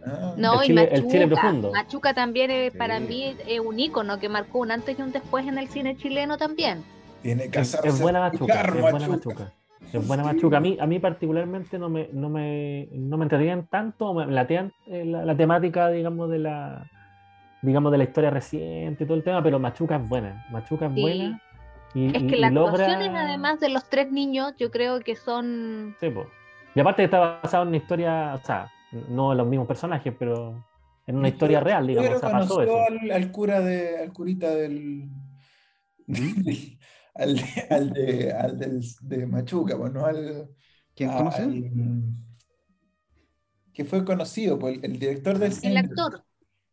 Ah. 0.07 0.35
No, 0.37 0.55
El 0.61 0.65
y 0.65 0.67
Chile- 0.69 0.83
el 0.85 0.91
Machuca. 0.91 1.11
Chile 1.13 1.27
profundo. 1.27 1.73
Machuca 1.73 2.15
también 2.15 2.51
es, 2.51 2.73
para 2.77 2.99
Sí. 2.99 3.05
mí 3.09 3.37
es 3.49 3.61
un 3.61 3.81
ícono 3.81 4.19
que 4.21 4.29
marcó 4.29 4.59
un 4.61 4.71
antes 4.71 4.99
y 4.99 5.03
un 5.03 5.11
después 5.13 5.47
en 5.47 5.59
el 5.59 5.69
cine 5.69 5.97
chileno 5.97 6.37
también. 6.39 6.85
Tiene 7.23 7.49
que 7.51 7.59
Es, 7.61 8.01
buena 8.01 8.21
machuca, 8.21 8.61
es 8.61 8.81
buena 8.81 9.09
machuca. 9.09 9.53
Es 9.93 10.07
buena 10.07 10.22
Sí. 10.24 10.34
machuca. 10.34 10.57
A 10.59 10.61
mí, 10.61 10.76
a 10.80 10.87
mí 10.87 10.99
particularmente 10.99 11.78
no 11.78 11.89
me, 11.89 12.09
no 12.12 12.28
me, 12.28 12.89
no 12.93 13.16
me 13.16 13.24
entretenían 13.24 13.66
tanto, 13.66 14.12
me 14.14 14.26
latean 14.26 14.72
eh, 14.87 15.05
la, 15.05 15.24
la 15.24 15.37
temática, 15.37 15.89
digamos, 15.89 16.28
de 16.30 16.39
la 16.39 16.91
digamos 17.62 17.91
de 17.91 17.99
la 17.99 18.05
historia 18.05 18.30
reciente 18.30 19.03
y 19.05 19.07
todo 19.07 19.16
el 19.16 19.24
tema, 19.24 19.43
pero 19.43 19.59
Machuca 19.59 19.97
es 19.97 20.09
buena. 20.09 20.45
Machuca 20.51 20.87
es 20.87 20.93
Sí. 20.95 21.01
buena. 21.01 21.43
Y, 21.95 22.07
Es 22.14 22.22
que 22.24 22.37
y 22.37 22.41
las 22.41 22.53
logra- 22.53 22.70
actuaciones, 22.72 23.11
además 23.14 23.59
de 23.61 23.70
los 23.70 23.89
tres 23.89 24.12
niños, 24.12 24.55
yo 24.59 24.70
creo 24.70 25.01
que 25.01 25.16
son. 25.16 25.97
Sí, 25.99 26.11
po. 26.11 26.26
Y 26.74 26.80
aparte 26.80 27.03
está 27.05 27.41
basado 27.43 27.62
en 27.62 27.68
una 27.68 27.76
historia, 27.78 28.34
o 28.34 28.45
sea, 28.47 28.70
no 29.09 29.32
en 29.32 29.39
los 29.39 29.47
mismos 29.47 29.66
personajes, 29.66 30.12
pero 30.18 30.62
en 31.07 31.16
una 31.16 31.28
historia 31.28 31.61
real, 31.61 31.87
digamos. 31.87 32.09
Pero 32.11 32.18
O 32.18 32.20
sea, 32.20 32.39
pasó 32.39 32.62
eso. 32.62 32.76
al, 32.87 33.11
al 33.11 33.30
cura 33.32 33.61
de, 33.61 33.99
al 34.03 34.12
curita 34.12 34.51
del. 34.51 35.09
al 37.19 37.37
de, 37.37 37.43
al 37.71 37.93
de, 37.93 38.33
al 38.33 38.59
del- 38.59 38.85
de 39.03 39.27
Machuca, 39.27 39.77
pues 39.77 39.93
no 39.93 40.05
al. 40.07 40.49
¿Quién 40.95 41.12
conoce? 41.12 41.43
al- 41.43 41.71
que 43.73 43.85
fue 43.85 44.05
conocido, 44.05 44.59
pues 44.59 44.79
el, 44.79 44.85
el 44.93 44.99
director 44.99 45.35
del 45.39 45.53
El 45.53 45.53
cine. 45.53 45.79
actor. 45.81 46.23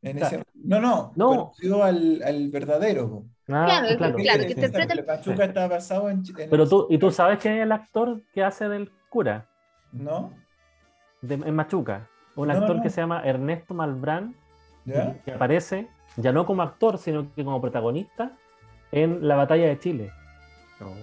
en 0.01 0.17
Claro. 0.17 0.35
ese- 0.37 0.45
no, 0.55 0.79
no, 0.81 1.11
No. 1.15 1.27
conoció 1.27 1.83
al, 1.83 2.21
al 2.23 2.49
verdadero. 2.49 3.09
pues. 3.09 3.23
Ah, 3.49 3.65
Claro, 3.65 3.97
claro. 3.97 4.15
claro, 4.15 4.41
que 4.43 4.47
sí. 4.49 4.53
interpreta 4.55 4.93
el- 4.93 5.05
Machuca 5.05 5.45
está 5.45 5.67
basado 5.67 6.09
en. 6.09 6.23
en 6.37 6.49
Pero 6.49 6.67
tú, 6.67 6.87
¿y 6.89 6.97
tú 6.97 7.11
sabes 7.11 7.39
quién 7.39 7.55
es 7.55 7.63
el 7.63 7.71
actor 7.73 8.21
que 8.33 8.43
hace 8.43 8.69
del 8.69 8.89
cura 9.09 9.49
¿No? 9.91 10.31
de, 11.21 11.35
en 11.35 11.55
Machuca? 11.55 12.07
Un 12.35 12.47
No, 12.47 12.53
actor 12.53 12.77
no. 12.77 12.81
que 12.83 12.89
se 12.89 13.01
llama 13.01 13.21
Ernesto 13.25 13.73
Malbrán, 13.73 14.35
¿Ya? 14.85 15.19
que 15.23 15.31
aparece 15.33 15.87
ya 16.17 16.31
no 16.31 16.45
como 16.45 16.61
actor, 16.63 16.97
sino 16.97 17.33
que 17.33 17.43
como 17.43 17.59
protagonista 17.61 18.31
en 18.91 19.27
la 19.27 19.35
batalla 19.35 19.67
de 19.67 19.77
Chile. 19.79 20.11
Oh. 20.81 20.93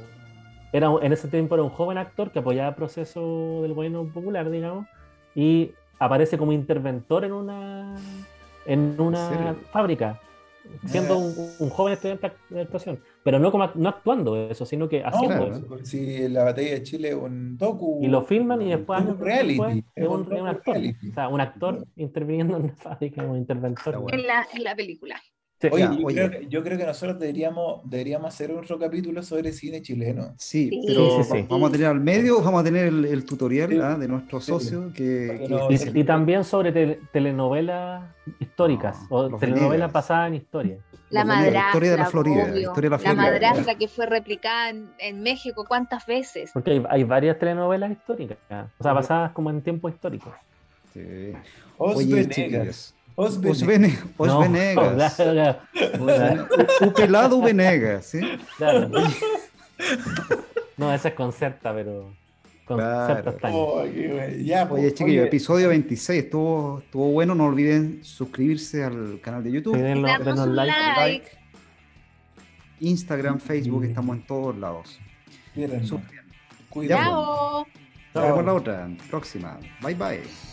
Era, 0.73 0.89
un- 0.91 1.03
en 1.03 1.13
ese 1.13 1.29
tiempo 1.29 1.55
era 1.55 1.65
un 1.65 1.71
joven 1.71 1.99
actor 1.99 2.31
que 2.31 2.39
apoyaba 2.39 2.69
el 2.71 2.75
proceso 2.77 3.63
del 3.63 3.75
gobierno 3.75 4.05
popular, 4.07 4.51
digamos, 4.51 4.87
y 5.35 5.73
aparece 5.99 6.39
como 6.39 6.53
interventor 6.53 7.25
en 7.25 7.33
una, 7.33 7.97
en 8.67 9.01
una 9.01 9.55
fábrica, 9.73 10.21
siendo 10.87 11.19
un, 11.19 11.35
un 11.59 11.71
joven 11.71 11.95
estudiante 11.95 12.31
de 12.51 12.61
actuación, 12.61 13.01
pero 13.25 13.39
no, 13.41 13.51
como, 13.51 13.69
no 13.75 13.89
actuando 13.89 14.37
eso, 14.49 14.65
sino 14.65 14.89
que 14.89 15.01
No, 15.01 15.09
haciendo 15.09 15.37
claro. 15.37 15.57
eso. 15.57 15.67
pues, 15.67 15.89
si 15.89 16.29
la 16.29 16.45
batalla 16.45 16.71
de 16.71 16.83
Chile 16.85 17.09
es 17.09 17.15
un 17.17 17.57
docu. 17.59 17.99
Y 18.03 18.07
lo 18.07 18.23
filman 18.23 18.63
y 18.63 18.71
después, 18.71 19.03
es 19.03 19.09
un 19.09 19.19
reality. 19.19 19.55
después, 19.59 19.85
es 19.97 20.09
un, 20.09 20.33
es 20.33 20.41
un 20.41 20.49
actor. 20.49 20.75
reality. 20.75 21.11
O 21.11 21.15
sea, 21.15 21.29
un 21.29 21.41
actor 21.41 21.87
interviniendo 21.97 22.57
en 22.59 22.65
una 22.65 22.77
fábrica, 22.77 23.23
un 23.25 23.37
interventor. 23.39 23.99
Bueno. 23.99 24.17
En 24.19 24.27
la, 24.27 24.47
en 24.55 24.63
la 24.63 24.77
película. 24.77 25.21
Sí. 25.61 25.69
Oye, 25.71 25.83
Ya, 25.85 25.93
yo, 25.93 26.07
oye. 26.07 26.15
Creo, 26.17 26.31
que- 26.31 26.47
yo 26.49 26.63
creo 26.65 26.79
que 26.79 26.87
nosotros 26.87 27.19
deberíamos, 27.19 27.83
deberíamos 27.85 28.29
hacer 28.33 28.51
otro 28.51 28.79
capítulo 28.79 29.23
sobre 29.23 29.53
cine 29.53 29.83
chileno. 29.83 30.33
Sí, 30.39 30.71
Sí, 30.71 30.85
pero 30.87 31.23
sí, 31.23 31.31
sí. 31.33 31.47
vamos 31.51 31.69
a 31.69 31.73
tener 31.73 31.87
al 31.89 32.01
medio, 32.01 32.41
vamos 32.43 32.63
a 32.63 32.65
tener 32.65 32.87
el, 32.87 33.05
el 33.05 33.25
tutorial 33.27 33.69
Sí. 33.71 33.79
ah, 33.83 33.97
de 33.99 34.09
nuestro 34.09 34.41
Sí. 34.41 34.47
socio 34.47 34.91
que, 34.95 35.37
que 35.39 35.39
que- 35.47 35.49
no- 35.51 35.71
Y, 35.71 36.01
y 36.01 36.05
también 36.05 36.45
sobre 36.45 36.73
tele- 36.73 36.99
telenovelas 37.13 38.05
históricas 38.39 38.97
o 39.11 39.37
telenovelas 39.39 39.93
basadas 39.93 40.29
en 40.29 40.35
historia. 40.37 40.77
La 41.11 41.25
madrastra. 41.25 41.67
historia 41.67 41.91
de 41.91 41.97
la 41.99 42.07
Florida, 42.07 42.45
obvio. 42.45 42.61
historia 42.69 42.75
de 42.75 42.89
la 42.89 42.97
La 42.97 42.99
Florida. 42.99 43.23
madrastra 43.23 43.75
que 43.75 43.89
fue 43.89 44.07
replicada 44.07 44.71
en, 44.71 44.89
en 44.99 45.21
México, 45.23 45.65
¿cuántas 45.69 46.07
veces? 46.07 46.53
Porque 46.55 46.71
hay, 46.71 46.83
hay 46.89 47.05
varias 47.05 47.39
telenovelas 47.39 47.91
históricas, 47.91 48.39
o 48.79 48.83
sea, 48.83 48.93
basadas 48.95 49.33
como 49.33 49.51
en 49.51 49.61
tiempos 49.61 49.93
históricos. 49.93 50.33
Sí. 50.95 51.33
Os 51.77 51.97
Oye. 51.97 52.27
Os 53.23 53.37
Os, 53.37 53.41
Venegas. 53.41 53.67
Vene- 53.67 53.99
Os 54.17 54.29
No, 54.29 54.41
Venegas. 54.41 55.15
claro, 55.17 56.95
pelado 56.95 57.43
¿sí? 58.03 58.21
claro. 58.57 58.91
No, 60.77 60.93
esa 60.95 61.09
es 61.09 61.15
concerta, 61.15 61.75
pero 61.75 62.13
Claro. 62.67 63.37
Oh. 63.53 63.85
Ya, 63.85 64.69
pues, 64.69 64.81
Oye, 64.83 64.95
chiquillos, 64.95 65.21
oye, 65.23 65.27
episodio 65.27 65.69
26 65.71 66.25
estuvo, 66.25 66.79
estuvo 66.85 67.11
bueno. 67.11 67.35
No 67.35 67.47
olviden 67.47 68.05
suscribirse 68.05 68.85
al 68.85 69.21
canal 69.21 69.43
de 69.43 69.51
YouTube, 69.51 69.77
denlo- 69.77 70.19
denos 70.19 70.39
un 70.47 70.55
like. 70.57 70.73
like. 70.73 71.01
like, 71.01 71.31
Instagram, 72.81 73.41
Facebook, 73.41 73.85
estamos 73.85 74.17
en 74.17 74.23
todos 74.27 74.57
lados. 74.57 75.01
Cuidado. 76.69 77.03
Chao. 77.03 77.67
Nos 78.15 78.25
vemos 78.25 78.45
la 78.45 78.55
otra, 78.55 78.89
próxima. 79.11 79.59
Bye 79.83 79.95
bye. 79.95 80.50